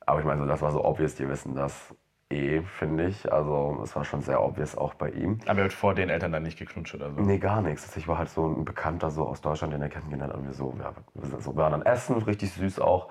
Aber 0.04 0.20
ich 0.20 0.26
meine, 0.26 0.40
so, 0.40 0.46
das 0.46 0.62
war 0.62 0.70
so 0.70 0.84
obvious, 0.84 1.14
die 1.14 1.28
wissen 1.28 1.54
das 1.54 1.94
eh, 2.30 2.62
finde 2.62 3.06
ich. 3.06 3.32
Also 3.32 3.80
es 3.82 3.94
war 3.94 4.04
schon 4.04 4.22
sehr 4.22 4.42
obvious 4.42 4.76
auch 4.76 4.94
bei 4.94 5.10
ihm. 5.10 5.38
Aber 5.46 5.58
er 5.58 5.64
wird 5.64 5.72
vor 5.72 5.94
den 5.94 6.10
Eltern 6.10 6.32
dann 6.32 6.42
nicht 6.42 6.58
geknutscht 6.58 6.94
oder 6.94 7.12
so. 7.12 7.20
Nee, 7.20 7.38
gar 7.38 7.62
nichts. 7.62 7.96
Ich 7.96 8.08
war 8.08 8.18
halt 8.18 8.28
so 8.28 8.46
ein 8.46 8.64
Bekannter 8.64 9.10
so 9.10 9.26
aus 9.26 9.40
Deutschland, 9.40 9.72
den 9.72 9.82
er 9.82 9.88
kennengelernt 9.88 10.32
hat. 10.32 10.38
Und 10.38 10.46
wir 10.46 10.52
so, 10.52 10.74
wir 10.76 11.28
sind 11.28 11.42
so, 11.42 11.52
wir 11.54 11.62
waren 11.62 11.72
dann 11.72 11.82
essen, 11.82 12.16
richtig 12.22 12.52
süß 12.52 12.80
auch. 12.80 13.08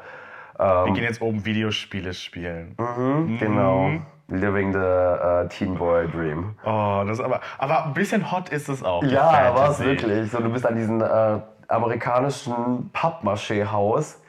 Wir 0.58 0.94
gehen 0.94 1.04
jetzt 1.04 1.22
oben 1.22 1.46
Videospiele 1.46 2.14
spielen. 2.14 2.76
Mhm, 2.78 3.38
Genau. 3.40 3.90
Living 4.28 4.74
the 4.74 4.80
uh, 4.80 5.48
Teen 5.50 5.76
Boy 5.76 6.08
Dream. 6.08 6.56
Oh, 6.66 7.04
das 7.06 7.20
ist 7.20 7.24
aber, 7.24 7.42
aber 7.60 7.86
ein 7.86 7.94
bisschen 7.94 8.32
hot 8.32 8.50
ist 8.50 8.70
es 8.70 8.82
auch. 8.84 9.04
Ja, 9.04 9.54
war 9.56 9.70
es 9.70 9.80
wirklich. 9.80 10.32
So, 10.32 10.40
du 10.40 10.50
bist 10.50 10.66
an 10.66 10.76
diesem 10.76 11.00
äh, 11.00 11.40
amerikanischen 11.68 12.90
Pappmaché-Haus, 12.92 14.20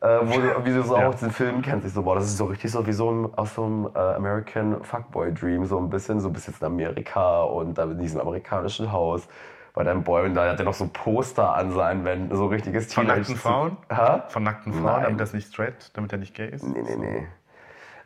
äh, 0.00 0.06
wo 0.22 0.40
du, 0.40 0.64
wie 0.64 0.72
du 0.74 0.82
so 0.82 0.96
Ja. 0.98 1.08
auch 1.08 1.14
den 1.14 1.30
Film 1.30 1.62
kennst. 1.62 1.86
Ich 1.86 1.92
so, 1.92 2.02
boah, 2.02 2.16
das 2.16 2.24
ist 2.24 2.36
so 2.38 2.46
richtig 2.46 2.72
so 2.72 2.84
wie 2.88 2.92
so 2.92 3.10
ein, 3.10 3.28
aus 3.36 3.54
so 3.54 3.64
einem 3.64 3.88
äh, 3.94 3.98
American 4.16 4.82
Fuckboy 4.82 5.32
Dream, 5.32 5.64
so 5.64 5.78
ein 5.78 5.88
bisschen. 5.90 6.18
So 6.20 6.30
bist 6.30 6.48
jetzt 6.48 6.60
in 6.60 6.66
Amerika 6.66 7.42
und 7.42 7.78
da 7.78 7.84
in 7.84 7.98
diesem 7.98 8.20
amerikanischen 8.20 8.90
Haus 8.90 9.28
bei 9.76 9.84
deinem 9.84 10.02
Boy 10.04 10.24
und 10.24 10.34
da 10.34 10.50
hat 10.50 10.58
er 10.58 10.64
noch 10.64 10.74
so 10.74 10.88
Poster 10.90 11.54
an 11.54 11.70
seinen 11.70 12.02
Wänden, 12.04 12.34
so 12.34 12.46
richtiges 12.46 12.92
Von 12.92 13.04
Teenage- 13.04 13.18
nackten 13.18 13.36
Frauen? 13.36 13.76
Hä? 13.92 14.22
Von 14.28 14.42
nackten 14.42 14.72
Frauen, 14.72 14.84
Nein. 14.86 15.02
damit 15.04 15.20
das 15.20 15.34
nicht 15.34 15.48
straight, 15.52 15.90
damit 15.94 16.10
er 16.12 16.18
nicht 16.18 16.34
gay 16.34 16.48
ist? 16.48 16.64
Nee, 16.66 16.80
nee, 16.82 16.96
nee. 16.96 17.26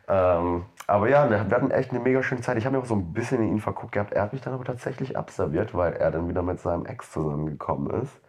Ähm, 0.09 0.65
aber 0.85 1.07
ja, 1.07 1.29
wir 1.29 1.39
hatten 1.39 1.71
echt 1.71 1.91
eine 1.91 2.01
mega 2.01 2.21
schöne 2.23 2.41
Zeit. 2.41 2.57
Ich 2.57 2.65
habe 2.65 2.75
mir 2.75 2.81
auch 2.83 2.87
so 2.87 2.95
ein 2.95 3.13
bisschen 3.13 3.41
in 3.41 3.53
ihn 3.53 3.59
verguckt 3.61 3.93
gehabt. 3.93 4.11
Er 4.11 4.23
hat 4.23 4.33
mich 4.33 4.41
dann 4.41 4.53
aber 4.53 4.65
tatsächlich 4.65 5.15
abserviert, 5.17 5.73
weil 5.73 5.93
er 5.93 6.11
dann 6.11 6.27
wieder 6.27 6.41
mit 6.41 6.59
seinem 6.59 6.85
Ex 6.85 7.09
zusammengekommen 7.11 7.89
ist. 8.01 8.19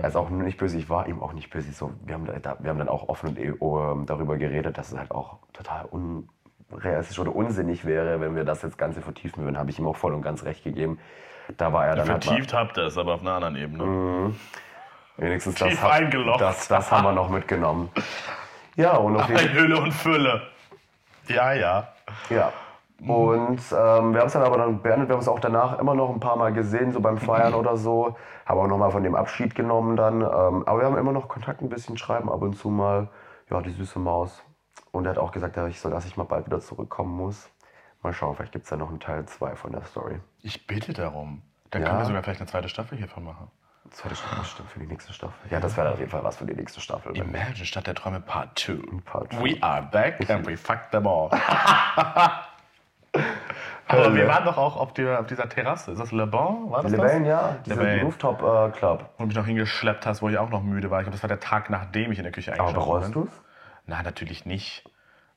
Er 0.00 0.08
ist 0.08 0.16
auch 0.16 0.28
nicht 0.30 0.58
böse, 0.58 0.76
ich 0.76 0.90
war 0.90 1.06
ihm 1.06 1.22
auch 1.22 1.34
nicht 1.34 1.50
böse. 1.50 1.70
So, 1.70 1.92
wir, 2.04 2.14
haben 2.16 2.26
da, 2.42 2.56
wir 2.58 2.68
haben 2.68 2.78
dann 2.78 2.88
auch 2.88 3.08
offen 3.08 3.28
und 3.28 3.38
eh, 3.38 3.52
ähm, 3.60 4.06
darüber 4.06 4.36
geredet, 4.36 4.76
dass 4.76 4.90
es 4.90 4.98
halt 4.98 5.12
auch 5.12 5.36
total 5.52 5.84
unrealistisch 6.72 7.20
oder 7.20 7.32
unsinnig 7.36 7.84
wäre, 7.84 8.20
wenn 8.20 8.34
wir 8.34 8.42
das 8.42 8.62
jetzt 8.62 8.76
Ganze 8.76 9.02
vertiefen 9.02 9.44
würden. 9.44 9.56
Habe 9.56 9.70
ich 9.70 9.78
ihm 9.78 9.86
auch 9.86 9.94
voll 9.94 10.14
und 10.14 10.22
ganz 10.22 10.42
recht 10.42 10.64
gegeben. 10.64 10.98
Da 11.56 11.72
war 11.72 11.86
er 11.86 11.96
dann 11.96 12.08
halt 12.08 12.24
Vertieft 12.24 12.54
habt 12.54 12.76
ihr 12.76 12.84
es, 12.84 12.96
aber 12.96 13.14
auf 13.14 13.20
einer 13.20 13.32
anderen 13.32 13.56
Ebene. 13.56 14.34
wenigstens 15.16 15.56
tief 15.56 15.80
das, 15.80 15.90
eingelocht. 15.90 16.40
das, 16.40 16.68
das 16.68 16.90
haben 16.90 17.04
wir 17.04 17.12
noch 17.12 17.28
mitgenommen. 17.28 17.90
Ja, 18.76 18.96
und 18.96 19.16
auf 19.16 19.28
jeden 19.28 19.52
Hülle 19.52 19.80
und 19.80 19.92
Fülle. 19.92 20.42
Ja, 21.28 21.52
ja. 21.52 21.88
Ja. 22.30 22.52
Und 23.06 23.58
ähm, 23.72 24.14
wir 24.14 24.20
haben 24.20 24.26
es 24.26 24.32
dann 24.32 24.42
aber 24.42 24.58
dann 24.58 24.80
beendet. 24.80 25.08
Wir 25.08 25.14
haben 25.14 25.20
es 25.22 25.28
auch 25.28 25.40
danach 25.40 25.78
immer 25.80 25.94
noch 25.94 26.10
ein 26.10 26.20
paar 26.20 26.36
Mal 26.36 26.52
gesehen, 26.52 26.92
so 26.92 27.00
beim 27.00 27.18
Feiern 27.18 27.54
oder 27.54 27.76
so. 27.76 28.16
Haben 28.46 28.60
auch 28.60 28.68
nochmal 28.68 28.92
von 28.92 29.02
dem 29.02 29.16
Abschied 29.16 29.54
genommen 29.54 29.96
dann. 29.96 30.20
Ähm, 30.20 30.62
aber 30.66 30.80
wir 30.80 30.86
haben 30.86 30.96
immer 30.96 31.12
noch 31.12 31.28
Kontakt, 31.28 31.62
ein 31.62 31.68
bisschen 31.68 31.98
schreiben, 31.98 32.30
ab 32.30 32.42
und 32.42 32.54
zu 32.54 32.70
mal. 32.70 33.08
Ja, 33.50 33.60
die 33.60 33.70
süße 33.70 33.98
Maus. 33.98 34.42
Und 34.92 35.06
er 35.06 35.10
hat 35.10 35.18
auch 35.18 35.32
gesagt, 35.32 35.56
ja, 35.56 35.66
ich 35.66 35.80
soll, 35.80 35.90
dass 35.90 36.06
ich 36.06 36.16
mal 36.16 36.24
bald 36.24 36.46
wieder 36.46 36.60
zurückkommen 36.60 37.14
muss. 37.16 37.50
Mal 38.02 38.12
schauen, 38.12 38.36
vielleicht 38.36 38.52
gibt 38.52 38.64
es 38.64 38.70
ja 38.70 38.76
noch 38.76 38.88
einen 38.88 39.00
Teil 39.00 39.26
2 39.26 39.56
von 39.56 39.72
der 39.72 39.82
Story. 39.82 40.20
Ich 40.42 40.66
bitte 40.66 40.92
darum. 40.92 41.42
Dann 41.70 41.82
Ja. 41.82 41.88
können 41.88 42.00
wir 42.00 42.04
sogar 42.06 42.22
vielleicht 42.22 42.40
eine 42.40 42.48
zweite 42.50 42.68
Staffel 42.68 42.98
hiervon 42.98 43.24
machen. 43.24 43.50
Zweite 43.90 44.14
Staffel, 44.16 44.44
stimmt, 44.44 44.70
für 44.70 44.78
die 44.80 44.86
nächste 44.86 45.12
Staffel. 45.12 45.34
Ja, 45.50 45.60
das 45.60 45.76
wäre 45.76 45.90
auf 45.90 45.98
jeden 45.98 46.10
Fall 46.10 46.24
was 46.24 46.36
für 46.36 46.46
die 46.46 46.54
nächste 46.54 46.80
Staffel. 46.80 47.16
Imagine 47.16 47.66
Stadt 47.66 47.86
der 47.86 47.94
Träume 47.94 48.20
Part 48.20 48.58
2. 48.58 48.74
Part 49.04 49.30
two. 49.30 49.44
We 49.44 49.56
are 49.62 49.82
back 49.82 50.28
and 50.30 50.46
we 50.46 50.56
fucked 50.56 50.90
them 50.92 51.06
all. 51.06 51.30
Aber 53.88 54.14
wir 54.14 54.26
waren 54.26 54.44
doch 54.44 54.56
auch 54.56 54.76
auf, 54.76 54.94
der, 54.94 55.20
auf 55.20 55.26
dieser 55.26 55.48
Terrasse. 55.48 55.92
Ist 55.92 55.98
das 55.98 56.12
Le 56.12 56.26
Bon? 56.26 56.70
War 56.70 56.82
das 56.82 56.92
Le 56.92 56.98
das? 56.98 57.12
Bain, 57.12 57.26
ja, 57.26 57.56
dieser. 57.66 58.00
Rooftop 58.02 58.40
äh, 58.42 58.70
Club. 58.70 59.10
Wo 59.18 59.24
du 59.24 59.26
mich 59.26 59.36
noch 59.36 59.44
hingeschleppt 59.44 60.06
hast, 60.06 60.22
wo 60.22 60.28
ich 60.30 60.38
auch 60.38 60.48
noch 60.48 60.62
müde 60.62 60.90
war. 60.90 61.00
Ich 61.00 61.04
glaube, 61.04 61.16
das 61.16 61.22
war 61.22 61.28
der 61.28 61.40
Tag, 61.40 61.68
nachdem 61.68 62.10
ich 62.12 62.18
in 62.18 62.24
der 62.24 62.32
Küche 62.32 62.52
Aber 62.54 62.60
eingeschlafen 62.62 62.88
bereust 62.88 63.12
bin. 63.12 63.22
du 63.24 63.28
es? 63.28 63.42
Nein, 63.86 64.04
natürlich 64.04 64.46
nicht. 64.46 64.88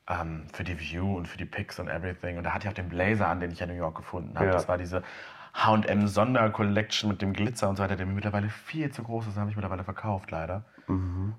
Ähm, 0.08 0.46
für 0.54 0.63
die 0.63 0.80
View 0.80 1.18
und 1.18 1.28
für 1.28 1.38
die 1.38 1.46
Pics 1.46 1.80
und 1.80 1.88
everything. 1.88 2.38
Und 2.38 2.44
da 2.44 2.54
hatte 2.54 2.68
ich 2.68 2.70
auch 2.70 2.76
den 2.76 2.89
Blazer 2.89 3.28
an, 3.28 3.39
den 3.39 3.52
ich 3.52 3.62
in 3.62 3.70
New 3.70 3.76
York 3.76 3.96
gefunden 3.98 4.36
habe. 4.36 4.46
Ja. 4.48 4.52
Das 4.52 4.68
war 4.68 4.78
diese 4.78 5.02
H&M 5.56 6.08
Sondercollection 6.08 7.10
mit 7.10 7.22
dem 7.22 7.34
Glitzer 7.34 7.70
und 7.70 7.78
so 7.78 7.84
weiter, 7.84 7.96
der 7.96 8.06
mir 8.06 8.13
mittlerweile 8.13 8.50
viel 8.50 8.91
zu 8.91 9.02
groß 9.04 9.28
ist. 9.28 9.38
Habe 9.38 9.50
ich 9.50 9.56
mittlerweile 9.56 9.84
verkauft, 9.84 10.30
leider. 10.32 10.63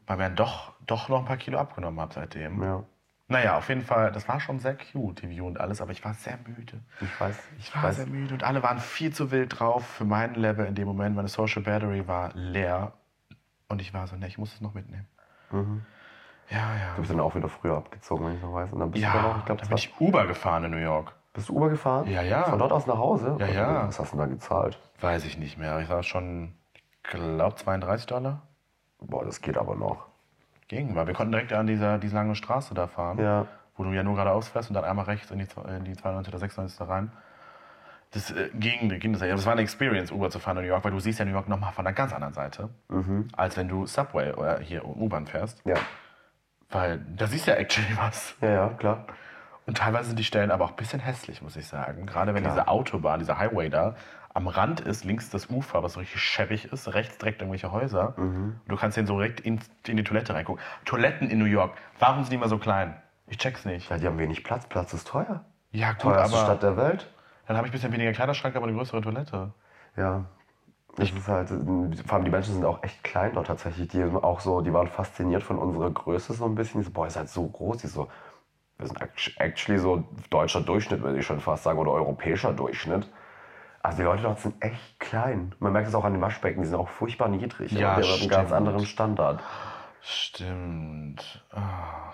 Weil 0.06 0.16
mir 0.16 0.24
dann 0.24 0.36
doch, 0.36 0.72
doch 0.86 1.08
noch 1.08 1.20
ein 1.20 1.24
paar 1.26 1.36
Kilo 1.36 1.58
abgenommen 1.58 2.00
habe 2.00 2.12
seitdem. 2.12 2.56
Mhm. 2.56 2.62
Ja, 2.62 2.82
Naja, 3.28 3.56
auf 3.58 3.68
jeden 3.68 3.82
Fall, 3.82 4.10
das 4.10 4.26
war 4.26 4.40
schon 4.40 4.58
sehr 4.58 4.76
cute, 4.76 5.22
die 5.22 5.30
View 5.30 5.46
und 5.46 5.60
alles, 5.60 5.80
aber 5.80 5.92
ich 5.92 6.04
war 6.04 6.14
sehr 6.14 6.38
müde. 6.46 6.80
ich 7.00 7.20
weiß. 7.20 7.38
Ich 7.58 7.74
war 7.82 7.92
sehr 7.92 8.06
müde 8.06 8.34
und 8.34 8.42
alle 8.42 8.62
waren 8.64 8.78
viel 8.80 9.12
zu 9.12 9.30
wild 9.30 9.60
drauf 9.60 9.86
für 9.86 10.04
mein 10.04 10.34
Level 10.34 10.66
in 10.66 10.74
dem 10.74 10.88
Moment. 10.88 11.14
Meine 11.14 11.28
Social 11.28 11.62
Battery 11.62 12.08
war 12.08 12.30
leer 12.34 12.94
und 13.68 13.80
ich 13.80 13.94
war 13.94 14.06
so, 14.08 14.16
ne, 14.16 14.26
ich 14.26 14.38
muss 14.38 14.54
es 14.54 14.60
noch 14.60 14.74
mitnehmen. 14.74 15.06
Ja, 16.50 16.56
Du 16.58 16.78
ja. 16.80 16.94
bist 16.98 17.10
dann 17.10 17.20
auch 17.20 17.34
wieder 17.34 17.48
früher 17.48 17.76
abgezogen, 17.76 18.26
wenn 18.26 18.36
ich 18.36 18.42
noch 18.42 18.54
weiß. 18.54 18.72
Und 18.72 18.80
dann 18.80 18.90
bist 18.90 19.02
Ja, 19.04 19.12
du 19.12 19.18
dann 19.18 19.26
auch, 19.32 19.38
ich 19.38 19.44
glaube, 19.44 19.60
da 19.62 19.68
bin 19.68 19.76
ich 19.76 19.92
Uber 20.00 20.26
gefahren 20.26 20.64
in 20.64 20.70
New 20.70 20.76
York. 20.78 21.12
Bist 21.32 21.48
du 21.48 21.56
Uber 21.56 21.68
gefahren? 21.68 22.08
Ja, 22.08 22.22
ja. 22.22 22.44
Von 22.44 22.58
dort 22.58 22.72
aus 22.72 22.86
nach 22.86 22.96
Hause? 22.98 23.36
Ja, 23.38 23.46
ja. 23.46 23.88
Was 23.88 23.98
hast 24.00 24.12
du 24.12 24.16
denn 24.16 24.28
da 24.28 24.34
gezahlt? 24.34 24.78
Weiß 25.00 25.24
ich 25.24 25.36
nicht 25.38 25.58
mehr. 25.58 25.78
Ich 25.80 25.88
war 25.88 26.02
schon, 26.02 26.54
glaub 27.02 27.58
32 27.58 28.06
Dollar. 28.06 28.42
Boah, 29.00 29.24
das 29.24 29.40
geht 29.42 29.58
aber 29.58 29.74
noch. 29.74 30.06
Ging, 30.68 30.94
weil 30.96 31.06
wir 31.06 31.14
konnten 31.14 31.32
direkt 31.32 31.52
an 31.52 31.66
dieser, 31.66 31.98
diese 31.98 32.14
lange 32.16 32.34
Straße 32.34 32.74
da 32.74 32.86
fahren, 32.86 33.18
Ja. 33.18 33.46
wo 33.76 33.84
du 33.84 33.90
ja 33.92 34.02
nur 34.02 34.14
geradeaus 34.14 34.48
fährst 34.48 34.70
und 34.70 34.74
dann 34.74 34.84
einmal 34.84 35.04
rechts 35.04 35.30
in 35.30 35.38
die, 35.38 35.46
in 35.68 35.84
die 35.84 35.92
92 35.94 36.32
oder 36.32 36.38
96 36.40 36.78
da 36.78 36.86
rein. 36.86 37.12
Das 38.12 38.30
äh, 38.30 38.48
ging, 38.54 38.88
ging 38.98 39.12
das 39.12 39.20
es 39.20 39.44
war 39.44 39.52
eine 39.52 39.60
Experience, 39.62 40.10
Uber 40.10 40.30
zu 40.30 40.38
fahren 40.38 40.56
in 40.58 40.62
New 40.62 40.68
York, 40.68 40.84
weil 40.84 40.92
du 40.92 41.00
siehst 41.00 41.18
ja 41.18 41.24
New 41.24 41.32
York 41.32 41.48
nochmal 41.48 41.72
von 41.72 41.86
einer 41.86 41.94
ganz 41.94 42.12
anderen 42.14 42.32
Seite, 42.34 42.70
als 43.36 43.56
wenn 43.56 43.68
du 43.68 43.84
Subway 43.86 44.32
oder 44.32 44.58
hier 44.60 44.84
U-Bahn 44.86 45.26
fährst. 45.26 45.60
Ja. 45.66 45.74
Weil 46.70 47.00
da 47.16 47.26
siehst 47.26 47.46
du 47.46 47.52
ja 47.52 47.56
actually 47.58 47.96
was. 47.96 48.34
Ja, 48.40 48.50
ja, 48.50 48.68
klar. 48.70 49.06
Und 49.66 49.78
teilweise 49.78 50.08
sind 50.08 50.18
die 50.18 50.24
Stellen 50.24 50.50
aber 50.50 50.64
auch 50.64 50.70
ein 50.70 50.76
bisschen 50.76 51.00
hässlich, 51.00 51.42
muss 51.42 51.56
ich 51.56 51.66
sagen. 51.66 52.06
Gerade 52.06 52.34
wenn 52.34 52.42
Klar. 52.42 52.54
diese 52.54 52.68
Autobahn, 52.68 53.18
dieser 53.18 53.38
Highway 53.38 53.68
da 53.68 53.96
am 54.32 54.48
Rand 54.48 54.80
ist, 54.80 55.04
links 55.04 55.30
das 55.30 55.48
Ufer, 55.48 55.82
was 55.82 55.94
so 55.94 56.00
richtig 56.00 56.20
schäbig 56.20 56.70
ist, 56.70 56.92
rechts 56.92 57.16
direkt 57.18 57.40
irgendwelche 57.40 57.72
Häuser. 57.72 58.14
Und 58.18 58.60
du 58.68 58.76
kannst 58.76 58.96
den 58.96 59.06
so 59.06 59.16
direkt 59.16 59.40
in, 59.40 59.60
in 59.86 59.96
die 59.96 60.04
Toilette 60.04 60.34
reingucken. 60.34 60.62
Toiletten 60.84 61.30
in 61.30 61.38
New 61.38 61.46
York, 61.46 61.74
warum 61.98 62.22
sind 62.22 62.30
die 62.32 62.36
immer 62.36 62.48
so 62.48 62.58
klein? 62.58 62.94
Ich 63.28 63.38
check's 63.38 63.64
nicht. 63.64 63.88
Ja, 63.90 63.96
die 63.98 64.06
haben 64.06 64.18
wenig 64.18 64.44
Platz. 64.44 64.66
Platz 64.66 64.92
ist 64.92 65.08
teuer. 65.08 65.44
Ja, 65.72 65.92
gut, 65.92 66.02
Teuerste 66.02 66.36
aber 66.36 66.44
Stadt 66.44 66.62
der 66.62 66.76
Welt. 66.76 67.10
dann 67.48 67.56
habe 67.56 67.66
ich 67.66 67.72
ein 67.72 67.76
bisschen 67.76 67.92
weniger 67.92 68.12
Kleiderschrank, 68.12 68.54
aber 68.54 68.66
eine 68.66 68.76
größere 68.76 69.00
Toilette. 69.00 69.52
Ja. 69.96 70.26
Das 70.96 71.10
ist 71.10 71.28
halt, 71.28 71.48
vor 71.50 72.14
allem 72.14 72.24
die 72.24 72.30
Menschen 72.30 72.54
sind 72.54 72.64
auch 72.64 72.82
echt 72.82 73.04
klein 73.04 73.32
dort 73.34 73.46
tatsächlich. 73.48 73.88
Die 73.88 74.02
auch 74.02 74.40
so, 74.40 74.62
die 74.62 74.72
waren 74.72 74.88
fasziniert 74.88 75.42
von 75.42 75.58
unserer 75.58 75.90
Größe 75.90 76.32
so 76.32 76.44
ein 76.46 76.54
bisschen. 76.54 76.80
Die 76.80 76.86
so, 76.86 76.90
boah, 76.92 77.06
ihr 77.06 77.10
seid 77.10 77.28
so 77.28 77.46
groß. 77.46 77.78
Die 77.78 77.86
so, 77.86 78.08
wir 78.78 78.86
sind 78.86 79.00
act- 79.00 79.34
actually 79.38 79.78
so 79.78 80.04
deutscher 80.30 80.62
Durchschnitt, 80.62 81.02
würde 81.02 81.18
ich 81.18 81.26
schon 81.26 81.40
fast 81.40 81.64
sagen, 81.64 81.78
oder 81.78 81.92
europäischer 81.92 82.52
Durchschnitt. 82.52 83.10
Also 83.82 83.98
die 83.98 84.04
Leute 84.04 84.22
dort 84.22 84.40
sind 84.40 84.54
echt 84.60 84.98
klein. 84.98 85.54
Man 85.60 85.72
merkt 85.72 85.88
es 85.88 85.94
auch 85.94 86.04
an 86.04 86.12
den 86.14 86.22
Waschbecken, 86.22 86.62
die 86.62 86.66
sind 86.68 86.76
auch 86.78 86.88
furchtbar 86.88 87.28
niedrig. 87.28 87.70
Ja, 87.72 88.00
die 88.00 88.08
haben 88.08 88.20
einen 88.20 88.28
ganz 88.28 88.52
anderen 88.52 88.84
Standard. 88.86 89.40
Stimmt. 90.00 91.44
Ah. 91.52 92.12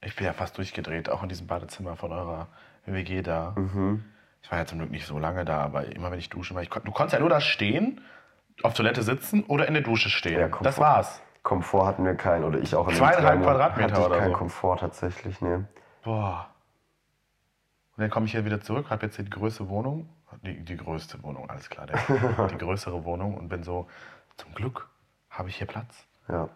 Ich 0.00 0.14
bin 0.16 0.26
ja 0.26 0.32
fast 0.32 0.58
durchgedreht, 0.58 1.10
auch 1.10 1.22
in 1.22 1.28
diesem 1.28 1.46
Badezimmer 1.46 1.96
von 1.96 2.12
eurer 2.12 2.48
WG 2.86 3.22
da. 3.22 3.54
Mhm. 3.56 4.04
Ich 4.42 4.50
war 4.50 4.58
ja 4.58 4.66
zum 4.66 4.78
Glück 4.78 4.90
nicht 4.90 5.06
so 5.06 5.18
lange 5.18 5.44
da, 5.44 5.60
aber 5.60 5.86
immer 5.94 6.10
wenn 6.10 6.18
ich 6.18 6.28
duschen 6.30 6.54
war, 6.54 6.62
ich 6.62 6.68
du 6.70 6.92
konntest 6.92 7.14
ja 7.14 7.18
nur 7.20 7.28
da 7.28 7.40
stehen, 7.40 8.00
auf 8.62 8.74
Toilette 8.74 9.02
sitzen 9.02 9.44
oder 9.44 9.66
in 9.68 9.74
der 9.74 9.82
Dusche 9.82 10.10
stehen. 10.10 10.40
Ja, 10.40 10.48
das 10.62 10.78
war's. 10.78 11.22
Komfort 11.42 11.86
hatten 11.86 12.04
wir 12.04 12.14
keinen, 12.14 12.44
oder 12.44 12.58
ich 12.58 12.74
auch 12.74 12.88
in 12.88 12.96
Zweieinhalb 12.96 13.42
Quadratmeter 13.42 13.94
hatte 13.94 14.00
ich 14.00 14.06
oder 14.06 14.18
keinen 14.18 14.32
so. 14.32 14.38
Komfort 14.38 14.76
tatsächlich, 14.80 15.40
nee. 15.40 15.58
Boah. 16.02 16.48
Und 17.96 18.02
dann 18.02 18.10
komme 18.10 18.26
ich 18.26 18.32
hier 18.32 18.44
wieder 18.44 18.60
zurück, 18.60 18.90
habe 18.90 19.06
jetzt 19.06 19.16
hier 19.16 19.24
die 19.24 19.30
größte 19.30 19.68
Wohnung, 19.68 20.08
die, 20.42 20.64
die 20.64 20.76
größte 20.76 21.22
Wohnung, 21.22 21.48
alles 21.48 21.70
klar, 21.70 21.86
der, 21.86 22.48
die 22.48 22.58
größere 22.58 23.04
Wohnung 23.04 23.36
und 23.36 23.48
bin 23.48 23.62
so, 23.62 23.88
zum 24.36 24.52
Glück 24.54 24.88
habe 25.30 25.48
ich 25.48 25.56
hier 25.56 25.66
Platz. 25.66 26.06
Ja. 26.28 26.48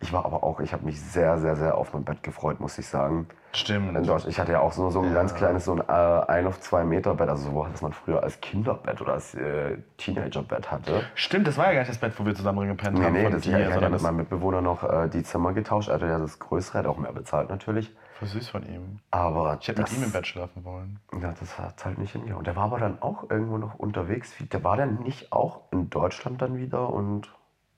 Ich 0.00 0.12
war 0.12 0.24
aber 0.24 0.42
auch, 0.44 0.60
ich 0.60 0.72
habe 0.72 0.84
mich 0.84 1.00
sehr, 1.00 1.38
sehr, 1.38 1.56
sehr 1.56 1.76
auf 1.76 1.92
mein 1.94 2.04
Bett 2.04 2.22
gefreut, 2.22 2.60
muss 2.60 2.78
ich 2.78 2.86
sagen. 2.86 3.26
Stimmt. 3.52 3.96
In 3.96 4.04
Deutschland, 4.04 4.26
ich 4.26 4.38
hatte 4.38 4.52
ja 4.52 4.60
auch 4.60 4.72
so, 4.72 4.90
so 4.90 5.00
ein 5.00 5.14
ganz 5.14 5.34
kleines, 5.34 5.64
so 5.64 5.72
ein 5.72 5.80
äh, 5.80 5.92
ein 6.26 6.46
auf 6.46 6.60
zwei 6.60 6.84
Meter 6.84 7.14
Bett, 7.14 7.30
also 7.30 7.50
so, 7.50 7.56
was 7.72 7.80
man 7.80 7.92
früher 7.94 8.22
als 8.22 8.38
Kinderbett 8.42 9.00
oder 9.00 9.14
als 9.14 9.34
äh, 9.34 9.78
Teenagerbett 9.96 10.70
hatte. 10.70 11.02
Stimmt, 11.14 11.46
das 11.46 11.56
war 11.56 11.66
ja 11.66 11.72
gar 11.72 11.78
nicht 11.80 11.90
das 11.90 11.98
Bett, 11.98 12.12
wo 12.18 12.26
wir 12.26 12.34
zusammen 12.34 12.68
gepennt 12.68 12.98
Nee, 12.98 13.04
haben 13.06 13.12
nee, 13.14 13.22
von 13.22 13.32
das, 13.32 13.46
ich 13.46 13.50
dir, 13.50 13.72
hatte 13.72 13.84
ja 13.84 13.88
mit 13.88 14.02
meinem 14.02 14.16
Mitbewohner 14.16 14.60
noch 14.60 14.82
äh, 14.82 15.08
die 15.08 15.22
Zimmer 15.22 15.54
getauscht. 15.54 15.88
Er 15.88 15.94
hatte 15.94 16.06
ja 16.06 16.18
das 16.18 16.38
größere, 16.38 16.78
hat 16.78 16.86
auch 16.86 16.98
mehr 16.98 17.12
bezahlt 17.12 17.48
natürlich. 17.48 17.94
war 18.20 18.28
süß 18.28 18.48
von 18.50 18.62
ihm. 18.68 18.98
Aber 19.10 19.56
Ich 19.60 19.68
hätte 19.68 19.80
mit 19.80 19.92
ihm 19.96 20.02
im 20.02 20.12
Bett 20.12 20.26
schlafen 20.26 20.62
wollen. 20.64 21.00
Ja, 21.22 21.32
das 21.40 21.58
hat 21.58 21.82
halt 21.86 21.96
nicht 21.96 22.12
hingehauen. 22.12 22.44
Der 22.44 22.56
war 22.56 22.64
aber 22.64 22.78
dann 22.78 23.00
auch 23.00 23.30
irgendwo 23.30 23.56
noch 23.56 23.76
unterwegs. 23.76 24.34
Der 24.52 24.62
war 24.64 24.76
dann 24.76 24.96
nicht 25.02 25.32
auch 25.32 25.60
in 25.70 25.88
Deutschland 25.88 26.42
dann 26.42 26.58
wieder 26.58 26.90
und. 26.90 27.30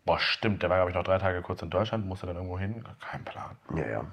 Boah, 0.08 0.18
stimmt, 0.18 0.62
der 0.62 0.70
war, 0.70 0.78
glaube 0.78 0.90
ich, 0.90 0.96
noch 0.96 1.04
drei 1.04 1.18
Tage 1.18 1.42
kurz 1.42 1.60
in 1.60 1.68
Deutschland, 1.68 2.06
musste 2.06 2.26
dann 2.26 2.36
irgendwo 2.36 2.58
hin. 2.58 2.82
Kein 2.98 3.22
Plan. 3.26 3.58
Ja, 3.76 3.86
ja. 3.86 4.04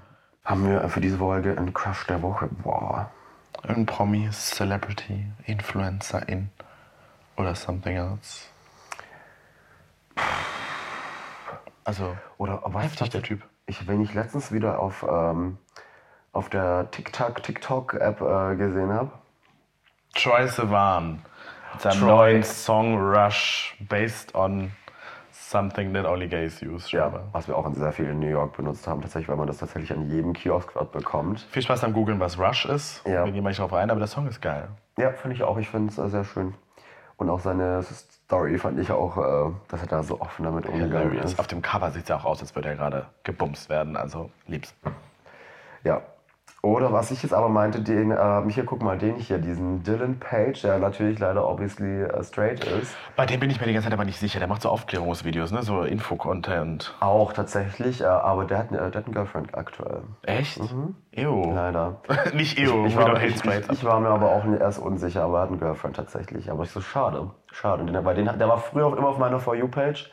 Haben 0.44 0.68
wir 0.68 0.90
für 0.90 1.00
diese 1.00 1.20
Folge 1.20 1.58
einen 1.58 1.74
Crush 1.74 2.06
der 2.08 2.22
Woche? 2.22 2.48
Boah. 2.48 3.10
Ein 3.66 3.86
Promi, 3.86 4.30
Celebrity, 4.30 5.32
Influencer 5.46 6.28
in 6.28 6.50
oder 7.38 7.56
something 7.56 7.96
else. 7.96 8.50
Also, 11.86 12.18
Oder 12.40 12.60
was 12.66 12.84
heftig 12.84 13.12
der 13.12 13.24
Typ. 13.24 13.44
Ich, 13.66 13.88
wenn 13.88 14.02
ich 14.02 14.14
letztens 14.14 14.52
wieder 14.52 14.80
auf, 14.80 15.06
ähm, 15.10 15.58
auf 16.34 16.50
der 16.50 16.92
TikTok, 16.92 17.42
TikTok-App 17.42 18.20
äh, 18.20 18.56
gesehen 18.58 18.92
habe. 18.92 19.12
Troy 20.14 20.46
Sivan 20.50 21.22
mit 21.72 21.82
seinem 21.82 22.00
Troy. 22.00 22.10
neuen 22.10 22.44
Song 22.44 22.98
Rush, 22.98 23.78
based 23.88 24.36
on 24.36 24.74
something 25.50 25.94
that 25.94 26.06
only 26.06 26.28
gays 26.28 26.62
use. 26.62 26.92
Ja, 26.92 27.04
scheinbar. 27.04 27.30
was 27.32 27.48
wir 27.48 27.58
auch 27.58 27.66
in 27.66 27.76
sehr 27.76 27.92
viel 27.92 28.06
in 28.06 28.20
New 28.20 28.30
York 28.30 28.58
benutzt 28.58 28.88
haben, 28.88 29.02
tatsächlich, 29.02 29.30
weil 29.30 29.38
man 29.38 29.48
das 29.48 29.58
tatsächlich 29.58 29.92
an 29.92 30.10
jedem 30.10 30.34
Kiosk 30.34 30.74
dort 30.74 30.92
bekommt. 30.92 31.42
Viel 31.52 31.62
Spaß 31.62 31.82
beim 31.82 31.94
Googeln, 31.94 32.20
was 32.20 32.40
Rush 32.40 32.66
ist. 32.66 33.06
Ja. 33.06 33.26
Wir 33.26 33.32
gehen 33.32 33.44
mal 33.44 33.50
nicht 33.50 33.60
drauf 33.60 33.74
ein, 33.74 33.90
aber 33.90 34.00
der 34.00 34.08
Song 34.08 34.28
ist 34.28 34.42
geil. 34.42 34.68
Ja, 34.98 35.12
finde 35.12 35.36
ich 35.36 35.44
auch. 35.44 35.58
Ich 35.58 35.70
finde 35.70 35.92
es 35.92 35.98
äh, 35.98 36.10
sehr 36.10 36.24
schön. 36.24 36.56
Und 37.18 37.30
auch 37.30 37.40
seine 37.40 37.82
Story 37.84 38.58
fand 38.58 38.80
ich 38.80 38.92
auch, 38.92 39.18
äh, 39.18 39.54
dass 39.70 39.82
er 39.82 39.88
da 39.88 40.04
so 40.04 40.20
offen 40.20 40.44
damit 40.44 40.66
umgegangen 40.66 41.18
ist. 41.18 41.40
Auf 41.40 41.48
dem 41.48 41.62
Cover 41.62 41.92
sieht 41.92 42.04
es 42.04 42.10
ja 42.10 42.18
auch 42.18 42.26
aus, 42.26 42.42
als 42.42 42.56
würde 42.56 42.70
er 42.70 42.76
gerade 42.76 43.06
gebumst 43.24 43.70
werden. 43.70 43.96
Also, 43.96 44.30
lieb's. 44.48 44.74
Ja. 45.84 46.02
Oder 46.66 46.92
was 46.92 47.12
ich 47.12 47.22
jetzt 47.22 47.32
aber 47.34 47.48
meinte, 47.48 47.82
den, 47.82 48.10
äh, 48.10 48.42
hier 48.50 48.66
guck 48.66 48.82
mal, 48.82 48.98
den 48.98 49.18
hier, 49.18 49.38
diesen 49.38 49.84
Dylan 49.84 50.18
Page, 50.20 50.60
der 50.64 50.80
natürlich 50.80 51.20
leider 51.20 51.48
obviously 51.48 52.02
äh, 52.02 52.24
straight 52.24 52.64
ist. 52.66 52.98
Bei 53.16 53.28
dem 53.28 53.40
bin 53.40 53.52
ich 53.52 53.60
mir 53.62 53.68
die 53.68 53.74
ganze 53.74 53.86
Zeit 53.88 53.94
aber 53.94 54.04
nicht 54.06 54.18
sicher. 54.20 54.40
Der 54.40 54.48
macht 54.48 54.64
so 54.64 54.70
Aufklärungsvideos, 54.70 55.52
ne? 55.52 55.62
so 55.62 55.84
Info-Content. 55.84 56.96
Auch 57.02 57.34
tatsächlich, 57.34 58.02
äh, 58.02 58.06
aber 58.06 58.46
der 58.46 58.58
hat, 58.58 58.70
eine- 58.70 58.78
der 58.90 59.00
hat 59.00 59.06
einen 59.06 59.14
Girlfriend 59.14 59.56
aktuell. 59.56 60.02
Echt? 60.24 60.60
Ew. 61.16 61.54
Leider. 61.54 61.98
nicht 62.34 62.58
ew, 62.60 62.74
Mhm. 62.78 62.86
Ich 62.88 62.98
we 62.98 63.02
war, 63.04 63.24
ich, 63.24 63.46
ich, 63.46 63.70
ich 63.70 63.84
war 63.86 64.00
mir 64.00 64.10
aber 64.10 64.32
auch 64.32 64.44
erst 64.60 64.80
unsicher, 64.80 65.22
aber 65.24 65.38
er 65.38 65.42
hat 65.44 65.50
einen 65.50 65.60
Girlfriend 65.60 65.96
tatsächlich. 65.98 66.50
Aber 66.50 66.64
ich 66.64 66.72
so, 66.72 66.82
schade. 66.82 67.30
Schade. 67.52 67.82
Und 67.84 67.94
den, 67.94 68.04
weil 68.06 68.16
den, 68.16 68.26
der 68.26 68.50
war 68.50 68.58
früher 68.58 68.88
auch 68.88 68.96
immer 68.98 69.10
auf 69.10 69.20
meiner 69.20 69.40
For 69.40 69.54
You-Page, 69.56 70.12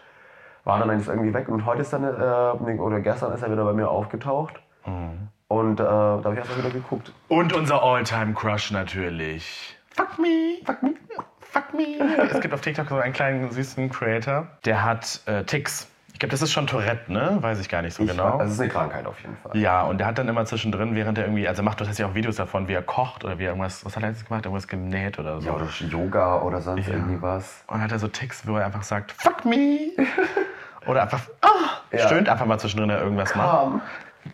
war 0.65 0.79
dann 0.79 0.91
eigentlich 0.91 1.09
irgendwie 1.09 1.33
weg. 1.33 1.49
Und 1.49 1.65
heute 1.65 1.81
ist 1.81 1.95
dann, 1.95 2.05
äh, 2.05 2.79
oder 2.79 3.01
gestern 3.01 3.33
ist 3.33 3.43
er 3.43 3.51
wieder 3.51 3.65
bei 3.65 3.73
mir 3.73 3.89
aufgetaucht. 3.89 4.61
Mhm. 4.85 5.29
Und 5.53 5.81
äh, 5.81 5.83
da 5.83 6.21
habe 6.25 6.33
ich 6.33 6.41
einfach 6.41 6.57
wieder 6.57 6.71
geguckt. 6.71 7.13
Und 7.29 7.53
unser 7.53 7.83
All-Time-Crush 7.83 8.71
natürlich. 8.71 9.77
Fuck 9.91 10.19
me. 10.19 10.65
Fuck 10.65 10.83
me. 10.83 10.95
Fuck 11.41 11.75
me. 11.75 11.99
es 12.33 12.41
gibt 12.41 12.55
auf 12.55 12.63
TikTok 12.63 12.89
so 12.89 12.97
einen 12.97 13.13
kleinen 13.13 13.51
süßen 13.51 13.91
Creator, 13.91 14.47
der 14.65 14.83
hat 14.83 15.21
äh, 15.27 15.45
Ticks. 15.45 15.89
Ich 16.15 16.19
glaube, 16.19 16.31
das 16.31 16.41
ist 16.41 16.53
schon 16.53 16.67
Tourette, 16.67 17.13
ne? 17.13 17.37
Weiß 17.41 17.61
ich 17.61 17.69
gar 17.69 17.83
nicht 17.83 17.93
so 17.93 18.03
Ich, 18.03 18.09
genau. 18.09 18.39
Das 18.39 18.51
ist 18.53 18.61
eine 18.61 18.71
Krankheit 18.71 19.05
auf 19.07 19.21
jeden 19.21 19.37
Fall. 19.37 19.55
Ja, 19.55 19.83
und 19.83 19.99
der 19.99 20.07
hat 20.07 20.17
dann 20.17 20.27
immer 20.29 20.47
zwischendrin, 20.47 20.95
während 20.95 21.19
er 21.19 21.25
irgendwie, 21.25 21.47
also 21.47 21.63
macht 21.63 21.83
das 21.83 21.99
ja 21.99 22.07
auch 22.07 22.15
Videos 22.15 22.37
davon, 22.37 22.67
wie 22.69 22.73
er 22.73 22.81
kocht 22.83 23.23
oder 23.23 23.39
wie 23.39 23.43
er 23.45 23.51
irgendwas, 23.51 23.85
was 23.85 23.95
hat 23.95 24.05
er 24.05 24.09
jetzt 24.09 24.27
gemacht? 24.27 24.47
Irgendwas 24.47 24.69
genäht 24.69 25.19
oder 25.19 25.39
so. 25.43 25.49
Ja, 25.49 25.55
oder 25.55 25.67
Yoga 25.81 26.41
oder 26.41 26.63
sonst 26.63 26.89
irgendwie 26.89 27.21
was. 27.21 27.63
Und 27.67 27.75
dann 27.75 27.83
hat 27.83 27.93
er 27.93 27.99
so 27.99 28.09
Ticks, 28.09 28.47
wo 28.47 28.57
er 28.57 28.65
einfach 28.65 28.85
sagt, 28.85 29.13
fuck 29.13 29.45
me. 29.45 29.91
oder 30.87 31.03
einfach, 31.03 31.21
ah, 31.43 31.49
Ja. 31.91 32.07
stöhnt 32.07 32.31
einfach 32.31 32.47
mal 32.47 32.59
zwischendrin, 32.59 32.89
wenn 32.89 32.97
er 32.97 33.03
irgendwas 33.03 33.35
macht. 33.35 33.83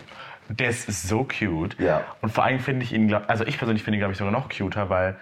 Der 0.49 0.69
ist 0.69 0.87
so 1.07 1.23
cute. 1.25 1.79
Ja. 1.79 2.03
Und 2.21 2.31
vor 2.31 2.43
allem 2.43 2.59
finde 2.59 2.83
ich 2.83 2.91
ihn, 2.93 3.07
glaub, 3.07 3.29
also 3.29 3.45
ich 3.45 3.57
persönlich 3.57 3.83
finde 3.83 3.97
ihn, 3.97 3.99
glaube 3.99 4.13
ich, 4.13 4.17
sogar 4.17 4.31
noch 4.33 4.49
cuter, 4.49 4.89
weil 4.89 5.15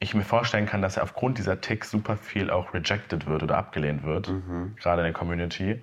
ich 0.00 0.14
mir 0.14 0.24
vorstellen 0.24 0.66
kann, 0.66 0.82
dass 0.82 0.96
er 0.96 1.04
aufgrund 1.04 1.38
dieser 1.38 1.60
Ticks 1.60 1.90
super 1.90 2.16
viel 2.16 2.50
auch 2.50 2.74
rejected 2.74 3.26
wird 3.26 3.42
oder 3.42 3.56
abgelehnt 3.56 4.02
wird, 4.02 4.28
Mhm. 4.28 4.74
gerade 4.80 5.02
in 5.02 5.04
der 5.04 5.12
Community. 5.12 5.80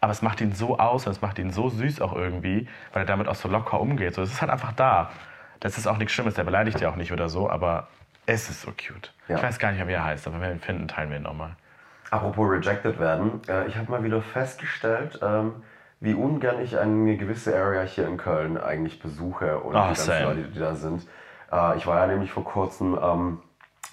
Aber 0.00 0.12
es 0.12 0.22
macht 0.22 0.40
ihn 0.40 0.52
so 0.52 0.78
aus 0.78 1.06
und 1.06 1.12
es 1.12 1.20
macht 1.22 1.38
ihn 1.38 1.50
so 1.50 1.68
süß 1.68 2.00
auch 2.00 2.14
irgendwie, 2.14 2.68
weil 2.92 3.02
er 3.02 3.06
damit 3.06 3.26
auch 3.28 3.34
so 3.34 3.48
locker 3.48 3.80
umgeht. 3.80 4.14
So, 4.14 4.22
es 4.22 4.32
ist 4.32 4.40
halt 4.40 4.50
einfach 4.50 4.72
da. 4.72 5.10
Das 5.60 5.76
ist 5.78 5.86
auch 5.86 5.98
nichts 5.98 6.12
Schlimmes, 6.14 6.34
der 6.34 6.44
beleidigt 6.44 6.80
ja 6.80 6.90
auch 6.90 6.96
nicht 6.96 7.12
oder 7.12 7.28
so, 7.28 7.48
aber 7.50 7.88
es 8.26 8.48
ist 8.48 8.62
so 8.62 8.70
cute. 8.70 9.12
Ja. 9.28 9.36
Ich 9.36 9.42
weiß 9.42 9.58
gar 9.58 9.72
nicht 9.72 9.86
wie 9.86 9.92
er 9.92 10.04
heißt, 10.04 10.26
aber 10.26 10.36
wenn 10.40 10.48
wir 10.48 10.52
ihn 10.52 10.60
finden, 10.60 10.88
teilen 10.88 11.10
wir 11.10 11.16
ihn 11.18 11.22
nochmal. 11.22 11.56
Apropos 12.10 12.48
rejected 12.50 12.98
werden, 13.00 13.40
äh, 13.48 13.66
ich 13.66 13.76
habe 13.76 13.90
mal 13.90 14.04
wieder 14.04 14.20
festgestellt, 14.22 15.18
ähm, 15.22 15.54
wie 16.04 16.14
ungern 16.14 16.60
ich 16.60 16.78
eine 16.78 17.16
gewisse 17.16 17.56
Area 17.56 17.82
hier 17.82 18.06
in 18.06 18.18
Köln 18.18 18.58
eigentlich 18.58 19.00
besuche 19.00 19.58
und 19.58 19.74
Ah, 19.74 19.82
die 19.82 19.86
ganzen 19.88 20.06
same. 20.06 20.24
Leute, 20.26 20.42
die 20.42 20.58
da 20.58 20.74
sind. 20.74 21.06
Äh, 21.50 21.76
ich 21.78 21.86
war 21.86 21.98
ja 21.98 22.06
nämlich 22.06 22.30
vor 22.30 22.44
kurzem 22.44 22.98
ähm, 23.02 23.38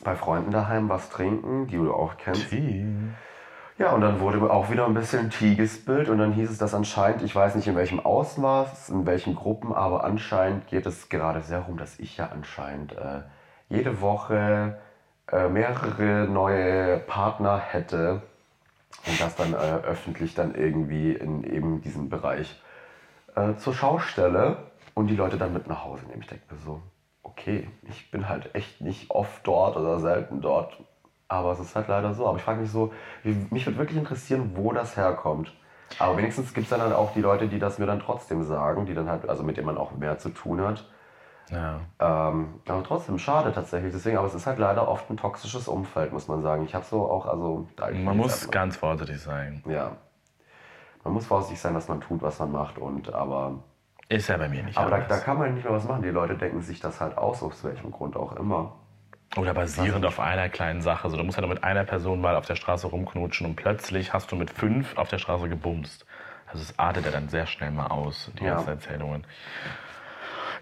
bei 0.03 0.15
Freunden 0.15 0.51
daheim 0.51 0.89
was 0.89 1.09
trinken, 1.09 1.67
die 1.67 1.77
du 1.77 1.93
auch 1.93 2.17
kennst. 2.17 2.51
Ja, 3.77 3.93
und 3.93 4.01
dann 4.01 4.19
wurde 4.19 4.41
auch 4.51 4.69
wieder 4.69 4.85
ein 4.85 4.93
bisschen 4.93 5.29
Tee 5.29 5.55
gespillt 5.55 6.09
und 6.09 6.17
dann 6.17 6.33
hieß 6.33 6.51
es, 6.51 6.57
dass 6.57 6.73
anscheinend, 6.75 7.23
ich 7.23 7.33
weiß 7.35 7.55
nicht 7.55 7.67
in 7.67 7.75
welchem 7.75 7.99
Ausmaß, 7.99 8.89
in 8.89 9.05
welchen 9.05 9.35
Gruppen, 9.35 9.73
aber 9.73 10.03
anscheinend 10.03 10.67
geht 10.67 10.85
es 10.85 11.09
gerade 11.09 11.41
sehr 11.41 11.59
rum, 11.61 11.77
dass 11.77 11.97
ich 11.97 12.17
ja 12.17 12.29
anscheinend 12.31 12.91
äh, 12.91 13.21
jede 13.69 14.01
Woche 14.01 14.77
äh, 15.31 15.47
mehrere 15.47 16.27
neue 16.29 16.97
Partner 16.99 17.57
hätte 17.59 18.21
und 19.05 19.19
das 19.19 19.35
dann 19.35 19.53
äh, 19.53 19.57
öffentlich 19.57 20.33
dann 20.35 20.55
irgendwie 20.55 21.11
in 21.13 21.43
eben 21.43 21.81
diesem 21.81 22.09
Bereich 22.09 22.61
äh, 23.35 23.55
zur 23.55 23.73
Schau 23.73 23.99
stelle 23.99 24.71
und 24.93 25.07
die 25.07 25.15
Leute 25.15 25.37
dann 25.37 25.53
mit 25.53 25.67
nach 25.67 25.83
Hause 25.83 26.05
nehmen. 26.05 26.21
Ich 26.21 26.27
denke 26.27 26.53
mir 26.53 26.59
so, 26.59 26.81
okay, 27.23 27.69
ich 27.89 28.11
bin 28.11 28.27
halt 28.29 28.53
echt 28.55 28.81
nicht 28.81 29.09
oft 29.09 29.45
dort 29.45 29.77
oder 29.77 29.99
selten 29.99 30.41
dort, 30.41 30.77
aber 31.27 31.51
es 31.53 31.59
ist 31.59 31.75
halt 31.75 31.87
leider 31.87 32.13
so. 32.13 32.27
Aber 32.27 32.37
ich 32.37 32.43
frage 32.43 32.61
mich 32.61 32.71
so, 32.71 32.93
mich 33.23 33.65
würde 33.65 33.79
wirklich 33.79 33.97
interessieren, 33.97 34.51
wo 34.55 34.73
das 34.73 34.97
herkommt. 34.97 35.53
Aber 35.99 36.17
wenigstens 36.17 36.53
gibt 36.53 36.65
es 36.65 36.69
dann 36.69 36.81
halt 36.81 36.93
auch 36.93 37.13
die 37.13 37.21
Leute, 37.21 37.47
die 37.47 37.59
das 37.59 37.79
mir 37.79 37.85
dann 37.85 37.99
trotzdem 37.99 38.43
sagen, 38.43 38.85
die 38.85 38.93
dann 38.93 39.09
halt, 39.09 39.27
also 39.27 39.43
mit 39.43 39.57
denen 39.57 39.67
man 39.67 39.77
auch 39.77 39.91
mehr 39.91 40.17
zu 40.17 40.29
tun 40.29 40.61
hat. 40.61 40.89
Ja. 41.49 41.79
Ähm, 41.99 42.61
aber 42.67 42.83
trotzdem, 42.83 43.17
schade 43.19 43.51
tatsächlich. 43.51 43.91
Deswegen, 43.91 44.17
aber 44.17 44.27
es 44.27 44.33
ist 44.33 44.47
halt 44.47 44.59
leider 44.59 44.87
oft 44.87 45.09
ein 45.09 45.17
toxisches 45.17 45.67
Umfeld, 45.67 46.13
muss 46.13 46.27
man 46.27 46.41
sagen. 46.41 46.63
Ich 46.63 46.73
habe 46.75 46.85
so 46.85 47.09
auch, 47.09 47.25
also. 47.25 47.67
Man 47.93 48.15
muss 48.17 48.31
erstmal- 48.31 48.51
ganz 48.51 48.77
vorsichtig 48.77 49.19
sein. 49.21 49.63
Ja. 49.67 49.97
Man 51.03 51.13
muss 51.13 51.25
vorsichtig 51.25 51.59
sein, 51.59 51.73
was 51.75 51.87
man 51.87 51.99
tut, 51.99 52.21
was 52.21 52.39
man 52.39 52.51
macht. 52.51 52.77
Und 52.77 53.13
aber 53.13 53.55
Ist 54.07 54.29
ja 54.29 54.37
bei 54.37 54.47
mir 54.47 54.63
nicht 54.63 54.77
aber 54.77 54.91
da, 54.91 54.99
da 54.99 55.17
kann 55.17 55.39
man 55.39 55.53
nicht 55.55 55.63
mehr 55.65 55.73
was 55.73 55.85
machen. 55.85 56.03
Die 56.03 56.09
Leute 56.09 56.35
denken 56.35 56.61
sich 56.61 56.79
das 56.79 57.01
halt 57.01 57.17
aus, 57.17 57.41
aus 57.43 57.63
welchem 57.63 57.91
Grund 57.91 58.15
auch 58.15 58.33
immer. 58.37 58.73
Oder 59.37 59.53
basierend 59.53 60.05
auf 60.05 60.19
einer 60.19 60.49
kleinen 60.49 60.81
Sache. 60.81 61.09
So, 61.09 61.17
du 61.17 61.23
musst 61.23 61.37
ja 61.37 61.41
nur 61.41 61.49
mit 61.53 61.63
einer 61.63 61.85
Person 61.85 62.19
mal 62.21 62.35
auf 62.35 62.45
der 62.45 62.55
Straße 62.55 62.87
rumknutschen 62.87 63.45
und 63.47 63.55
plötzlich 63.55 64.13
hast 64.13 64.31
du 64.31 64.35
mit 64.35 64.51
fünf 64.51 64.97
auf 64.97 65.07
der 65.07 65.17
Straße 65.19 65.47
gebumst. 65.49 66.05
Also 66.47 66.61
es 66.63 66.77
artet 66.77 67.05
ja 67.05 67.11
dann 67.11 67.29
sehr 67.29 67.47
schnell 67.47 67.71
mal 67.71 67.87
aus, 67.87 68.29
die 68.39 68.43
Ja. 68.43 68.55
ganzen 68.55 68.69
Erzählungen. 68.69 69.25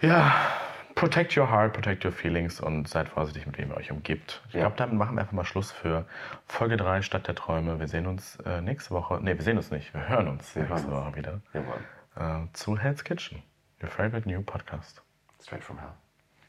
Ja, 0.00 0.32
protect 1.00 1.36
your 1.36 1.50
heart, 1.50 1.72
protect 1.72 2.04
your 2.04 2.12
feelings 2.12 2.60
und 2.60 2.86
seid 2.88 3.08
vorsichtig, 3.08 3.46
mit 3.46 3.58
wem 3.58 3.70
ihr 3.70 3.76
euch 3.76 3.90
umgibt. 3.90 4.42
Ich 4.48 4.54
Ja. 4.54 4.60
glaube, 4.60 4.76
damit 4.76 4.94
machen 4.96 5.16
wir 5.16 5.22
einfach 5.22 5.32
mal 5.32 5.44
Schluss 5.44 5.72
für 5.72 6.04
Folge 6.46 6.76
3 6.76 7.02
Stadt 7.02 7.26
der 7.26 7.34
Träume. 7.34 7.80
Wir 7.80 7.88
sehen 7.88 8.06
uns 8.06 8.36
äh, 8.46 8.60
nächste 8.60 8.90
Woche. 8.94 9.20
Ne, 9.22 9.36
wir 9.36 9.42
sehen 9.42 9.56
uns 9.56 9.70
nicht. 9.70 9.92
Wir 9.94 10.08
hören 10.08 10.28
uns 10.28 10.54
Wir 10.54 10.62
nächste 10.64 10.88
hören. 10.90 11.06
Woche 11.06 11.16
wieder 11.16 11.40
Jawohl. 11.54 11.74
äh, 12.16 12.46
zu 12.52 12.78
Hell's 12.78 13.02
Kitchen. 13.02 13.42
Your 13.82 13.88
favorite 13.88 14.28
new 14.28 14.42
podcast. 14.42 15.02
Straight 15.42 15.64
from 15.64 15.78
hell. 15.78 15.88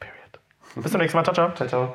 Period. 0.00 0.38
Bis 0.76 0.92
zum 0.92 1.00
nächsten 1.00 1.16
Mal. 1.16 1.24
Ciao, 1.24 1.34
ciao. 1.34 1.52
Ciao, 1.54 1.66
ciao. 1.68 1.88